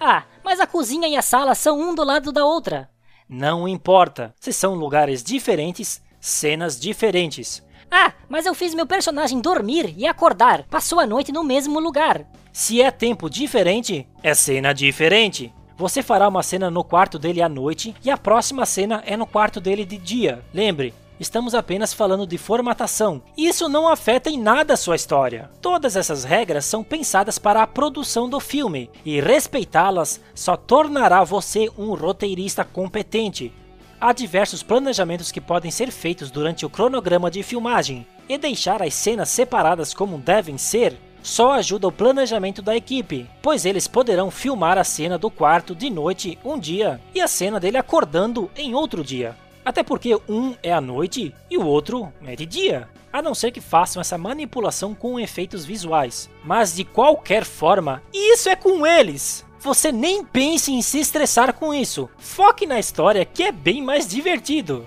Ah, 0.00 0.24
mas 0.44 0.58
a 0.58 0.66
cozinha 0.66 1.06
e 1.06 1.16
a 1.16 1.22
sala 1.22 1.54
são 1.54 1.78
um 1.78 1.94
do 1.94 2.02
lado 2.02 2.32
da 2.32 2.44
outra. 2.44 2.90
Não 3.28 3.68
importa, 3.68 4.34
se 4.40 4.52
são 4.52 4.74
lugares 4.74 5.22
diferentes, 5.22 6.02
cenas 6.20 6.78
diferentes. 6.80 7.62
Ah, 7.90 8.12
mas 8.28 8.46
eu 8.46 8.54
fiz 8.54 8.74
meu 8.74 8.86
personagem 8.86 9.40
dormir 9.40 9.94
e 9.96 10.06
acordar. 10.06 10.64
Passou 10.64 10.98
a 10.98 11.06
noite 11.06 11.32
no 11.32 11.44
mesmo 11.44 11.78
lugar. 11.78 12.26
Se 12.52 12.82
é 12.82 12.90
tempo 12.90 13.30
diferente, 13.30 14.06
é 14.22 14.34
cena 14.34 14.72
diferente. 14.72 15.52
Você 15.78 16.02
fará 16.02 16.26
uma 16.26 16.42
cena 16.42 16.68
no 16.68 16.82
quarto 16.82 17.20
dele 17.20 17.40
à 17.40 17.48
noite 17.48 17.94
e 18.04 18.10
a 18.10 18.16
próxima 18.16 18.66
cena 18.66 19.00
é 19.06 19.16
no 19.16 19.24
quarto 19.24 19.60
dele 19.60 19.84
de 19.84 19.96
dia. 19.96 20.44
Lembre, 20.52 20.92
Estamos 21.20 21.52
apenas 21.52 21.92
falando 21.92 22.24
de 22.24 22.38
formatação. 22.38 23.20
Isso 23.36 23.68
não 23.68 23.88
afeta 23.88 24.30
em 24.30 24.38
nada 24.38 24.74
a 24.74 24.76
sua 24.76 24.94
história. 24.94 25.50
Todas 25.60 25.96
essas 25.96 26.22
regras 26.22 26.64
são 26.64 26.84
pensadas 26.84 27.40
para 27.40 27.60
a 27.60 27.66
produção 27.66 28.28
do 28.28 28.38
filme, 28.38 28.88
e 29.04 29.20
respeitá-las 29.20 30.20
só 30.32 30.56
tornará 30.56 31.24
você 31.24 31.68
um 31.76 31.92
roteirista 31.94 32.64
competente. 32.64 33.52
Há 34.00 34.12
diversos 34.12 34.62
planejamentos 34.62 35.32
que 35.32 35.40
podem 35.40 35.72
ser 35.72 35.90
feitos 35.90 36.30
durante 36.30 36.64
o 36.64 36.70
cronograma 36.70 37.28
de 37.28 37.42
filmagem, 37.42 38.06
e 38.28 38.38
deixar 38.38 38.80
as 38.80 38.94
cenas 38.94 39.28
separadas 39.28 39.92
como 39.92 40.18
devem 40.18 40.56
ser 40.56 40.96
só 41.22 41.52
ajuda 41.52 41.88
o 41.88 41.92
planejamento 41.92 42.62
da 42.62 42.76
equipe, 42.76 43.28
pois 43.42 43.64
eles 43.64 43.86
poderão 43.86 44.30
filmar 44.30 44.78
a 44.78 44.84
cena 44.84 45.18
do 45.18 45.30
quarto 45.30 45.74
de 45.74 45.90
noite 45.90 46.38
um 46.44 46.58
dia 46.58 47.00
e 47.14 47.20
a 47.20 47.28
cena 47.28 47.60
dele 47.60 47.76
acordando 47.76 48.50
em 48.56 48.74
outro 48.74 49.04
dia. 49.04 49.36
Até 49.64 49.82
porque 49.82 50.18
um 50.28 50.54
é 50.62 50.72
à 50.72 50.80
noite 50.80 51.34
e 51.50 51.58
o 51.58 51.66
outro 51.66 52.12
é 52.24 52.34
de 52.34 52.46
dia. 52.46 52.88
A 53.12 53.20
não 53.20 53.34
ser 53.34 53.50
que 53.50 53.60
façam 53.60 54.00
essa 54.00 54.16
manipulação 54.16 54.94
com 54.94 55.20
efeitos 55.20 55.64
visuais. 55.64 56.30
Mas 56.44 56.74
de 56.74 56.84
qualquer 56.84 57.44
forma, 57.44 58.02
isso 58.12 58.48
é 58.48 58.56
com 58.56 58.86
eles! 58.86 59.46
Você 59.60 59.90
nem 59.90 60.24
pense 60.24 60.72
em 60.72 60.80
se 60.80 61.00
estressar 61.00 61.52
com 61.52 61.74
isso. 61.74 62.08
Foque 62.16 62.64
na 62.64 62.78
história 62.78 63.24
que 63.24 63.42
é 63.42 63.52
bem 63.52 63.82
mais 63.82 64.06
divertido. 64.06 64.86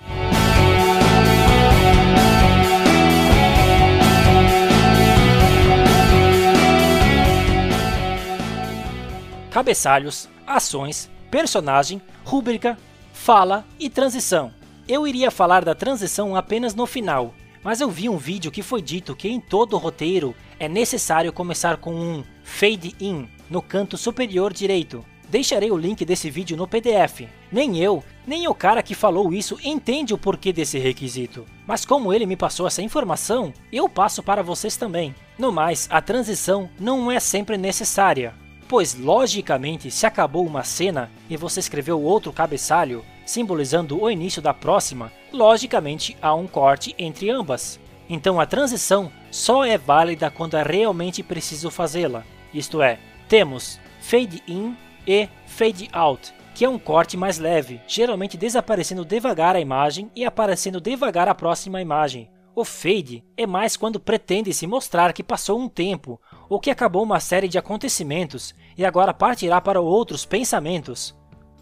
Cabeçalhos, 9.51 10.29
ações, 10.47 11.11
personagem, 11.29 12.01
rúbrica, 12.23 12.77
fala 13.11 13.65
e 13.77 13.89
transição. 13.89 14.53
Eu 14.87 15.05
iria 15.05 15.29
falar 15.29 15.65
da 15.65 15.75
transição 15.75 16.37
apenas 16.37 16.73
no 16.73 16.85
final, 16.85 17.33
mas 17.61 17.81
eu 17.81 17.89
vi 17.89 18.07
um 18.07 18.15
vídeo 18.17 18.49
que 18.49 18.63
foi 18.63 18.81
dito 18.81 19.13
que 19.13 19.27
em 19.27 19.41
todo 19.41 19.77
roteiro 19.77 20.33
é 20.57 20.69
necessário 20.69 21.33
começar 21.33 21.75
com 21.75 21.93
um 21.93 22.23
fade 22.45 22.95
in 22.97 23.27
no 23.49 23.61
canto 23.61 23.97
superior 23.97 24.53
direito. 24.53 25.03
Deixarei 25.27 25.69
o 25.69 25.77
link 25.77 26.05
desse 26.05 26.29
vídeo 26.29 26.55
no 26.55 26.65
PDF. 26.65 27.27
Nem 27.51 27.77
eu, 27.77 28.01
nem 28.25 28.47
o 28.47 28.55
cara 28.55 28.81
que 28.81 28.95
falou 28.95 29.33
isso 29.33 29.59
entende 29.61 30.13
o 30.13 30.17
porquê 30.17 30.53
desse 30.53 30.79
requisito. 30.79 31.45
Mas 31.67 31.83
como 31.83 32.13
ele 32.13 32.25
me 32.25 32.37
passou 32.37 32.67
essa 32.67 32.81
informação, 32.81 33.51
eu 33.69 33.89
passo 33.89 34.23
para 34.23 34.41
vocês 34.41 34.77
também. 34.77 35.13
No 35.37 35.51
mais, 35.51 35.89
a 35.91 36.01
transição 36.01 36.69
não 36.79 37.11
é 37.11 37.19
sempre 37.19 37.57
necessária, 37.57 38.33
pois 38.71 38.95
logicamente 38.95 39.91
se 39.91 40.05
acabou 40.05 40.47
uma 40.47 40.63
cena 40.63 41.11
e 41.29 41.35
você 41.35 41.59
escreveu 41.59 42.01
outro 42.01 42.31
cabeçalho, 42.31 43.03
simbolizando 43.25 44.01
o 44.01 44.09
início 44.09 44.41
da 44.41 44.53
próxima, 44.53 45.11
logicamente 45.29 46.15
há 46.21 46.33
um 46.33 46.47
corte 46.47 46.95
entre 46.97 47.29
ambas. 47.29 47.77
Então 48.09 48.39
a 48.39 48.45
transição 48.45 49.11
só 49.29 49.65
é 49.65 49.77
válida 49.77 50.31
quando 50.31 50.55
é 50.55 50.63
realmente 50.63 51.21
preciso 51.21 51.69
fazê-la. 51.69 52.23
Isto 52.53 52.81
é, 52.81 52.97
temos 53.27 53.77
fade 53.99 54.41
in 54.47 54.73
e 55.05 55.27
fade 55.45 55.89
out, 55.91 56.33
que 56.55 56.63
é 56.63 56.69
um 56.69 56.79
corte 56.79 57.17
mais 57.17 57.37
leve, 57.39 57.81
geralmente 57.85 58.37
desaparecendo 58.37 59.03
devagar 59.03 59.53
a 59.53 59.59
imagem 59.59 60.09
e 60.15 60.23
aparecendo 60.23 60.79
devagar 60.79 61.27
a 61.27 61.35
próxima 61.35 61.81
imagem. 61.81 62.29
O 62.55 62.63
fade 62.63 63.21
é 63.35 63.45
mais 63.45 63.75
quando 63.75 63.99
pretende 63.99 64.53
se 64.53 64.65
mostrar 64.65 65.11
que 65.11 65.23
passou 65.23 65.59
um 65.59 65.67
tempo, 65.67 66.21
ou 66.51 66.59
que 66.59 66.69
acabou 66.69 67.01
uma 67.01 67.21
série 67.21 67.47
de 67.47 67.57
acontecimentos 67.57 68.53
e 68.77 68.83
agora 68.85 69.13
partirá 69.13 69.61
para 69.61 69.79
outros 69.79 70.25
pensamentos. 70.25 71.17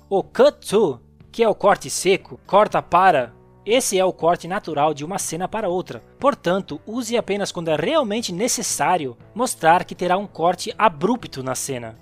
O 0.10 0.24
cut 0.24 0.68
to 0.68 1.00
que 1.32 1.44
é 1.44 1.48
o 1.48 1.54
corte 1.54 1.92
seco, 1.92 2.40
corta 2.48 2.82
para. 2.82 3.32
Esse 3.64 4.00
é 4.00 4.04
o 4.04 4.12
corte 4.12 4.48
natural 4.48 4.96
de 4.96 5.06
uma 5.06 5.20
cena 5.20 5.48
para 5.48 5.70
outra. 5.70 6.04
Portanto, 6.20 6.82
use 6.88 7.16
apenas 7.16 7.52
quando 7.52 7.68
é 7.70 7.76
realmente 7.76 8.34
necessário 8.34 9.16
mostrar 9.36 9.86
que 9.86 9.94
terá 9.94 10.18
um 10.18 10.26
corte 10.26 10.74
abrupto 10.76 11.44
na 11.44 11.54
cena. 11.54 11.96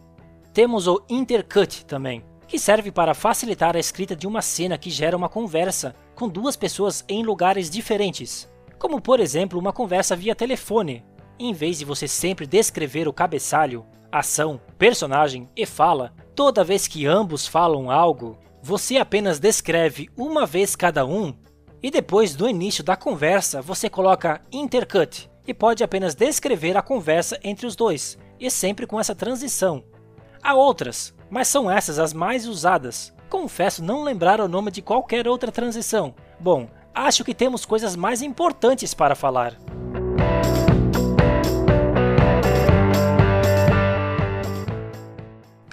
Temos 0.53 0.87
o 0.87 1.03
intercut 1.09 1.83
também, 1.85 2.23
que 2.47 2.57
serve 2.57 2.89
para 2.89 3.13
facilitar 3.13 3.75
a 3.75 3.79
escrita 3.79 4.15
de 4.15 4.25
uma 4.25 4.41
cena 4.41 4.77
que 4.77 4.89
gera 4.89 5.17
uma 5.17 5.27
conversa 5.27 5.93
com 6.15 6.29
duas 6.29 6.55
pessoas 6.55 7.03
em 7.09 7.21
lugares 7.21 7.69
diferentes, 7.69 8.49
como 8.79 9.01
por 9.01 9.19
exemplo 9.19 9.59
uma 9.59 9.73
conversa 9.73 10.15
via 10.15 10.33
telefone. 10.33 11.03
Em 11.39 11.53
vez 11.53 11.77
de 11.77 11.85
você 11.85 12.07
sempre 12.07 12.47
descrever 12.47 13.07
o 13.07 13.13
cabeçalho, 13.13 13.85
ação, 14.11 14.59
personagem 14.77 15.47
e 15.55 15.65
fala, 15.65 16.13
toda 16.35 16.63
vez 16.63 16.87
que 16.87 17.05
ambos 17.05 17.45
falam 17.45 17.91
algo, 17.91 18.37
você 18.61 18.97
apenas 18.97 19.39
descreve 19.39 20.09
uma 20.17 20.45
vez 20.45 20.75
cada 20.75 21.05
um 21.05 21.33
e 21.81 21.91
depois 21.91 22.35
do 22.35 22.49
início 22.49 22.83
da 22.83 22.95
conversa 22.95 23.61
você 23.61 23.89
coloca 23.89 24.41
intercut 24.51 25.29
e 25.45 25.53
pode 25.53 25.83
apenas 25.83 26.15
descrever 26.15 26.75
a 26.75 26.81
conversa 26.81 27.39
entre 27.43 27.65
os 27.65 27.75
dois, 27.75 28.17
e 28.39 28.51
sempre 28.51 28.85
com 28.85 28.99
essa 28.99 29.15
transição. 29.15 29.83
Há 30.43 30.53
outras, 30.53 31.13
mas 31.29 31.47
são 31.47 31.71
essas 31.71 31.99
as 31.99 32.13
mais 32.13 32.45
usadas. 32.45 33.13
Confesso 33.29 33.83
não 33.83 34.03
lembrar 34.03 34.41
o 34.41 34.47
nome 34.47 34.71
de 34.71 34.81
qualquer 34.81 35.27
outra 35.27 35.51
transição. 35.51 36.13
Bom, 36.39 36.67
acho 36.93 37.23
que 37.23 37.33
temos 37.33 37.65
coisas 37.65 37.95
mais 37.95 38.21
importantes 38.21 38.93
para 38.93 39.15
falar. 39.15 39.57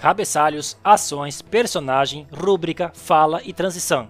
Cabeçalhos, 0.05 0.77
ações, 0.83 1.41
personagem, 1.41 2.27
rúbrica, 2.31 2.91
fala 2.93 3.41
e 3.43 3.51
transição. 3.51 4.07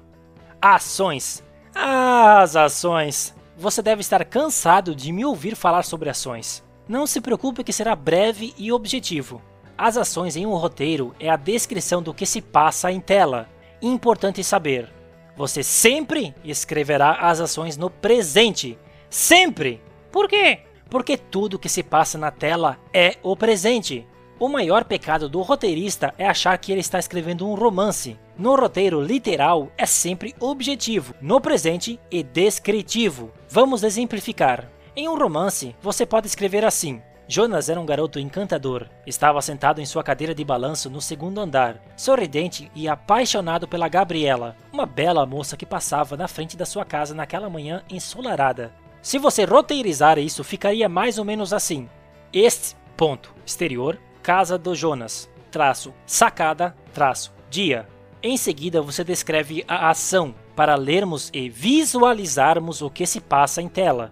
Ações. 0.61 1.41
Ah, 1.73 2.41
as 2.41 2.57
ações. 2.57 3.33
Você 3.57 3.81
deve 3.81 4.01
estar 4.01 4.25
cansado 4.25 4.93
de 4.93 5.13
me 5.13 5.23
ouvir 5.23 5.55
falar 5.55 5.83
sobre 5.83 6.09
ações. 6.09 6.61
Não 6.85 7.07
se 7.07 7.21
preocupe 7.21 7.63
que 7.63 7.71
será 7.71 7.95
breve 7.95 8.53
e 8.57 8.73
objetivo. 8.73 9.41
As 9.77 9.95
ações 9.95 10.35
em 10.35 10.45
um 10.45 10.53
roteiro 10.55 11.15
é 11.17 11.29
a 11.29 11.37
descrição 11.37 12.03
do 12.03 12.13
que 12.13 12.25
se 12.25 12.41
passa 12.41 12.91
em 12.91 12.99
tela. 12.99 13.47
Importante 13.81 14.43
saber. 14.43 14.91
Você 15.37 15.63
sempre 15.63 16.35
escreverá 16.43 17.19
as 17.21 17.39
ações 17.39 17.77
no 17.77 17.89
presente. 17.89 18.77
Sempre! 19.09 19.81
Por 20.11 20.27
quê? 20.27 20.59
Porque 20.89 21.15
tudo 21.15 21.57
que 21.57 21.69
se 21.69 21.81
passa 21.81 22.17
na 22.17 22.31
tela 22.31 22.77
é 22.93 23.15
o 23.23 23.33
presente. 23.33 24.05
O 24.37 24.49
maior 24.49 24.83
pecado 24.83 25.29
do 25.29 25.41
roteirista 25.41 26.13
é 26.17 26.27
achar 26.27 26.57
que 26.57 26.69
ele 26.69 26.81
está 26.81 26.99
escrevendo 26.99 27.47
um 27.47 27.53
romance. 27.53 28.19
No 28.37 28.53
roteiro 28.53 28.99
literal 28.99 29.71
é 29.77 29.85
sempre 29.85 30.35
objetivo, 30.41 31.15
no 31.21 31.39
presente 31.39 31.97
e 32.11 32.21
descritivo. 32.21 33.31
Vamos 33.49 33.81
exemplificar. 33.81 34.69
Em 34.93 35.07
um 35.07 35.17
romance, 35.17 35.73
você 35.81 36.05
pode 36.05 36.27
escrever 36.27 36.65
assim: 36.65 37.01
Jonas 37.29 37.69
era 37.69 37.79
um 37.79 37.85
garoto 37.85 38.19
encantador. 38.19 38.89
Estava 39.07 39.41
sentado 39.41 39.79
em 39.79 39.85
sua 39.85 40.03
cadeira 40.03 40.35
de 40.35 40.43
balanço 40.43 40.89
no 40.89 40.99
segundo 40.99 41.39
andar, 41.39 41.81
sorridente 41.95 42.69
e 42.75 42.89
apaixonado 42.89 43.69
pela 43.69 43.87
Gabriela, 43.87 44.57
uma 44.69 44.85
bela 44.85 45.25
moça 45.25 45.55
que 45.55 45.65
passava 45.65 46.17
na 46.17 46.27
frente 46.27 46.57
da 46.57 46.65
sua 46.65 46.83
casa 46.83 47.15
naquela 47.15 47.49
manhã 47.49 47.83
ensolarada. 47.89 48.73
Se 49.01 49.17
você 49.17 49.45
roteirizar 49.45 50.19
isso, 50.19 50.43
ficaria 50.43 50.89
mais 50.89 51.17
ou 51.17 51.23
menos 51.23 51.53
assim: 51.53 51.87
Este 52.33 52.75
ponto 52.97 53.33
exterior 53.45 53.97
casa 54.25 54.57
do 54.57 54.73
Jonas, 54.73 55.29
traço, 55.51 55.93
sacada, 56.03 56.75
traço, 56.91 57.31
dia. 57.47 57.87
Em 58.23 58.37
seguida, 58.37 58.81
você 58.81 59.03
descreve 59.03 59.63
a 59.67 59.91
ação 59.91 60.33
para 60.55 60.73
lermos 60.73 61.29
e 61.31 61.47
visualizarmos 61.47 62.81
o 62.81 62.89
que 62.89 63.05
se 63.05 63.21
passa 63.21 63.61
em 63.61 63.67
tela. 63.67 64.11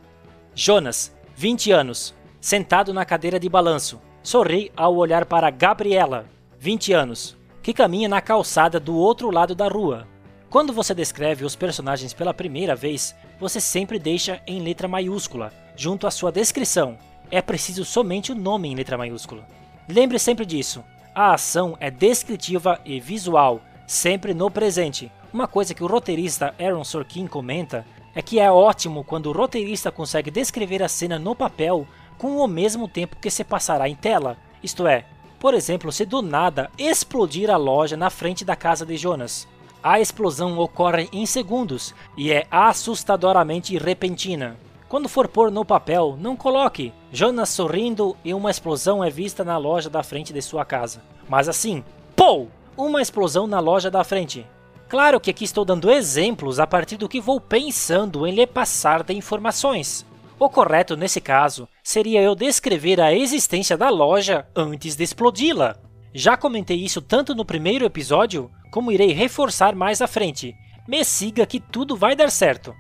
Jonas, 0.54 1.12
20 1.36 1.72
anos, 1.72 2.14
sentado 2.40 2.94
na 2.94 3.04
cadeira 3.04 3.40
de 3.40 3.50
balanço, 3.50 4.00
sorri 4.22 4.72
ao 4.78 4.96
olhar 4.96 5.26
para 5.26 5.50
Gabriela, 5.50 6.28
20 6.60 6.94
anos, 6.94 7.36
que 7.64 7.74
caminha 7.74 8.08
na 8.08 8.22
calçada 8.22 8.80
do 8.80 8.96
outro 8.96 9.32
lado 9.32 9.56
da 9.56 9.68
rua. 9.68 10.08
Quando 10.48 10.72
você 10.72 10.94
descreve 10.94 11.44
os 11.44 11.56
personagens 11.56 12.14
pela 12.14 12.36
primeira 12.36 12.76
vez, 12.76 13.16
você 13.40 13.60
sempre 13.60 13.98
deixa 13.98 14.44
em 14.46 14.62
letra 14.62 14.88
maiúscula, 14.88 15.52
junto 15.76 16.06
à 16.06 16.12
sua 16.12 16.32
descrição. 16.32 17.00
É 17.32 17.42
preciso 17.42 17.84
somente 17.84 18.32
o 18.32 18.36
nome 18.36 18.70
em 18.70 18.76
letra 18.76 18.96
maiúscula. 18.96 19.63
Lembre 19.88 20.18
sempre 20.18 20.46
disso. 20.46 20.84
A 21.14 21.34
ação 21.34 21.78
é 21.80 21.92
descritiva 21.92 22.80
e 22.86 23.00
visual, 23.00 23.62
sempre 23.86 24.34
no 24.34 24.50
presente. 24.50 25.12
Uma 25.32 25.48
coisa 25.48 25.74
que 25.74 25.84
o 25.84 25.88
roteirista 25.88 26.56
Aaron 26.60 26.84
Sorkin 26.84 27.28
comenta 27.28 27.86
é 28.16 28.22
que 28.22 28.40
é 28.40 28.52
ótimo 28.52 29.04
quando 29.04 29.28
o 29.28 29.32
roteirista 29.32 29.92
consegue 29.92 30.32
descrever 30.32 30.82
a 30.82 30.88
cena 30.88 31.20
no 31.20 31.36
papel 31.36 31.88
com 32.18 32.38
o 32.38 32.48
mesmo 32.48 32.88
tempo 32.88 33.18
que 33.18 33.30
se 33.30 33.44
passará 33.44 33.90
em 33.90 33.96
tela. 33.96 34.38
Isto 34.62 34.88
é, 34.88 35.06
por 35.40 35.54
exemplo, 35.54 35.92
se 35.92 36.06
do 36.06 36.22
nada 36.22 36.72
explodir 36.78 37.50
a 37.50 37.58
loja 37.58 37.98
na 37.98 38.10
frente 38.10 38.46
da 38.46 38.56
casa 38.56 38.86
de 38.86 38.96
Jonas. 38.96 39.48
A 39.84 40.00
explosão 40.00 40.58
ocorre 40.58 41.10
em 41.12 41.26
segundos 41.26 41.94
e 42.16 42.32
é 42.32 42.48
assustadoramente 42.50 43.78
repentina. 43.78 44.56
Quando 44.88 45.10
for 45.10 45.28
pôr 45.28 45.50
no 45.50 45.66
papel, 45.66 46.18
não 46.20 46.36
coloque 46.36 46.94
Jonas 47.12 47.50
sorrindo 47.50 48.16
e 48.24 48.34
uma 48.34 48.52
explosão 48.52 49.04
é 49.04 49.10
vista 49.10 49.44
na 49.44 49.58
loja 49.58 49.90
da 49.90 50.04
frente 50.04 50.32
de 50.32 50.42
sua 50.42 50.64
casa. 50.66 51.02
Mas 51.28 51.50
assim, 51.50 51.84
POU! 52.16 52.50
Uma 52.76 53.02
explosão 53.02 53.46
na 53.46 53.60
loja 53.60 53.92
da 53.92 54.04
frente. 54.04 54.46
Claro 54.90 55.20
que 55.20 55.30
aqui 55.30 55.44
estou 55.44 55.64
dando 55.64 55.92
exemplos 55.92 56.60
a 56.60 56.68
partir 56.68 56.98
do 56.98 57.08
que 57.08 57.22
vou 57.22 57.40
pensando 57.40 58.26
em 58.26 58.34
lhe 58.34 58.48
passar 58.48 59.04
de 59.04 59.14
informações. 59.14 60.06
O 60.40 60.50
correto 60.50 60.98
nesse 60.98 61.22
caso 61.22 61.68
seria 61.84 62.22
eu 62.22 62.36
descrever 62.36 63.00
a 63.00 63.14
existência 63.14 63.78
da 63.78 63.90
loja 63.90 64.48
antes 64.56 64.96
de 64.96 65.04
explodi-la. 65.04 65.78
Já 66.14 66.36
comentei 66.36 66.78
isso 66.78 67.02
tanto 67.02 67.34
no 67.34 67.46
primeiro 67.46 67.86
episódio, 67.86 68.52
como 68.72 68.92
irei 68.92 69.12
reforçar 69.14 69.76
mais 69.76 70.02
à 70.02 70.08
frente. 70.08 70.56
Me 70.88 71.04
siga 71.04 71.46
que 71.46 71.60
tudo 71.60 71.96
vai 71.96 72.16
dar 72.16 72.30
certo. 72.30 72.74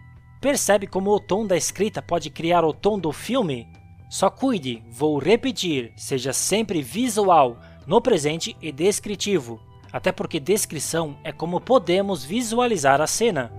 Percebe 0.44 0.88
como 0.88 1.10
o 1.10 1.22
tom 1.22 1.48
da 1.48 1.56
escrita 1.56 2.02
pode 2.02 2.30
criar 2.30 2.66
o 2.66 2.74
tom 2.74 3.00
do 3.00 3.14
filme? 3.14 3.66
Só 4.10 4.30
cuide, 4.30 4.84
vou 4.92 5.18
repetir, 5.18 5.94
seja 5.96 6.34
sempre 6.34 6.82
visual, 6.82 7.58
no 7.88 8.02
presente 8.02 8.54
e 8.62 8.70
descritivo, 8.70 9.58
até 9.90 10.12
porque 10.12 10.42
descrição 10.42 11.16
é 11.24 11.32
como 11.32 11.62
podemos 11.62 12.26
visualizar 12.26 13.00
a 13.00 13.08
cena. 13.08 13.54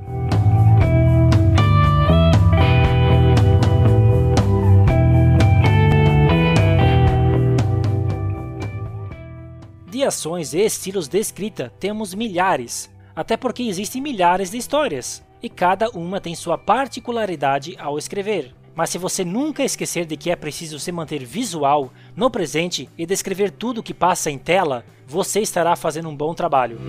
De 9.91 10.05
ações 10.05 10.53
e 10.53 10.61
estilos 10.61 11.09
de 11.09 11.19
escrita 11.19 11.73
temos 11.81 12.13
milhares, 12.13 12.91
até 13.17 13.39
porque 13.39 13.63
existem 13.63 14.03
milhares 14.03 14.51
de 14.51 14.59
histórias, 14.59 15.24
e 15.45 15.49
cada 15.51 15.91
uma 15.91 16.23
tem 16.23 16.35
sua 16.35 16.57
particularidade 16.57 17.77
ao 17.79 17.99
escrever. 17.99 18.55
Mas 18.75 18.89
se 18.89 18.97
você 18.97 19.23
nunca 19.27 19.63
esquecer 19.63 20.07
de 20.07 20.17
que 20.17 20.31
é 20.31 20.37
preciso 20.37 20.79
se 20.79 20.91
manter 20.91 21.23
visual, 21.23 21.93
no 22.17 22.31
presente 22.31 22.89
e 22.97 23.05
descrever 23.05 23.51
tudo 23.51 23.79
o 23.79 23.83
que 23.83 23.93
passa 23.93 24.31
em 24.31 24.39
tela, 24.39 24.87
você 25.07 25.41
estará 25.41 25.77
fazendo 25.77 26.09
um 26.09 26.17
bom 26.17 26.33
trabalho. 26.33 26.81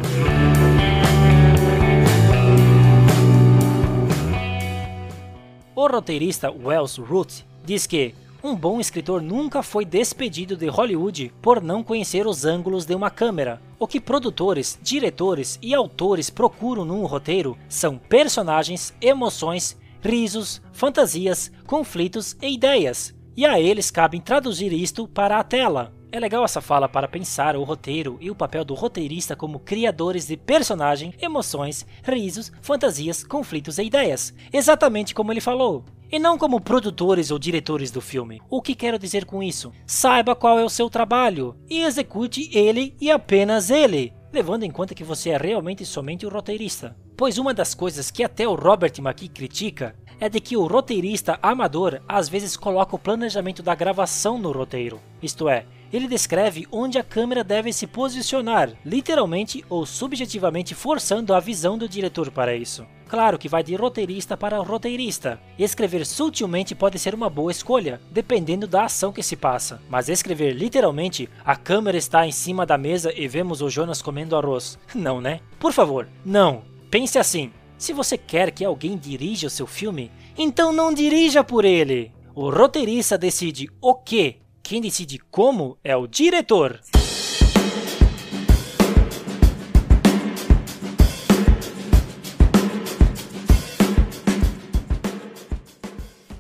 O 5.76 5.88
roteirista 5.88 6.50
Wells 6.50 6.98
Root 6.98 7.46
diz 7.66 7.86
que 7.86 8.16
um 8.46 8.56
bom 8.56 8.80
escritor 8.80 9.24
nunca 9.24 9.64
foi 9.64 9.84
despedido 9.84 10.56
de 10.56 10.68
Hollywood 10.68 11.34
por 11.42 11.64
não 11.64 11.84
conhecer 11.84 12.28
os 12.28 12.46
ângulos 12.46 12.86
de 12.86 12.94
uma 12.94 13.10
câmera. 13.10 13.60
O 13.80 13.88
que 13.88 14.00
produtores, 14.00 14.78
diretores 14.84 15.58
e 15.64 15.74
autores 15.74 16.30
procuram 16.30 16.86
num 16.86 17.06
roteiro 17.06 17.58
são 17.68 17.98
personagens, 17.98 18.94
emoções, 19.02 19.76
risos, 20.00 20.62
fantasias, 20.72 21.52
conflitos 21.66 22.38
e 22.40 22.54
ideias. 22.54 23.16
E 23.36 23.48
a 23.48 23.60
eles 23.60 23.90
cabem 23.90 24.22
traduzir 24.22 24.72
isto 24.72 25.08
para 25.08 25.40
a 25.40 25.44
tela. 25.44 25.92
É 26.12 26.20
legal 26.20 26.46
essa 26.46 26.62
fala 26.62 26.88
para 26.88 27.08
pensar 27.08 27.56
o 27.58 27.64
roteiro 27.64 28.18
e 28.22 28.30
o 28.30 28.36
papel 28.36 28.64
do 28.64 28.76
roteirista 28.76 29.36
como 29.36 29.60
criadores 29.60 30.28
de 30.28 30.38
personagem, 30.38 31.16
emoções, 31.20 31.84
risos, 32.04 32.52
fantasias, 32.62 33.24
conflitos 33.24 33.80
e 33.80 33.84
ideias, 33.84 34.34
exatamente 34.54 35.16
como 35.16 35.34
ele 35.34 35.42
falou. 35.42 35.84
E 36.12 36.20
não 36.20 36.38
como 36.38 36.62
produtores 36.62 37.32
ou 37.32 37.40
diretores 37.40 37.92
do 37.92 38.02
filme. 38.02 38.42
O 38.50 38.62
que 38.62 38.76
quero 38.76 39.00
dizer 39.00 39.26
com 39.26 39.42
isso? 39.42 39.72
Saiba 39.86 40.36
qual 40.36 40.60
é 40.60 40.64
o 40.64 40.70
seu 40.70 40.90
trabalho 40.90 41.56
e 41.70 41.82
execute 41.82 42.50
ele 42.58 42.96
e 43.02 43.10
apenas 43.10 43.70
ele, 43.70 44.14
levando 44.32 44.64
em 44.64 44.72
conta 44.72 44.96
que 44.96 45.04
você 45.04 45.32
é 45.32 45.38
realmente 45.38 45.86
somente 45.86 46.26
o 46.26 46.30
roteirista. 46.30 46.96
Pois 47.18 47.38
uma 47.38 47.54
das 47.54 47.74
coisas 47.74 48.12
que 48.12 48.24
até 48.24 48.48
o 48.48 48.56
Robert 48.56 48.94
McKee 49.00 49.30
critica 49.30 49.96
é 50.20 50.30
de 50.30 50.40
que 50.40 50.56
o 50.56 50.68
roteirista 50.68 51.40
amador 51.42 52.02
às 52.08 52.30
vezes 52.30 52.56
coloca 52.56 52.96
o 52.96 53.00
planejamento 53.00 53.62
da 53.62 53.76
gravação 53.76 54.38
no 54.38 54.52
roteiro, 54.52 55.00
isto 55.22 55.50
é, 55.50 55.66
ele 55.92 56.08
descreve 56.08 56.68
onde 56.72 56.98
a 56.98 57.04
câmera 57.04 57.44
deve 57.44 57.72
se 57.72 57.88
posicionar, 57.88 58.72
literalmente 58.86 59.64
ou 59.70 59.86
subjetivamente 59.86 60.76
forçando 60.76 61.34
a 61.34 61.40
visão 61.40 61.78
do 61.78 61.88
diretor 61.88 62.32
para 62.32 62.56
isso. 62.56 62.86
Claro 63.08 63.38
que 63.38 63.48
vai 63.48 63.64
de 63.64 63.76
roteirista 63.76 64.36
para 64.36 64.58
roteirista. 64.60 65.40
Escrever 65.58 66.06
sutilmente 66.06 66.74
pode 66.74 66.98
ser 66.98 67.14
uma 67.14 67.30
boa 67.30 67.52
escolha, 67.52 68.02
dependendo 68.12 68.68
da 68.68 68.86
ação 68.86 69.14
que 69.14 69.22
se 69.22 69.36
passa. 69.36 69.82
Mas 69.88 70.10
escrever 70.10 70.54
literalmente, 70.54 71.30
a 71.46 71.56
câmera 71.56 71.98
está 71.98 72.26
em 72.26 72.32
cima 72.32 72.66
da 72.66 72.78
mesa 72.78 73.14
e 73.16 73.28
vemos 73.28 73.62
o 73.62 73.70
Jonas 73.70 74.02
comendo 74.02 74.36
arroz. 74.36 74.80
Não, 74.96 75.22
né? 75.22 75.40
Por 75.60 75.72
favor, 75.72 76.08
não. 76.24 76.64
Pense 76.90 77.18
assim. 77.18 77.52
Se 77.78 77.92
você 77.92 78.18
quer 78.18 78.52
que 78.52 78.64
alguém 78.64 78.98
dirija 78.98 79.48
o 79.48 79.50
seu 79.50 79.68
filme, 79.68 80.12
então 80.38 80.72
não 80.72 80.94
dirija 80.94 81.44
por 81.44 81.66
ele. 81.66 82.12
O 82.34 82.50
roteirista 82.50 83.18
decide 83.18 83.70
o 83.82 83.94
que 83.94 84.38
quem 84.68 84.82
decide 84.82 85.20
como 85.20 85.78
é 85.84 85.96
o 85.96 86.08
diretor. 86.08 86.80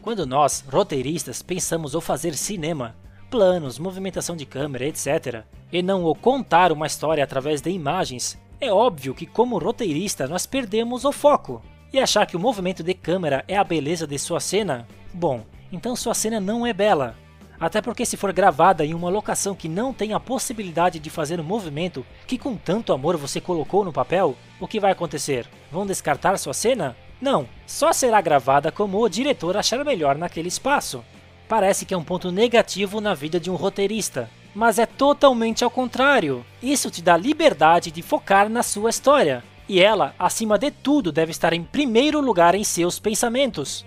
Quando 0.01 0.25
nós, 0.25 0.65
roteiristas, 0.67 1.43
pensamos 1.43 1.93
o 1.93 2.01
fazer 2.01 2.33
cinema, 2.33 2.95
planos, 3.29 3.77
movimentação 3.77 4.35
de 4.35 4.45
câmera, 4.47 4.85
etc., 4.85 5.43
e 5.71 5.83
não 5.83 6.03
o 6.03 6.15
contar 6.15 6.71
uma 6.71 6.87
história 6.87 7.23
através 7.23 7.61
de 7.61 7.69
imagens, 7.69 8.39
é 8.59 8.73
óbvio 8.73 9.13
que, 9.13 9.27
como 9.27 9.59
roteirista, 9.59 10.27
nós 10.27 10.47
perdemos 10.47 11.05
o 11.05 11.11
foco. 11.11 11.61
E 11.93 11.99
achar 11.99 12.25
que 12.25 12.35
o 12.35 12.39
movimento 12.39 12.81
de 12.81 12.95
câmera 12.95 13.45
é 13.47 13.55
a 13.55 13.63
beleza 13.63 14.07
de 14.07 14.17
sua 14.17 14.39
cena? 14.39 14.87
Bom, 15.13 15.45
então 15.71 15.95
sua 15.95 16.15
cena 16.15 16.39
não 16.39 16.65
é 16.65 16.73
bela, 16.73 17.15
até 17.59 17.81
porque 17.81 18.05
se 18.05 18.17
for 18.17 18.33
gravada 18.33 18.85
em 18.85 18.93
uma 18.93 19.09
locação 19.09 19.55
que 19.55 19.69
não 19.69 19.93
tem 19.93 20.13
a 20.13 20.19
possibilidade 20.19 20.99
de 20.99 21.09
fazer 21.09 21.39
o 21.39 21.43
um 21.43 21.45
movimento 21.45 22.05
que 22.27 22.37
com 22.37 22.55
tanto 22.55 22.93
amor 22.93 23.17
você 23.17 23.39
colocou 23.39 23.85
no 23.85 23.93
papel, 23.93 24.35
o 24.59 24.67
que 24.67 24.79
vai 24.79 24.91
acontecer? 24.91 25.47
Vão 25.71 25.85
descartar 25.85 26.37
sua 26.37 26.53
cena? 26.53 26.95
Não, 27.21 27.47
só 27.65 27.93
será 27.93 28.19
gravada 28.21 28.71
como 28.71 29.01
o 29.01 29.09
diretor 29.09 29.55
achar 29.57 29.83
melhor 29.85 30.17
naquele 30.17 30.47
espaço. 30.47 31.03
Parece 31.47 31.85
que 31.85 31.93
é 31.93 31.97
um 31.97 32.03
ponto 32.03 32.31
negativo 32.31 32.99
na 32.99 33.13
vida 33.13 33.39
de 33.39 33.49
um 33.49 33.55
roteirista, 33.55 34.29
mas 34.53 34.79
é 34.79 34.85
totalmente 34.85 35.63
ao 35.63 35.69
contrário. 35.69 36.45
Isso 36.61 36.89
te 36.89 37.01
dá 37.01 37.15
liberdade 37.15 37.91
de 37.91 38.01
focar 38.01 38.49
na 38.49 38.63
sua 38.63 38.89
história, 38.89 39.43
e 39.67 39.79
ela, 39.79 40.13
acima 40.17 40.57
de 40.57 40.71
tudo, 40.71 41.11
deve 41.11 41.31
estar 41.31 41.53
em 41.53 41.63
primeiro 41.63 42.19
lugar 42.19 42.55
em 42.55 42.63
seus 42.63 42.99
pensamentos. 42.99 43.85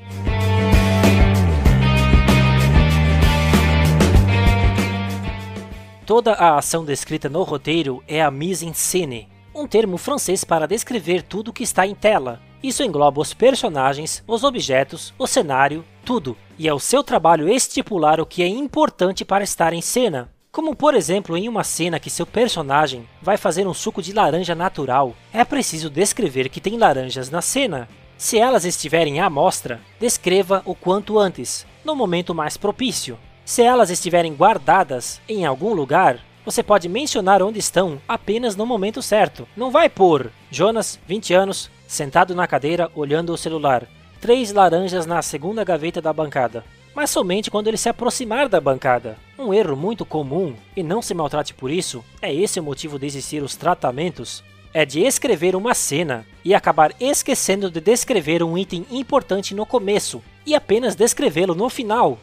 Toda 6.09 6.33
a 6.33 6.57
ação 6.57 6.87
descrita 6.87 7.29
no 7.29 7.43
roteiro 7.43 8.03
é 8.09 8.23
a 8.23 8.31
mise-en-scène, 8.31 9.29
um 9.55 9.67
termo 9.67 9.99
francês 9.99 10.43
para 10.43 10.67
descrever 10.67 11.21
tudo 11.21 11.53
que 11.53 11.63
está 11.63 11.87
em 11.87 11.95
tela. 11.95 12.41
Isso 12.63 12.83
engloba 12.83 13.21
os 13.21 13.35
personagens, 13.35 14.25
os 14.27 14.43
objetos, 14.43 15.13
o 15.19 15.27
cenário, 15.27 15.85
tudo, 16.07 16.35
e 16.59 16.67
é 16.67 16.73
o 16.73 16.81
seu 16.81 17.05
trabalho 17.05 17.47
estipular 17.47 18.23
o 18.23 18.25
que 18.25 18.43
é 18.43 18.49
importante 18.49 19.23
para 19.23 19.45
estar 19.45 19.75
em 19.75 19.83
cena. 19.83 20.33
Como 20.51 20.75
por 20.75 20.95
exemplo 20.95 21.37
em 21.37 21.47
uma 21.47 21.63
cena 21.63 22.01
que 22.01 22.09
seu 22.09 22.25
personagem 22.25 23.07
vai 23.21 23.37
fazer 23.37 23.69
um 23.69 23.75
suco 23.75 24.01
de 24.01 24.15
laranja 24.15 24.55
natural, 24.55 25.15
é 25.31 25.45
preciso 25.45 25.91
descrever 25.91 26.49
que 26.49 26.59
tem 26.59 26.79
laranjas 26.79 27.29
na 27.29 27.43
cena. 27.43 27.87
Se 28.17 28.39
elas 28.39 28.65
estiverem 28.65 29.21
à 29.21 29.29
mostra, 29.29 29.79
descreva 30.01 30.63
o 30.65 30.75
quanto 30.75 31.19
antes, 31.19 31.67
no 31.85 31.95
momento 31.95 32.35
mais 32.35 32.57
propício. 32.57 33.19
Se 33.49 33.63
elas 33.63 33.89
estiverem 33.89 34.35
guardadas 34.35 35.23
em 35.27 35.47
algum 35.47 35.73
lugar, 35.73 36.21
você 36.45 36.63
pode 36.63 36.87
mencionar 36.87 37.43
onde 37.43 37.59
estão 37.59 37.99
apenas 38.07 38.55
no 38.55 38.67
momento 38.67 39.01
certo. 39.01 39.49
Não 39.57 39.71
vai 39.71 39.89
pôr 39.89 40.31
Jonas, 40.51 41.01
20 41.09 41.33
anos, 41.33 41.71
sentado 41.87 42.35
na 42.35 42.47
cadeira 42.47 42.91
olhando 42.95 43.33
o 43.33 43.39
celular, 43.39 43.89
três 44.21 44.53
laranjas 44.53 45.07
na 45.07 45.23
segunda 45.23 45.65
gaveta 45.65 45.99
da 45.99 46.13
bancada. 46.13 46.63
Mas 46.95 47.09
somente 47.09 47.51
quando 47.51 47.69
ele 47.69 47.79
se 47.79 47.89
aproximar 47.89 48.51
da 48.51 48.61
bancada. 48.61 49.17
Um 49.39 49.55
erro 49.55 49.75
muito 49.75 50.05
comum, 50.05 50.55
e 50.77 50.83
não 50.83 51.01
se 51.01 51.15
maltrate 51.15 51.55
por 51.55 51.71
isso, 51.71 52.05
é 52.21 52.31
esse 52.31 52.61
o 52.61 52.63
motivo 52.63 52.99
de 52.99 53.07
existir 53.07 53.43
os 53.43 53.57
tratamentos, 53.57 54.45
é 54.75 54.85
de 54.85 55.01
escrever 55.01 55.57
uma 55.57 55.73
cena 55.73 56.27
e 56.45 56.55
acabar 56.55 56.93
esquecendo 57.01 57.71
de 57.71 57.81
descrever 57.81 58.43
um 58.43 58.59
item 58.59 58.85
importante 58.91 59.55
no 59.55 59.65
começo 59.65 60.23
e 60.45 60.55
apenas 60.55 60.95
descrevê-lo 60.95 61.55
no 61.55 61.71
final, 61.71 62.19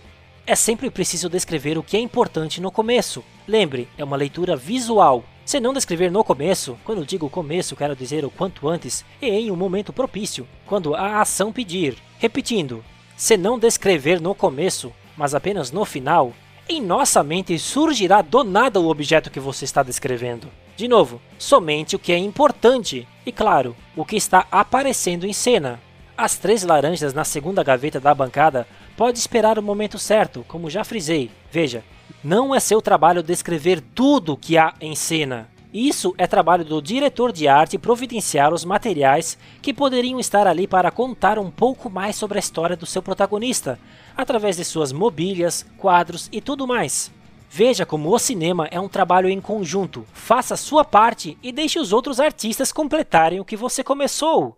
é 0.48 0.56
sempre 0.56 0.92
preciso 0.92 1.28
descrever 1.28 1.78
o 1.78 1.84
que 1.84 1.98
é 1.98 2.00
importante 2.00 2.62
no 2.62 2.72
começo. 2.72 3.24
Lembre, 3.48 3.88
é 3.98 4.04
uma 4.04 4.16
leitura 4.16 4.56
visual. 4.56 5.24
Se 5.44 5.60
não 5.60 5.74
descrever 5.74 6.12
no 6.12 6.24
começo, 6.24 6.78
quando 6.84 7.06
digo 7.06 7.30
começo 7.30 7.76
quero 7.76 7.96
dizer 7.96 8.24
o 8.24 8.30
quanto 8.30 8.68
antes, 8.68 9.04
e 9.22 9.28
em 9.28 9.52
um 9.52 9.56
momento 9.56 9.92
propício, 9.92 10.48
quando 10.66 10.96
a 10.96 11.22
ação 11.22 11.52
pedir. 11.52 11.98
Repetindo, 12.20 12.84
se 13.18 13.38
não 13.38 13.58
descrever 13.58 14.22
no 14.22 14.36
começo, 14.36 14.94
mas 15.18 15.34
apenas 15.34 15.72
no 15.72 15.84
final, 15.84 16.34
em 16.70 16.82
nossa 16.82 17.24
mente 17.24 17.58
surgirá 17.58 18.22
do 18.22 18.44
nada 18.44 18.80
o 18.80 18.90
objeto 18.90 19.32
que 19.32 19.40
você 19.40 19.66
está 19.66 19.82
descrevendo. 19.82 20.48
De 20.76 20.88
novo, 20.88 21.22
somente 21.40 21.96
o 21.96 22.00
que 22.00 22.12
é 22.12 22.18
importante 22.18 23.08
e, 23.26 23.32
claro, 23.32 23.76
o 23.96 24.04
que 24.04 24.16
está 24.16 24.46
aparecendo 24.52 25.26
em 25.26 25.34
cena. 25.34 25.80
As 26.18 26.38
três 26.38 26.64
laranjas 26.64 27.14
na 27.14 27.24
segunda 27.24 27.64
gaveta 27.64 28.00
da 28.00 28.14
bancada 28.14 28.68
pode 28.96 29.20
esperar 29.20 29.60
o 29.60 29.64
momento 29.64 30.00
certo, 30.00 30.46
como 30.48 30.70
já 30.70 30.84
frisei. 30.84 31.30
Veja, 31.52 31.84
não 32.24 32.54
é 32.54 32.60
seu 32.60 32.82
trabalho 32.82 33.22
descrever 33.22 33.82
tudo 33.82 34.38
que 34.38 34.58
há 34.58 34.74
em 34.82 34.96
cena. 34.96 35.50
Isso 35.74 36.16
é 36.18 36.26
trabalho 36.26 36.64
do 36.64 36.82
diretor 36.82 37.34
de 37.34 37.50
arte 37.50 37.78
providenciar 37.78 38.54
os 38.54 38.64
materiais 38.64 39.38
que 39.62 39.74
poderiam 39.74 40.20
estar 40.20 40.48
ali 40.48 40.66
para 40.68 40.90
contar 40.90 41.38
um 41.38 41.52
pouco 41.52 41.90
mais 41.90 42.16
sobre 42.16 42.38
a 42.38 42.40
história 42.40 42.78
do 42.78 42.86
seu 42.86 43.02
protagonista, 43.02 43.78
através 44.16 44.56
de 44.56 44.64
suas 44.64 44.94
mobílias, 44.94 45.66
quadros 45.78 46.30
e 46.32 46.40
tudo 46.40 46.66
mais. 46.66 47.12
Veja 47.50 47.86
como 47.86 48.14
o 48.14 48.20
cinema 48.20 48.68
é 48.72 48.80
um 48.80 48.88
trabalho 48.88 49.30
em 49.30 49.42
conjunto. 49.42 50.06
Faça 50.14 50.54
a 50.54 50.58
sua 50.58 50.86
parte 50.86 51.38
e 51.44 51.52
deixe 51.52 51.78
os 51.78 51.92
outros 51.92 52.20
artistas 52.20 52.72
completarem 52.72 53.40
o 53.40 53.46
que 53.46 53.58
você 53.58 53.84
começou. 53.84 54.58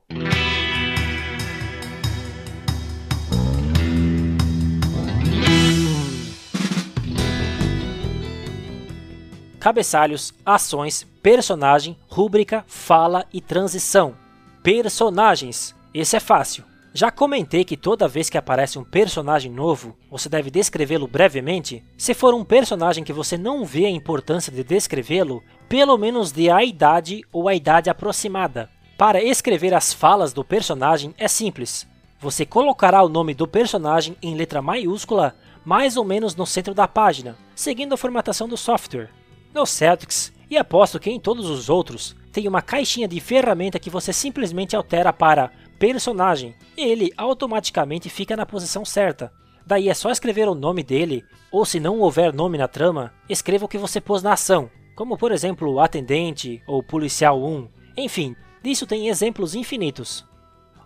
Cabeçalhos, 9.67 10.33
ações, 10.45 11.05
personagem, 11.21 11.97
rúbrica, 12.07 12.63
fala 12.69 13.25
e 13.33 13.41
transição. 13.41 14.15
Personagens. 14.63 15.75
Esse 15.93 16.15
é 16.15 16.21
fácil. 16.21 16.63
Já 16.93 17.11
comentei 17.11 17.65
que 17.65 17.75
toda 17.75 18.07
vez 18.07 18.29
que 18.29 18.37
aparece 18.37 18.79
um 18.79 18.83
personagem 18.85 19.51
novo, 19.51 19.93
você 20.09 20.29
deve 20.29 20.49
descrevê-lo 20.49 21.05
brevemente. 21.05 21.83
Se 21.97 22.13
for 22.13 22.33
um 22.33 22.45
personagem 22.45 23.03
que 23.03 23.11
você 23.11 23.37
não 23.37 23.65
vê 23.65 23.87
a 23.87 23.89
importância 23.89 24.53
de 24.53 24.63
descrevê-lo, 24.63 25.43
pelo 25.67 25.97
menos 25.97 26.31
dê 26.31 26.49
a 26.49 26.63
idade 26.63 27.21
ou 27.29 27.49
a 27.49 27.53
idade 27.53 27.89
aproximada. 27.89 28.69
Para 28.97 29.21
escrever 29.21 29.73
as 29.73 29.91
falas 29.91 30.31
do 30.31 30.45
personagem 30.45 31.13
é 31.17 31.27
simples. 31.27 31.85
Você 32.21 32.45
colocará 32.45 33.03
o 33.03 33.09
nome 33.09 33.33
do 33.33 33.45
personagem 33.45 34.15
em 34.21 34.33
letra 34.33 34.61
maiúscula 34.61 35.35
mais 35.65 35.97
ou 35.97 36.05
menos 36.05 36.37
no 36.37 36.45
centro 36.45 36.73
da 36.73 36.87
página, 36.87 37.35
seguindo 37.53 37.91
a 37.91 37.97
formatação 37.97 38.47
do 38.47 38.55
software. 38.55 39.09
No 39.53 39.65
Celtics, 39.65 40.31
e 40.49 40.57
aposto 40.57 40.99
que 40.99 41.09
em 41.09 41.19
todos 41.19 41.49
os 41.49 41.69
outros, 41.69 42.15
tem 42.31 42.47
uma 42.47 42.61
caixinha 42.61 43.07
de 43.07 43.19
ferramenta 43.19 43.79
que 43.79 43.89
você 43.89 44.13
simplesmente 44.13 44.75
altera 44.75 45.11
para 45.11 45.51
personagem 45.79 46.55
e 46.75 46.81
ele 46.81 47.11
automaticamente 47.17 48.09
fica 48.09 48.35
na 48.35 48.45
posição 48.45 48.85
certa. 48.85 49.31
Daí 49.65 49.89
é 49.89 49.93
só 49.93 50.09
escrever 50.11 50.47
o 50.47 50.55
nome 50.55 50.81
dele, 50.81 51.25
ou 51.51 51.65
se 51.65 51.79
não 51.79 51.99
houver 51.99 52.33
nome 52.33 52.57
na 52.57 52.67
trama, 52.67 53.13
escreva 53.27 53.65
o 53.65 53.67
que 53.67 53.77
você 53.77 53.99
pôs 53.99 54.23
na 54.23 54.33
ação, 54.33 54.69
como 54.95 55.17
por 55.17 55.31
exemplo 55.31 55.79
atendente 55.79 56.61
ou 56.65 56.81
policial 56.81 57.43
1. 57.43 57.67
Enfim, 57.97 58.35
disso 58.63 58.87
tem 58.87 59.09
exemplos 59.09 59.55
infinitos. 59.55 60.25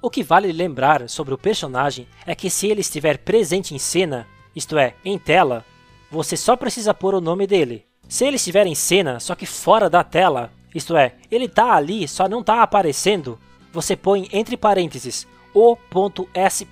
O 0.01 0.09
que 0.09 0.23
vale 0.23 0.51
lembrar 0.51 1.07
sobre 1.07 1.33
o 1.33 1.37
personagem 1.37 2.07
é 2.25 2.33
que 2.33 2.49
se 2.49 2.67
ele 2.67 2.81
estiver 2.81 3.19
presente 3.19 3.75
em 3.75 3.77
cena, 3.77 4.27
isto 4.55 4.77
é, 4.77 4.95
em 5.05 5.19
tela, 5.19 5.63
você 6.09 6.35
só 6.35 6.55
precisa 6.55 6.93
pôr 6.93 7.13
o 7.13 7.21
nome 7.21 7.45
dele. 7.45 7.85
Se 8.07 8.25
ele 8.25 8.35
estiver 8.35 8.67
em 8.67 8.75
cena, 8.75 9.19
só 9.19 9.35
que 9.35 9.45
fora 9.45 9.89
da 9.89 10.03
tela, 10.03 10.51
isto 10.73 10.95
é, 10.95 11.15
ele 11.29 11.45
está 11.45 11.73
ali, 11.73 12.07
só 12.07 12.27
não 12.27 12.41
está 12.41 12.61
aparecendo, 12.61 13.39
você 13.71 13.95
põe 13.95 14.27
entre 14.31 14.57
parênteses 14.57 15.27
o.s. 15.53 16.67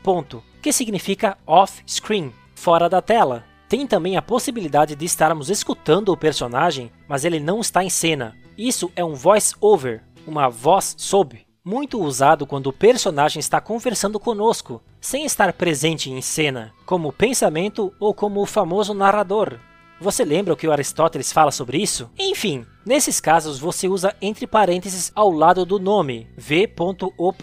que 0.61 0.71
significa 0.71 1.37
off-screen, 1.45 2.33
fora 2.55 2.89
da 2.89 3.01
tela. 3.01 3.43
Tem 3.67 3.85
também 3.85 4.17
a 4.17 4.21
possibilidade 4.21 4.95
de 4.95 5.05
estarmos 5.05 5.49
escutando 5.49 6.09
o 6.09 6.17
personagem, 6.17 6.91
mas 7.07 7.23
ele 7.23 7.39
não 7.39 7.59
está 7.59 7.83
em 7.83 7.89
cena. 7.89 8.35
Isso 8.57 8.91
é 8.95 9.05
um 9.05 9.13
voice-over, 9.13 10.01
uma 10.25 10.49
voz 10.49 10.95
sob, 10.97 11.45
muito 11.63 12.01
usado 12.01 12.47
quando 12.47 12.67
o 12.67 12.73
personagem 12.73 13.39
está 13.39 13.61
conversando 13.61 14.19
conosco, 14.19 14.81
sem 14.99 15.23
estar 15.23 15.53
presente 15.53 16.09
em 16.09 16.21
cena, 16.21 16.73
como 16.85 17.13
pensamento 17.13 17.93
ou 17.99 18.13
como 18.13 18.41
o 18.41 18.45
famoso 18.45 18.93
narrador. 18.93 19.59
Você 20.01 20.23
lembra 20.23 20.53
o 20.53 20.57
que 20.57 20.65
o 20.65 20.71
Aristóteles 20.71 21.31
fala 21.31 21.51
sobre 21.51 21.77
isso? 21.77 22.09
Enfim, 22.17 22.65
nesses 22.85 23.19
casos 23.19 23.59
você 23.59 23.89
usa 23.89 24.15
entre 24.21 24.47
parênteses 24.47 25.11
ao 25.13 25.29
lado 25.29 25.65
do 25.65 25.77
nome, 25.77 26.29
v.o. 26.37 27.33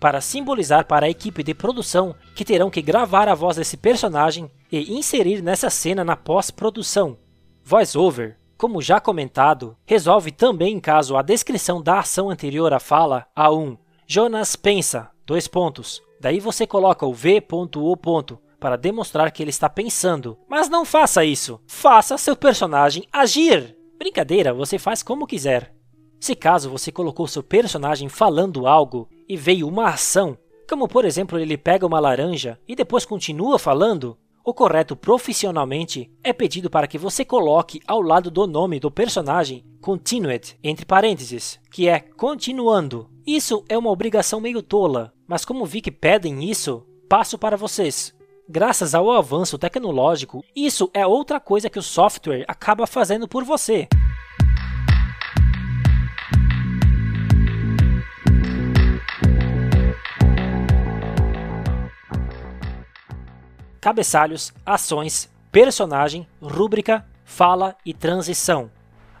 para 0.00 0.20
simbolizar 0.20 0.86
para 0.86 1.06
a 1.06 1.10
equipe 1.10 1.44
de 1.44 1.54
produção 1.54 2.14
que 2.34 2.44
terão 2.44 2.68
que 2.68 2.82
gravar 2.82 3.28
a 3.28 3.34
voz 3.34 3.56
desse 3.56 3.76
personagem 3.76 4.50
e 4.72 4.92
inserir 4.92 5.40
nessa 5.40 5.70
cena 5.70 6.02
na 6.02 6.16
pós-produção. 6.16 7.16
Voice-over, 7.62 8.36
como 8.58 8.82
já 8.82 8.98
comentado, 8.98 9.76
resolve 9.86 10.32
também 10.32 10.80
caso 10.80 11.16
a 11.16 11.22
descrição 11.22 11.80
da 11.80 12.00
ação 12.00 12.28
anterior 12.28 12.72
à 12.72 12.80
fala 12.80 13.26
A1. 13.38 13.78
Jonas 14.04 14.56
pensa, 14.56 15.08
dois 15.24 15.46
pontos. 15.46 16.02
Daí 16.20 16.40
você 16.40 16.66
coloca 16.66 17.06
o 17.06 17.14
v.o 17.14 17.96
para 18.60 18.76
demonstrar 18.76 19.32
que 19.32 19.42
ele 19.42 19.50
está 19.50 19.68
pensando. 19.68 20.38
Mas 20.48 20.68
não 20.68 20.84
faça 20.84 21.24
isso! 21.24 21.60
Faça 21.66 22.18
seu 22.18 22.36
personagem 22.36 23.04
agir! 23.12 23.76
Brincadeira, 23.98 24.54
você 24.54 24.78
faz 24.78 25.02
como 25.02 25.26
quiser. 25.26 25.74
Se 26.20 26.36
caso 26.36 26.68
você 26.68 26.92
colocou 26.92 27.26
seu 27.26 27.42
personagem 27.42 28.08
falando 28.08 28.66
algo 28.66 29.08
e 29.26 29.36
veio 29.36 29.66
uma 29.66 29.88
ação, 29.88 30.36
como 30.68 30.86
por 30.86 31.04
exemplo 31.04 31.38
ele 31.38 31.56
pega 31.56 31.86
uma 31.86 31.98
laranja 31.98 32.58
e 32.68 32.76
depois 32.76 33.06
continua 33.06 33.58
falando, 33.58 34.16
o 34.44 34.54
correto 34.54 34.94
profissionalmente 34.94 36.10
é 36.22 36.32
pedido 36.32 36.68
para 36.68 36.86
que 36.86 36.98
você 36.98 37.24
coloque 37.24 37.80
ao 37.86 38.00
lado 38.00 38.30
do 38.30 38.46
nome 38.46 38.80
do 38.80 38.90
personagem 38.90 39.64
continued 39.80 40.56
entre 40.62 40.84
parênteses, 40.84 41.58
que 41.70 41.88
é 41.88 42.00
continuando. 42.00 43.10
Isso 43.26 43.64
é 43.68 43.76
uma 43.76 43.90
obrigação 43.90 44.40
meio 44.40 44.62
tola, 44.62 45.12
mas 45.26 45.44
como 45.44 45.66
vi 45.66 45.80
que 45.80 45.90
pedem 45.90 46.50
isso, 46.50 46.86
passo 47.08 47.38
para 47.38 47.56
vocês. 47.56 48.14
Graças 48.52 48.96
ao 48.96 49.12
avanço 49.12 49.56
tecnológico, 49.56 50.44
isso 50.56 50.90
é 50.92 51.06
outra 51.06 51.38
coisa 51.38 51.70
que 51.70 51.78
o 51.78 51.82
software 51.82 52.44
acaba 52.48 52.84
fazendo 52.84 53.28
por 53.28 53.44
você. 53.44 53.86
Cabeçalhos, 63.80 64.52
ações, 64.66 65.30
personagem, 65.52 66.26
rúbrica, 66.42 67.06
fala 67.24 67.76
e 67.86 67.94
transição. 67.94 68.68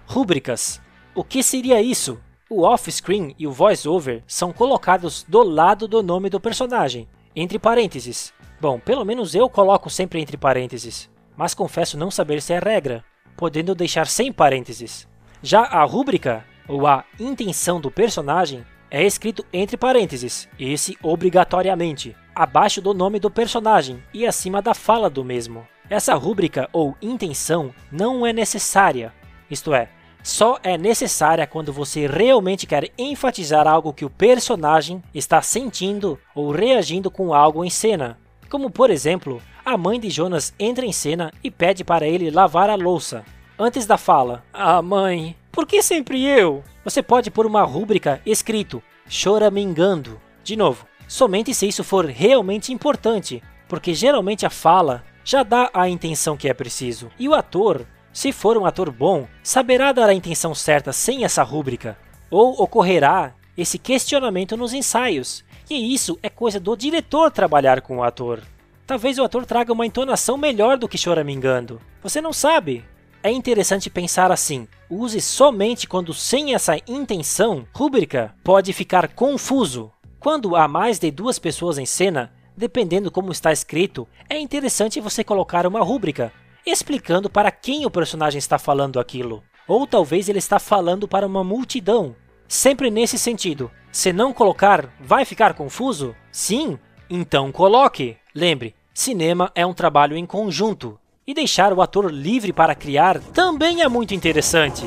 Rúbricas. 0.08 0.80
O 1.14 1.22
que 1.22 1.40
seria 1.40 1.80
isso? 1.80 2.18
O 2.50 2.62
off-screen 2.62 3.36
e 3.38 3.46
o 3.46 3.52
voice-over 3.52 4.24
são 4.26 4.52
colocados 4.52 5.24
do 5.28 5.44
lado 5.44 5.86
do 5.86 6.02
nome 6.02 6.28
do 6.28 6.40
personagem, 6.40 7.08
entre 7.36 7.60
parênteses, 7.60 8.34
Bom, 8.60 8.78
pelo 8.78 9.04
menos 9.06 9.34
eu 9.34 9.48
coloco 9.48 9.88
sempre 9.88 10.20
entre 10.20 10.36
parênteses, 10.36 11.08
mas 11.34 11.54
confesso 11.54 11.96
não 11.96 12.10
saber 12.10 12.42
se 12.42 12.52
é 12.52 12.58
regra, 12.58 13.02
podendo 13.34 13.74
deixar 13.74 14.06
sem 14.06 14.30
parênteses. 14.30 15.08
Já 15.42 15.62
a 15.62 15.82
rúbrica, 15.82 16.44
ou 16.68 16.86
a 16.86 17.04
intenção 17.18 17.80
do 17.80 17.90
personagem, 17.90 18.62
é 18.90 19.02
escrito 19.02 19.46
entre 19.50 19.78
parênteses, 19.78 20.46
esse 20.58 20.98
obrigatoriamente, 21.02 22.14
abaixo 22.34 22.82
do 22.82 22.92
nome 22.92 23.18
do 23.18 23.30
personagem 23.30 24.02
e 24.12 24.26
acima 24.26 24.60
da 24.60 24.74
fala 24.74 25.08
do 25.08 25.24
mesmo. 25.24 25.66
Essa 25.88 26.14
rúbrica 26.14 26.68
ou 26.70 26.94
intenção 27.00 27.74
não 27.90 28.26
é 28.26 28.32
necessária, 28.32 29.12
isto 29.50 29.72
é, 29.72 29.88
só 30.22 30.58
é 30.62 30.76
necessária 30.76 31.46
quando 31.46 31.72
você 31.72 32.06
realmente 32.06 32.66
quer 32.66 32.90
enfatizar 32.98 33.66
algo 33.66 33.92
que 33.94 34.04
o 34.04 34.10
personagem 34.10 35.02
está 35.14 35.40
sentindo 35.40 36.18
ou 36.34 36.50
reagindo 36.50 37.10
com 37.10 37.32
algo 37.32 37.64
em 37.64 37.70
cena, 37.70 38.18
como 38.50 38.68
por 38.68 38.90
exemplo, 38.90 39.40
a 39.64 39.78
mãe 39.78 40.00
de 40.00 40.10
Jonas 40.10 40.52
entra 40.58 40.84
em 40.84 40.92
cena 40.92 41.32
e 41.42 41.50
pede 41.50 41.84
para 41.84 42.06
ele 42.06 42.30
lavar 42.30 42.68
a 42.68 42.74
louça. 42.74 43.24
Antes 43.56 43.86
da 43.86 43.96
fala, 43.96 44.44
ah 44.52 44.82
mãe, 44.82 45.36
por 45.52 45.66
que 45.66 45.80
sempre 45.82 46.24
eu? 46.26 46.64
Você 46.84 47.02
pode 47.02 47.30
pôr 47.30 47.46
uma 47.46 47.62
rúbrica 47.62 48.20
escrito 48.26 48.82
choramingando. 49.08 50.20
De 50.42 50.56
novo, 50.56 50.84
somente 51.06 51.54
se 51.54 51.68
isso 51.68 51.84
for 51.84 52.06
realmente 52.06 52.72
importante, 52.72 53.42
porque 53.68 53.94
geralmente 53.94 54.44
a 54.44 54.50
fala 54.50 55.04
já 55.24 55.44
dá 55.44 55.70
a 55.72 55.88
intenção 55.88 56.36
que 56.36 56.48
é 56.48 56.54
preciso. 56.54 57.08
E 57.18 57.28
o 57.28 57.34
ator, 57.34 57.86
se 58.12 58.32
for 58.32 58.56
um 58.56 58.66
ator 58.66 58.90
bom, 58.90 59.28
saberá 59.44 59.92
dar 59.92 60.08
a 60.08 60.14
intenção 60.14 60.54
certa 60.54 60.92
sem 60.92 61.24
essa 61.24 61.44
rúbrica. 61.44 61.96
Ou 62.28 62.60
ocorrerá 62.60 63.32
esse 63.56 63.78
questionamento 63.78 64.56
nos 64.56 64.72
ensaios, 64.72 65.44
e 65.70 65.94
isso 65.94 66.18
é 66.22 66.28
coisa 66.28 66.58
do 66.58 66.76
diretor 66.76 67.30
trabalhar 67.30 67.80
com 67.80 67.98
o 67.98 68.02
ator. 68.02 68.42
Talvez 68.86 69.18
o 69.18 69.22
ator 69.22 69.46
traga 69.46 69.72
uma 69.72 69.86
entonação 69.86 70.36
melhor 70.36 70.76
do 70.76 70.88
que 70.88 70.98
choramingando. 70.98 71.80
Você 72.02 72.20
não 72.20 72.32
sabe. 72.32 72.84
É 73.22 73.30
interessante 73.30 73.88
pensar 73.88 74.32
assim: 74.32 74.66
use 74.90 75.20
somente 75.20 75.86
quando 75.86 76.12
sem 76.12 76.54
essa 76.54 76.76
intenção, 76.88 77.66
rúbrica 77.72 78.34
pode 78.42 78.72
ficar 78.72 79.08
confuso. 79.14 79.92
Quando 80.18 80.56
há 80.56 80.66
mais 80.66 80.98
de 80.98 81.10
duas 81.10 81.38
pessoas 81.38 81.78
em 81.78 81.86
cena, 81.86 82.32
dependendo 82.56 83.10
como 83.10 83.30
está 83.30 83.52
escrito, 83.52 84.08
é 84.28 84.38
interessante 84.38 85.00
você 85.00 85.22
colocar 85.22 85.66
uma 85.66 85.82
rúbrica 85.84 86.32
explicando 86.66 87.30
para 87.30 87.50
quem 87.50 87.86
o 87.86 87.90
personagem 87.90 88.38
está 88.38 88.58
falando 88.58 88.98
aquilo. 88.98 89.42
Ou 89.68 89.86
talvez 89.86 90.28
ele 90.28 90.38
está 90.38 90.58
falando 90.58 91.06
para 91.06 91.26
uma 91.26 91.44
multidão. 91.44 92.16
Sempre 92.48 92.90
nesse 92.90 93.16
sentido. 93.16 93.70
Se 93.92 94.12
não 94.12 94.32
colocar, 94.32 94.88
vai 95.00 95.24
ficar 95.24 95.54
confuso? 95.54 96.14
Sim? 96.30 96.78
Então 97.08 97.50
coloque! 97.50 98.16
Lembre, 98.32 98.72
cinema 98.94 99.50
é 99.52 99.66
um 99.66 99.74
trabalho 99.74 100.16
em 100.16 100.24
conjunto, 100.24 100.96
e 101.26 101.34
deixar 101.34 101.72
o 101.72 101.82
ator 101.82 102.08
livre 102.08 102.52
para 102.52 102.76
criar 102.76 103.18
também 103.18 103.82
é 103.82 103.88
muito 103.88 104.14
interessante. 104.14 104.82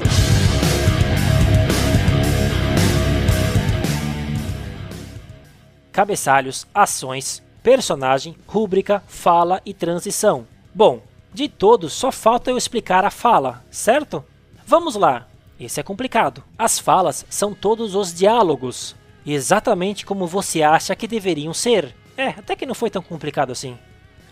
Cabeçalhos, 5.91 6.65
ações, 6.73 7.43
personagem, 7.61 8.37
rúbrica, 8.47 9.03
fala 9.05 9.61
e 9.65 9.73
transição. 9.73 10.47
Bom, 10.73 11.01
de 11.33 11.49
todos 11.49 11.91
só 11.91 12.09
falta 12.09 12.49
eu 12.49 12.57
explicar 12.57 13.03
a 13.03 13.11
fala, 13.11 13.65
certo? 13.69 14.23
Vamos 14.65 14.95
lá! 14.95 15.27
Esse 15.65 15.79
é 15.79 15.83
complicado. 15.83 16.43
As 16.57 16.77
falas 16.77 17.25
são 17.29 17.53
todos 17.53 17.95
os 17.95 18.13
diálogos, 18.13 18.95
exatamente 19.25 20.05
como 20.05 20.27
você 20.27 20.61
acha 20.61 20.95
que 20.95 21.07
deveriam 21.07 21.53
ser. 21.53 21.95
É, 22.17 22.27
até 22.27 22.55
que 22.55 22.65
não 22.65 22.75
foi 22.75 22.89
tão 22.89 23.01
complicado 23.01 23.51
assim. 23.51 23.77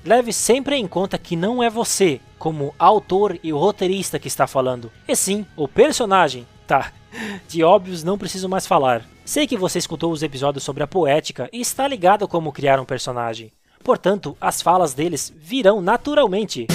Leve 0.03 0.34
sempre 0.34 0.75
em 0.75 0.88
conta 0.88 1.17
que 1.17 1.36
não 1.36 1.61
é 1.61 1.69
você, 1.69 2.19
como 2.38 2.73
autor 2.77 3.39
e 3.43 3.51
roteirista 3.51 4.19
que 4.19 4.27
está 4.27 4.47
falando, 4.47 4.91
e 5.07 5.15
sim 5.15 5.45
o 5.55 5.67
personagem. 5.67 6.47
Tá, 6.67 6.91
de 7.47 7.63
óbvios 7.63 8.03
não 8.03 8.17
preciso 8.17 8.49
mais 8.49 8.65
falar. 8.65 9.05
Sei 9.23 9.45
que 9.47 9.57
você 9.57 9.77
escutou 9.79 10.11
os 10.11 10.23
episódios 10.23 10.63
sobre 10.63 10.84
a 10.84 10.88
poética 10.88 11.49
e 11.53 11.61
está 11.61 11.88
ligado 11.88 12.27
como 12.27 12.51
criar 12.51 12.79
um 12.79 12.86
personagem. 12.86 13.51
Portanto, 13.84 14.36
as 14.41 14.61
falas 14.61 14.93
deles 14.93 15.34
virão 15.36 15.82
naturalmente. 15.82 16.67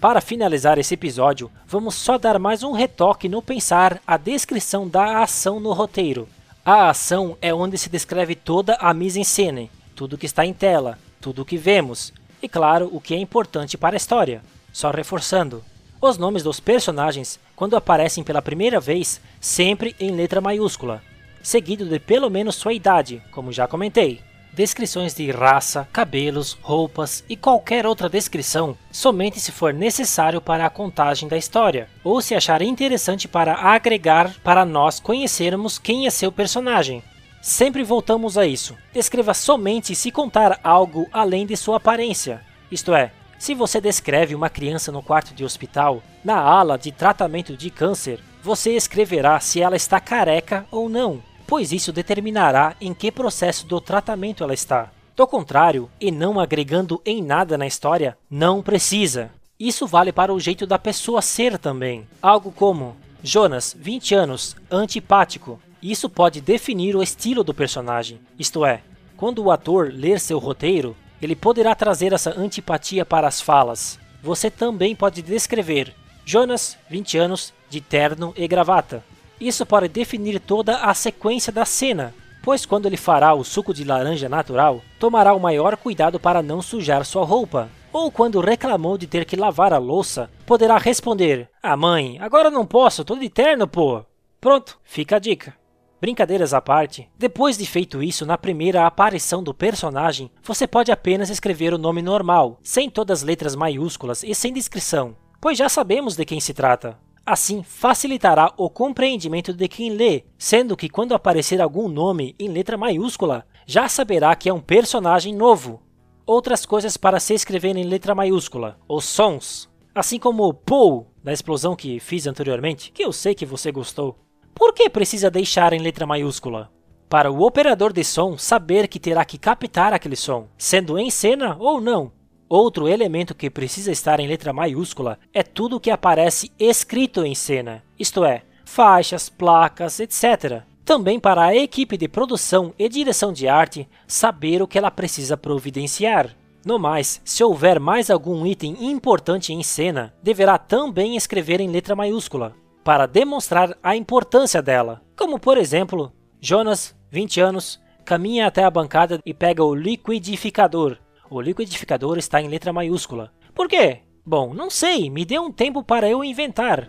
Para 0.00 0.22
finalizar 0.22 0.78
esse 0.78 0.94
episódio, 0.94 1.50
vamos 1.66 1.94
só 1.94 2.16
dar 2.16 2.38
mais 2.38 2.62
um 2.62 2.72
retoque 2.72 3.28
no 3.28 3.42
pensar 3.42 4.00
a 4.06 4.16
descrição 4.16 4.88
da 4.88 5.22
ação 5.22 5.60
no 5.60 5.74
roteiro. 5.74 6.26
A 6.64 6.88
ação 6.88 7.36
é 7.42 7.52
onde 7.52 7.76
se 7.76 7.90
descreve 7.90 8.34
toda 8.34 8.76
a 8.76 8.94
mise-en-scène, 8.94 9.70
tudo 9.94 10.16
que 10.16 10.24
está 10.24 10.46
em 10.46 10.54
tela, 10.54 10.98
tudo 11.20 11.42
o 11.42 11.44
que 11.44 11.58
vemos, 11.58 12.14
e 12.42 12.48
claro, 12.48 12.88
o 12.90 12.98
que 12.98 13.12
é 13.12 13.18
importante 13.18 13.76
para 13.76 13.94
a 13.94 13.98
história. 13.98 14.40
Só 14.72 14.90
reforçando, 14.90 15.62
os 16.00 16.16
nomes 16.16 16.42
dos 16.42 16.60
personagens, 16.60 17.38
quando 17.54 17.76
aparecem 17.76 18.24
pela 18.24 18.40
primeira 18.40 18.80
vez, 18.80 19.20
sempre 19.38 19.94
em 20.00 20.12
letra 20.12 20.40
maiúscula, 20.40 21.02
seguido 21.42 21.84
de 21.84 21.98
pelo 21.98 22.30
menos 22.30 22.54
sua 22.56 22.72
idade, 22.72 23.22
como 23.30 23.52
já 23.52 23.68
comentei 23.68 24.22
descrições 24.52 25.14
de 25.14 25.30
raça, 25.30 25.88
cabelos, 25.92 26.58
roupas 26.60 27.24
e 27.28 27.36
qualquer 27.36 27.86
outra 27.86 28.08
descrição 28.08 28.76
somente 28.90 29.38
se 29.40 29.52
for 29.52 29.72
necessário 29.72 30.40
para 30.40 30.66
a 30.66 30.70
contagem 30.70 31.28
da 31.28 31.36
história, 31.36 31.88
ou 32.02 32.20
se 32.20 32.34
achar 32.34 32.62
interessante 32.62 33.28
para 33.28 33.54
agregar 33.54 34.34
para 34.42 34.64
nós 34.64 34.98
conhecermos 35.00 35.78
quem 35.78 36.06
é 36.06 36.10
seu 36.10 36.30
personagem. 36.32 37.02
Sempre 37.40 37.82
voltamos 37.82 38.36
a 38.36 38.46
isso. 38.46 38.76
Descreva 38.92 39.32
somente 39.32 39.94
se 39.94 40.10
contar 40.10 40.60
algo 40.62 41.08
além 41.12 41.46
de 41.46 41.56
sua 41.56 41.78
aparência. 41.78 42.42
Isto 42.70 42.94
é, 42.94 43.12
se 43.38 43.54
você 43.54 43.80
descreve 43.80 44.34
uma 44.34 44.50
criança 44.50 44.92
no 44.92 45.02
quarto 45.02 45.32
de 45.34 45.44
hospital, 45.44 46.02
na 46.22 46.38
ala 46.38 46.76
de 46.76 46.92
tratamento 46.92 47.56
de 47.56 47.70
câncer, 47.70 48.20
você 48.42 48.72
escreverá 48.72 49.40
se 49.40 49.62
ela 49.62 49.76
está 49.76 49.98
careca 49.98 50.66
ou 50.70 50.88
não 50.88 51.29
pois 51.50 51.72
isso 51.72 51.92
determinará 51.92 52.76
em 52.80 52.94
que 52.94 53.10
processo 53.10 53.66
do 53.66 53.80
tratamento 53.80 54.44
ela 54.44 54.54
está. 54.54 54.88
Do 55.16 55.26
contrário, 55.26 55.90
e 56.00 56.08
não 56.12 56.38
agregando 56.38 57.02
em 57.04 57.20
nada 57.20 57.58
na 57.58 57.66
história, 57.66 58.16
não 58.30 58.62
precisa. 58.62 59.32
Isso 59.58 59.84
vale 59.84 60.12
para 60.12 60.32
o 60.32 60.38
jeito 60.38 60.64
da 60.64 60.78
pessoa 60.78 61.20
ser 61.20 61.58
também. 61.58 62.06
Algo 62.22 62.52
como 62.52 62.96
Jonas, 63.20 63.76
20 63.76 64.14
anos, 64.14 64.54
antipático. 64.70 65.60
Isso 65.82 66.08
pode 66.08 66.40
definir 66.40 66.94
o 66.94 67.02
estilo 67.02 67.42
do 67.42 67.52
personagem. 67.52 68.20
Isto 68.38 68.64
é, 68.64 68.80
quando 69.16 69.42
o 69.42 69.50
ator 69.50 69.90
ler 69.92 70.20
seu 70.20 70.38
roteiro, 70.38 70.96
ele 71.20 71.34
poderá 71.34 71.74
trazer 71.74 72.12
essa 72.12 72.30
antipatia 72.30 73.04
para 73.04 73.26
as 73.26 73.40
falas. 73.40 73.98
Você 74.22 74.52
também 74.52 74.94
pode 74.94 75.20
descrever 75.20 75.96
Jonas, 76.24 76.78
20 76.88 77.18
anos, 77.18 77.52
de 77.68 77.80
terno 77.80 78.32
e 78.36 78.46
gravata. 78.46 79.02
Isso 79.40 79.64
pode 79.64 79.88
definir 79.88 80.38
toda 80.38 80.76
a 80.76 80.92
sequência 80.92 81.50
da 81.50 81.64
cena, 81.64 82.14
pois 82.42 82.66
quando 82.66 82.86
ele 82.86 82.96
fará 82.96 83.32
o 83.32 83.42
suco 83.42 83.72
de 83.72 83.84
laranja 83.84 84.28
natural, 84.28 84.82
tomará 84.98 85.32
o 85.32 85.40
maior 85.40 85.76
cuidado 85.76 86.20
para 86.20 86.42
não 86.42 86.60
sujar 86.60 87.04
sua 87.04 87.24
roupa. 87.24 87.70
Ou 87.92 88.10
quando 88.10 88.40
reclamou 88.40 88.96
de 88.96 89.06
ter 89.06 89.24
que 89.24 89.36
lavar 89.36 89.72
a 89.72 89.78
louça, 89.78 90.30
poderá 90.46 90.76
responder: 90.78 91.48
Ah, 91.62 91.76
mãe, 91.76 92.18
agora 92.20 92.50
não 92.50 92.66
posso, 92.66 93.04
tô 93.04 93.16
de 93.16 93.28
terno, 93.28 93.66
pô. 93.66 94.04
Pronto, 94.40 94.78
fica 94.84 95.16
a 95.16 95.18
dica. 95.18 95.54
Brincadeiras 96.00 96.54
à 96.54 96.62
parte, 96.62 97.10
depois 97.18 97.58
de 97.58 97.66
feito 97.66 98.02
isso 98.02 98.24
na 98.24 98.38
primeira 98.38 98.86
aparição 98.86 99.42
do 99.42 99.52
personagem, 99.52 100.30
você 100.42 100.66
pode 100.66 100.90
apenas 100.90 101.28
escrever 101.28 101.74
o 101.74 101.78
nome 101.78 102.00
normal, 102.00 102.58
sem 102.62 102.88
todas 102.88 103.20
as 103.20 103.24
letras 103.24 103.54
maiúsculas 103.54 104.22
e 104.22 104.34
sem 104.34 104.50
descrição, 104.50 105.14
pois 105.40 105.58
já 105.58 105.68
sabemos 105.68 106.16
de 106.16 106.24
quem 106.24 106.40
se 106.40 106.54
trata. 106.54 106.96
Assim, 107.30 107.62
facilitará 107.62 108.52
o 108.56 108.68
compreendimento 108.68 109.52
de 109.52 109.68
quem 109.68 109.90
lê, 109.90 110.24
sendo 110.36 110.76
que 110.76 110.88
quando 110.88 111.14
aparecer 111.14 111.60
algum 111.60 111.88
nome 111.88 112.34
em 112.40 112.48
letra 112.48 112.76
maiúscula, 112.76 113.46
já 113.64 113.88
saberá 113.88 114.34
que 114.34 114.48
é 114.48 114.52
um 114.52 114.58
personagem 114.58 115.32
novo. 115.32 115.80
Outras 116.26 116.66
coisas 116.66 116.96
para 116.96 117.20
se 117.20 117.32
escrever 117.32 117.76
em 117.76 117.84
letra 117.84 118.16
maiúscula: 118.16 118.80
os 118.88 119.04
sons, 119.04 119.70
assim 119.94 120.18
como 120.18 120.42
o 120.42 120.52
POU 120.52 121.06
da 121.22 121.32
explosão 121.32 121.76
que 121.76 122.00
fiz 122.00 122.26
anteriormente, 122.26 122.90
que 122.90 123.04
eu 123.04 123.12
sei 123.12 123.32
que 123.32 123.46
você 123.46 123.70
gostou. 123.70 124.18
Por 124.52 124.74
que 124.74 124.90
precisa 124.90 125.30
deixar 125.30 125.72
em 125.72 125.78
letra 125.78 126.04
maiúscula? 126.08 126.68
Para 127.08 127.30
o 127.30 127.42
operador 127.42 127.92
de 127.92 128.02
som 128.02 128.36
saber 128.36 128.88
que 128.88 128.98
terá 128.98 129.24
que 129.24 129.38
captar 129.38 129.92
aquele 129.92 130.16
som, 130.16 130.48
sendo 130.58 130.98
em 130.98 131.12
cena 131.12 131.56
ou 131.60 131.80
não, 131.80 132.10
Outro 132.52 132.88
elemento 132.88 133.32
que 133.32 133.48
precisa 133.48 133.92
estar 133.92 134.18
em 134.18 134.26
letra 134.26 134.52
maiúscula 134.52 135.20
é 135.32 135.40
tudo 135.40 135.78
que 135.78 135.88
aparece 135.88 136.50
escrito 136.58 137.24
em 137.24 137.32
cena, 137.32 137.84
isto 137.96 138.24
é, 138.24 138.42
faixas, 138.64 139.28
placas, 139.28 140.00
etc. 140.00 140.64
Também 140.84 141.20
para 141.20 141.44
a 141.44 141.54
equipe 141.54 141.96
de 141.96 142.08
produção 142.08 142.74
e 142.76 142.88
direção 142.88 143.32
de 143.32 143.46
arte 143.46 143.88
saber 144.04 144.60
o 144.60 144.66
que 144.66 144.76
ela 144.76 144.90
precisa 144.90 145.36
providenciar. 145.36 146.34
No 146.66 146.76
mais, 146.76 147.22
se 147.24 147.44
houver 147.44 147.78
mais 147.78 148.10
algum 148.10 148.44
item 148.44 148.76
importante 148.80 149.52
em 149.52 149.62
cena, 149.62 150.12
deverá 150.20 150.58
também 150.58 151.14
escrever 151.14 151.60
em 151.60 151.70
letra 151.70 151.94
maiúscula, 151.94 152.56
para 152.82 153.06
demonstrar 153.06 153.78
a 153.80 153.94
importância 153.94 154.60
dela. 154.60 155.00
Como 155.16 155.38
por 155.38 155.56
exemplo, 155.56 156.12
Jonas, 156.40 156.96
20 157.12 157.40
anos, 157.40 157.80
caminha 158.04 158.48
até 158.48 158.64
a 158.64 158.70
bancada 158.70 159.20
e 159.24 159.32
pega 159.32 159.62
o 159.62 159.72
liquidificador, 159.72 160.98
o 161.30 161.40
liquidificador 161.40 162.18
está 162.18 162.42
em 162.42 162.48
letra 162.48 162.72
maiúscula. 162.72 163.32
Por 163.54 163.68
quê? 163.68 164.00
Bom, 164.26 164.52
não 164.52 164.68
sei, 164.68 165.08
me 165.08 165.24
dê 165.24 165.38
um 165.38 165.52
tempo 165.52 165.82
para 165.82 166.08
eu 166.08 166.24
inventar. 166.24 166.88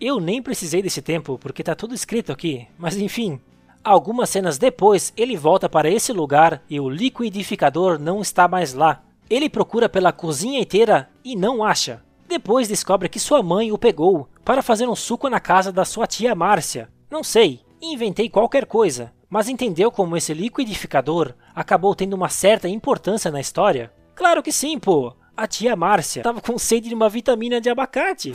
Eu 0.00 0.18
nem 0.18 0.42
precisei 0.42 0.82
desse 0.82 1.02
tempo 1.02 1.38
porque 1.38 1.62
está 1.62 1.74
tudo 1.74 1.94
escrito 1.94 2.32
aqui, 2.32 2.66
mas 2.78 2.96
enfim, 2.96 3.38
Algumas 3.82 4.28
cenas 4.28 4.58
depois, 4.58 5.10
ele 5.16 5.38
volta 5.38 5.66
para 5.66 5.88
esse 5.88 6.12
lugar 6.12 6.62
e 6.68 6.78
o 6.78 6.90
liquidificador 6.90 7.98
não 7.98 8.20
está 8.20 8.46
mais 8.46 8.74
lá. 8.74 9.02
Ele 9.28 9.48
procura 9.48 9.88
pela 9.88 10.12
cozinha 10.12 10.60
inteira 10.60 11.08
e 11.24 11.34
não 11.34 11.64
acha. 11.64 12.02
Depois 12.28 12.68
descobre 12.68 13.08
que 13.08 13.18
sua 13.18 13.42
mãe 13.42 13.72
o 13.72 13.78
pegou 13.78 14.28
para 14.44 14.62
fazer 14.62 14.86
um 14.86 14.94
suco 14.94 15.30
na 15.30 15.40
casa 15.40 15.72
da 15.72 15.86
sua 15.86 16.06
tia 16.06 16.34
Márcia. 16.34 16.90
Não 17.10 17.24
sei, 17.24 17.60
inventei 17.80 18.28
qualquer 18.28 18.66
coisa, 18.66 19.12
mas 19.30 19.48
entendeu 19.48 19.90
como 19.90 20.16
esse 20.16 20.34
liquidificador 20.34 21.32
acabou 21.54 21.94
tendo 21.94 22.12
uma 22.14 22.28
certa 22.28 22.68
importância 22.68 23.30
na 23.30 23.40
história? 23.40 23.90
Claro 24.14 24.42
que 24.42 24.52
sim, 24.52 24.78
pô! 24.78 25.14
A 25.34 25.46
tia 25.46 25.74
Márcia 25.74 26.20
estava 26.20 26.40
com 26.42 26.58
sede 26.58 26.90
de 26.90 26.94
uma 26.94 27.08
vitamina 27.08 27.62
de 27.62 27.70
abacate. 27.70 28.34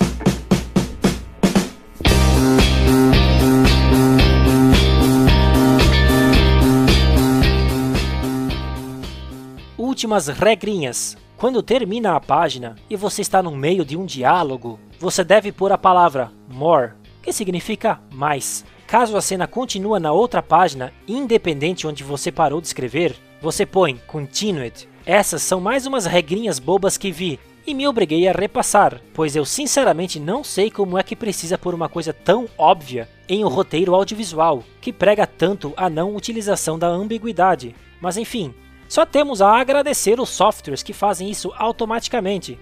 Últimas 9.96 10.28
regrinhas. 10.28 11.16
Quando 11.38 11.64
termina 11.64 12.18
a 12.18 12.20
página 12.20 12.76
e 12.90 12.98
você 12.98 13.22
está 13.22 13.42
no 13.42 13.52
meio 13.52 13.86
de 13.86 13.96
um 13.96 14.06
diálogo, 14.06 14.78
você 15.00 15.24
deve 15.24 15.54
pôr 15.54 15.72
a 15.72 15.78
palavra 15.78 16.34
more, 16.50 16.92
que 17.24 17.32
significa 17.32 18.02
mais. 18.14 18.66
Caso 18.86 19.16
a 19.16 19.22
cena 19.22 19.48
continue 19.48 19.98
na 20.02 20.12
outra 20.12 20.44
página, 20.44 20.92
independente 21.08 21.88
onde 21.88 22.04
você 22.04 22.30
parou 22.30 22.60
de 22.60 22.68
escrever, 22.68 23.16
você 23.42 23.66
põe 23.66 23.98
continued. 24.06 24.86
Essas 25.06 25.42
são 25.42 25.62
mais 25.62 25.86
umas 25.86 26.06
regrinhas 26.06 26.60
bobas 26.60 26.98
que 26.98 27.10
vi 27.10 27.40
e 27.66 27.74
me 27.74 27.88
obriguei 27.88 28.28
a 28.28 28.34
repassar, 28.34 29.00
pois 29.14 29.34
eu 29.34 29.46
sinceramente 29.46 30.20
não 30.20 30.44
sei 30.44 30.70
como 30.70 30.98
é 30.98 31.04
que 31.04 31.16
precisa 31.16 31.58
por 31.58 31.74
uma 31.74 31.88
coisa 31.88 32.12
tão 32.12 32.50
óbvia 32.58 33.08
em 33.30 33.46
um 33.46 33.48
roteiro 33.48 33.96
audiovisual 33.96 34.62
que 34.82 34.92
prega 34.92 35.26
tanto 35.26 35.74
a 35.78 35.90
não 35.90 36.14
utilização 36.18 36.78
da 36.78 36.88
ambiguidade. 36.88 37.74
Mas 38.02 38.18
enfim, 38.18 38.54
Só 38.88 39.06
temos 39.06 39.42
a 39.42 39.58
agradecer 39.58 40.20
os 40.20 40.30
softwares 40.30 40.84
que 40.84 40.94
fazem 40.94 41.30
isso 41.30 41.52
automaticamente. 41.58 42.58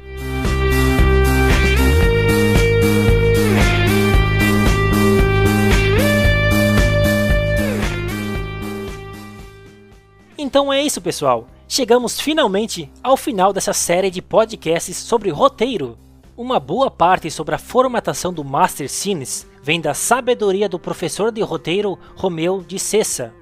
Então 10.38 10.72
é 10.72 10.84
isso, 10.84 11.02
pessoal. 11.02 11.48
Chegamos 11.68 12.20
finalmente 12.20 12.92
ao 13.02 13.18
final 13.18 13.52
dessa 13.52 13.74
série 13.74 14.12
de 14.12 14.22
podcasts 14.22 14.98
sobre 14.98 15.30
roteiro. 15.30 15.98
Uma 16.36 16.60
boa 16.60 16.92
parte 16.92 17.32
sobre 17.32 17.56
a 17.56 17.58
formatação 17.58 18.34
do 18.34 18.44
Master 18.44 18.90
Scenes 18.90 19.48
vem 19.62 19.80
da 19.80 19.94
sabedoria 19.94 20.68
do 20.68 20.78
professor 20.78 21.32
de 21.32 21.42
roteiro 21.42 21.98
Romeu 22.16 22.62
de 22.62 22.78
Cessa. 22.78 23.34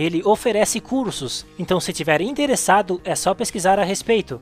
Ele 0.00 0.22
oferece 0.24 0.80
cursos, 0.80 1.44
então 1.58 1.78
se 1.78 1.92
tiver 1.92 2.22
interessado 2.22 3.02
é 3.04 3.14
só 3.14 3.34
pesquisar 3.34 3.78
a 3.78 3.84
respeito. 3.84 4.40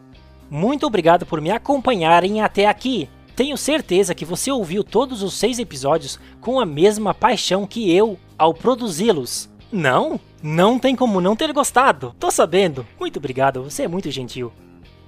Muito 0.49 0.87
obrigado 0.87 1.27
por 1.27 1.41
me 1.41 1.51
acompanharem 1.51 2.41
até 2.41 2.67
aqui. 2.67 3.09
Tenho 3.35 3.57
certeza 3.57 4.15
que 4.15 4.25
você 4.25 4.53
ouviu 4.53 4.85
todos 4.85 5.21
os 5.21 5.35
seis 5.35 5.59
episódios 5.59 6.21
com 6.41 6.61
a 6.61 6.65
mesma 6.65 7.13
paixão 7.13 7.67
que 7.67 7.93
eu 7.93 8.17
ao 8.39 8.55
produzi-los. 8.55 9.51
Não? 9.73 10.21
Não 10.41 10.79
tem 10.79 10.95
como 10.95 11.21
não 11.21 11.35
ter 11.35 11.53
gostado. 11.53 12.15
Tô 12.21 12.31
sabendo. 12.31 12.87
Muito 12.97 13.17
obrigado, 13.17 13.65
você 13.65 13.83
é 13.83 13.89
muito 13.89 14.13
gentil. 14.13 14.53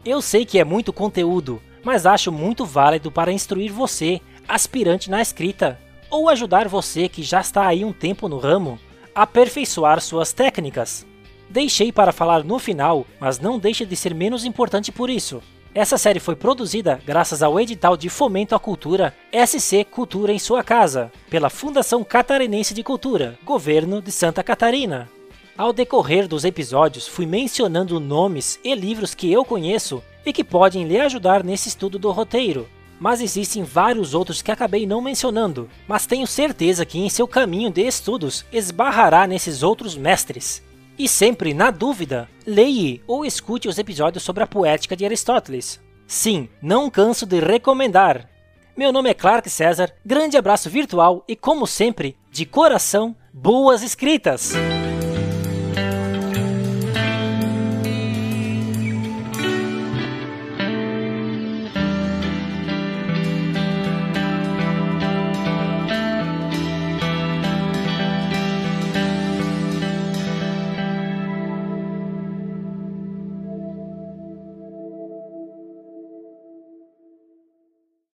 Eu 0.05 0.21
sei 0.21 0.45
que 0.45 0.59
é 0.59 0.65
muito 0.65 0.93
conteúdo, 0.93 1.63
mas 1.85 2.07
acho 2.07 2.33
muito 2.33 2.67
válido 2.67 3.13
para 3.13 3.31
instruir 3.31 3.73
você, 3.73 4.21
aspirante 4.49 5.09
na 5.13 5.23
escrita, 5.23 5.79
ou 6.11 6.29
ajudar 6.29 6.67
você 6.67 7.09
que 7.09 7.23
já 7.23 7.41
está 7.41 7.69
aí 7.69 7.85
um 7.85 7.93
tempo 7.93 8.29
no 8.29 8.39
ramo, 8.39 8.81
aperfeiçoar 9.15 10.01
suas 10.01 10.33
técnicas. 10.33 11.07
Deixei 11.49 11.91
para 11.91 12.13
falar 12.13 12.45
no 12.45 12.59
final, 12.59 13.07
mas 13.19 13.39
não 13.39 13.59
deixa 13.59 13.85
de 13.85 13.97
ser 13.97 14.15
menos 14.15 14.45
importante 14.45 14.93
por 14.93 15.11
isso. 15.11 15.43
Essa 15.75 15.97
série 15.97 16.19
foi 16.19 16.35
produzida 16.35 17.01
graças 17.07 17.43
ao 17.43 17.59
edital 17.61 17.97
de 17.97 18.09
fomento 18.09 18.55
à 18.55 18.59
cultura 18.59 19.15
SC 19.33 19.85
Cultura 19.85 20.33
em 20.33 20.39
Sua 20.39 20.65
Casa, 20.65 21.13
pela 21.29 21.49
Fundação 21.49 22.03
Catarinense 22.03 22.75
de 22.75 22.83
Cultura, 22.83 23.39
Governo 23.45 24.03
de 24.03 24.11
Santa 24.11 24.43
Catarina. 24.43 25.09
Ao 25.57 25.73
decorrer 25.73 26.27
dos 26.27 26.45
episódios, 26.45 27.07
fui 27.07 27.27
mencionando 27.27 28.01
nomes 28.01 28.59
e 28.65 28.75
livros 28.75 29.15
que 29.15 29.31
eu 29.31 29.45
conheço 29.45 30.03
e 30.25 30.33
que 30.33 30.43
podem 30.43 30.85
lhe 30.85 30.99
ajudar 31.01 31.45
nesse 31.45 31.69
estudo 31.69 31.99
do 31.99 32.11
roteiro. 32.11 32.67
Mas 33.01 33.23
existem 33.23 33.65
vários 33.65 34.13
outros 34.13 34.43
que 34.43 34.53
acabei 34.53 34.87
não 34.87 35.01
mencionando, 35.01 35.71
mas 35.89 36.07
tenho 36.07 36.27
certeza 36.27 36.85
que 36.85 36.99
em 36.99 37.09
seu 37.09 37.27
caminho 37.27 37.71
de 37.71 37.81
estudos 37.81 38.45
esbarrará 38.53 39.27
nesses 39.27 39.63
outros 39.63 39.97
mestres. 39.97 40.63
E 40.99 41.09
sempre, 41.09 41.55
na 41.55 41.71
dúvida, 41.71 42.29
leia 42.47 43.01
ou 43.07 43.25
escute 43.25 43.67
os 43.67 43.79
episódios 43.79 44.23
sobre 44.23 44.43
a 44.43 44.47
poética 44.47 44.95
de 44.95 45.07
Aristóteles. 45.07 45.81
Sim, 46.07 46.47
não 46.61 46.91
canso 46.91 47.25
de 47.25 47.41
recomendar. 47.41 48.29
Meu 48.77 48.93
nome 48.93 49.09
é 49.09 49.15
Clark 49.15 49.49
César, 49.49 49.95
grande 50.05 50.37
abraço 50.37 50.69
virtual 50.69 51.25
e, 51.27 51.35
como 51.35 51.67
sempre, 51.67 52.19
de 52.31 52.45
coração, 52.45 53.17
boas 53.33 53.83
escritas! 53.83 54.53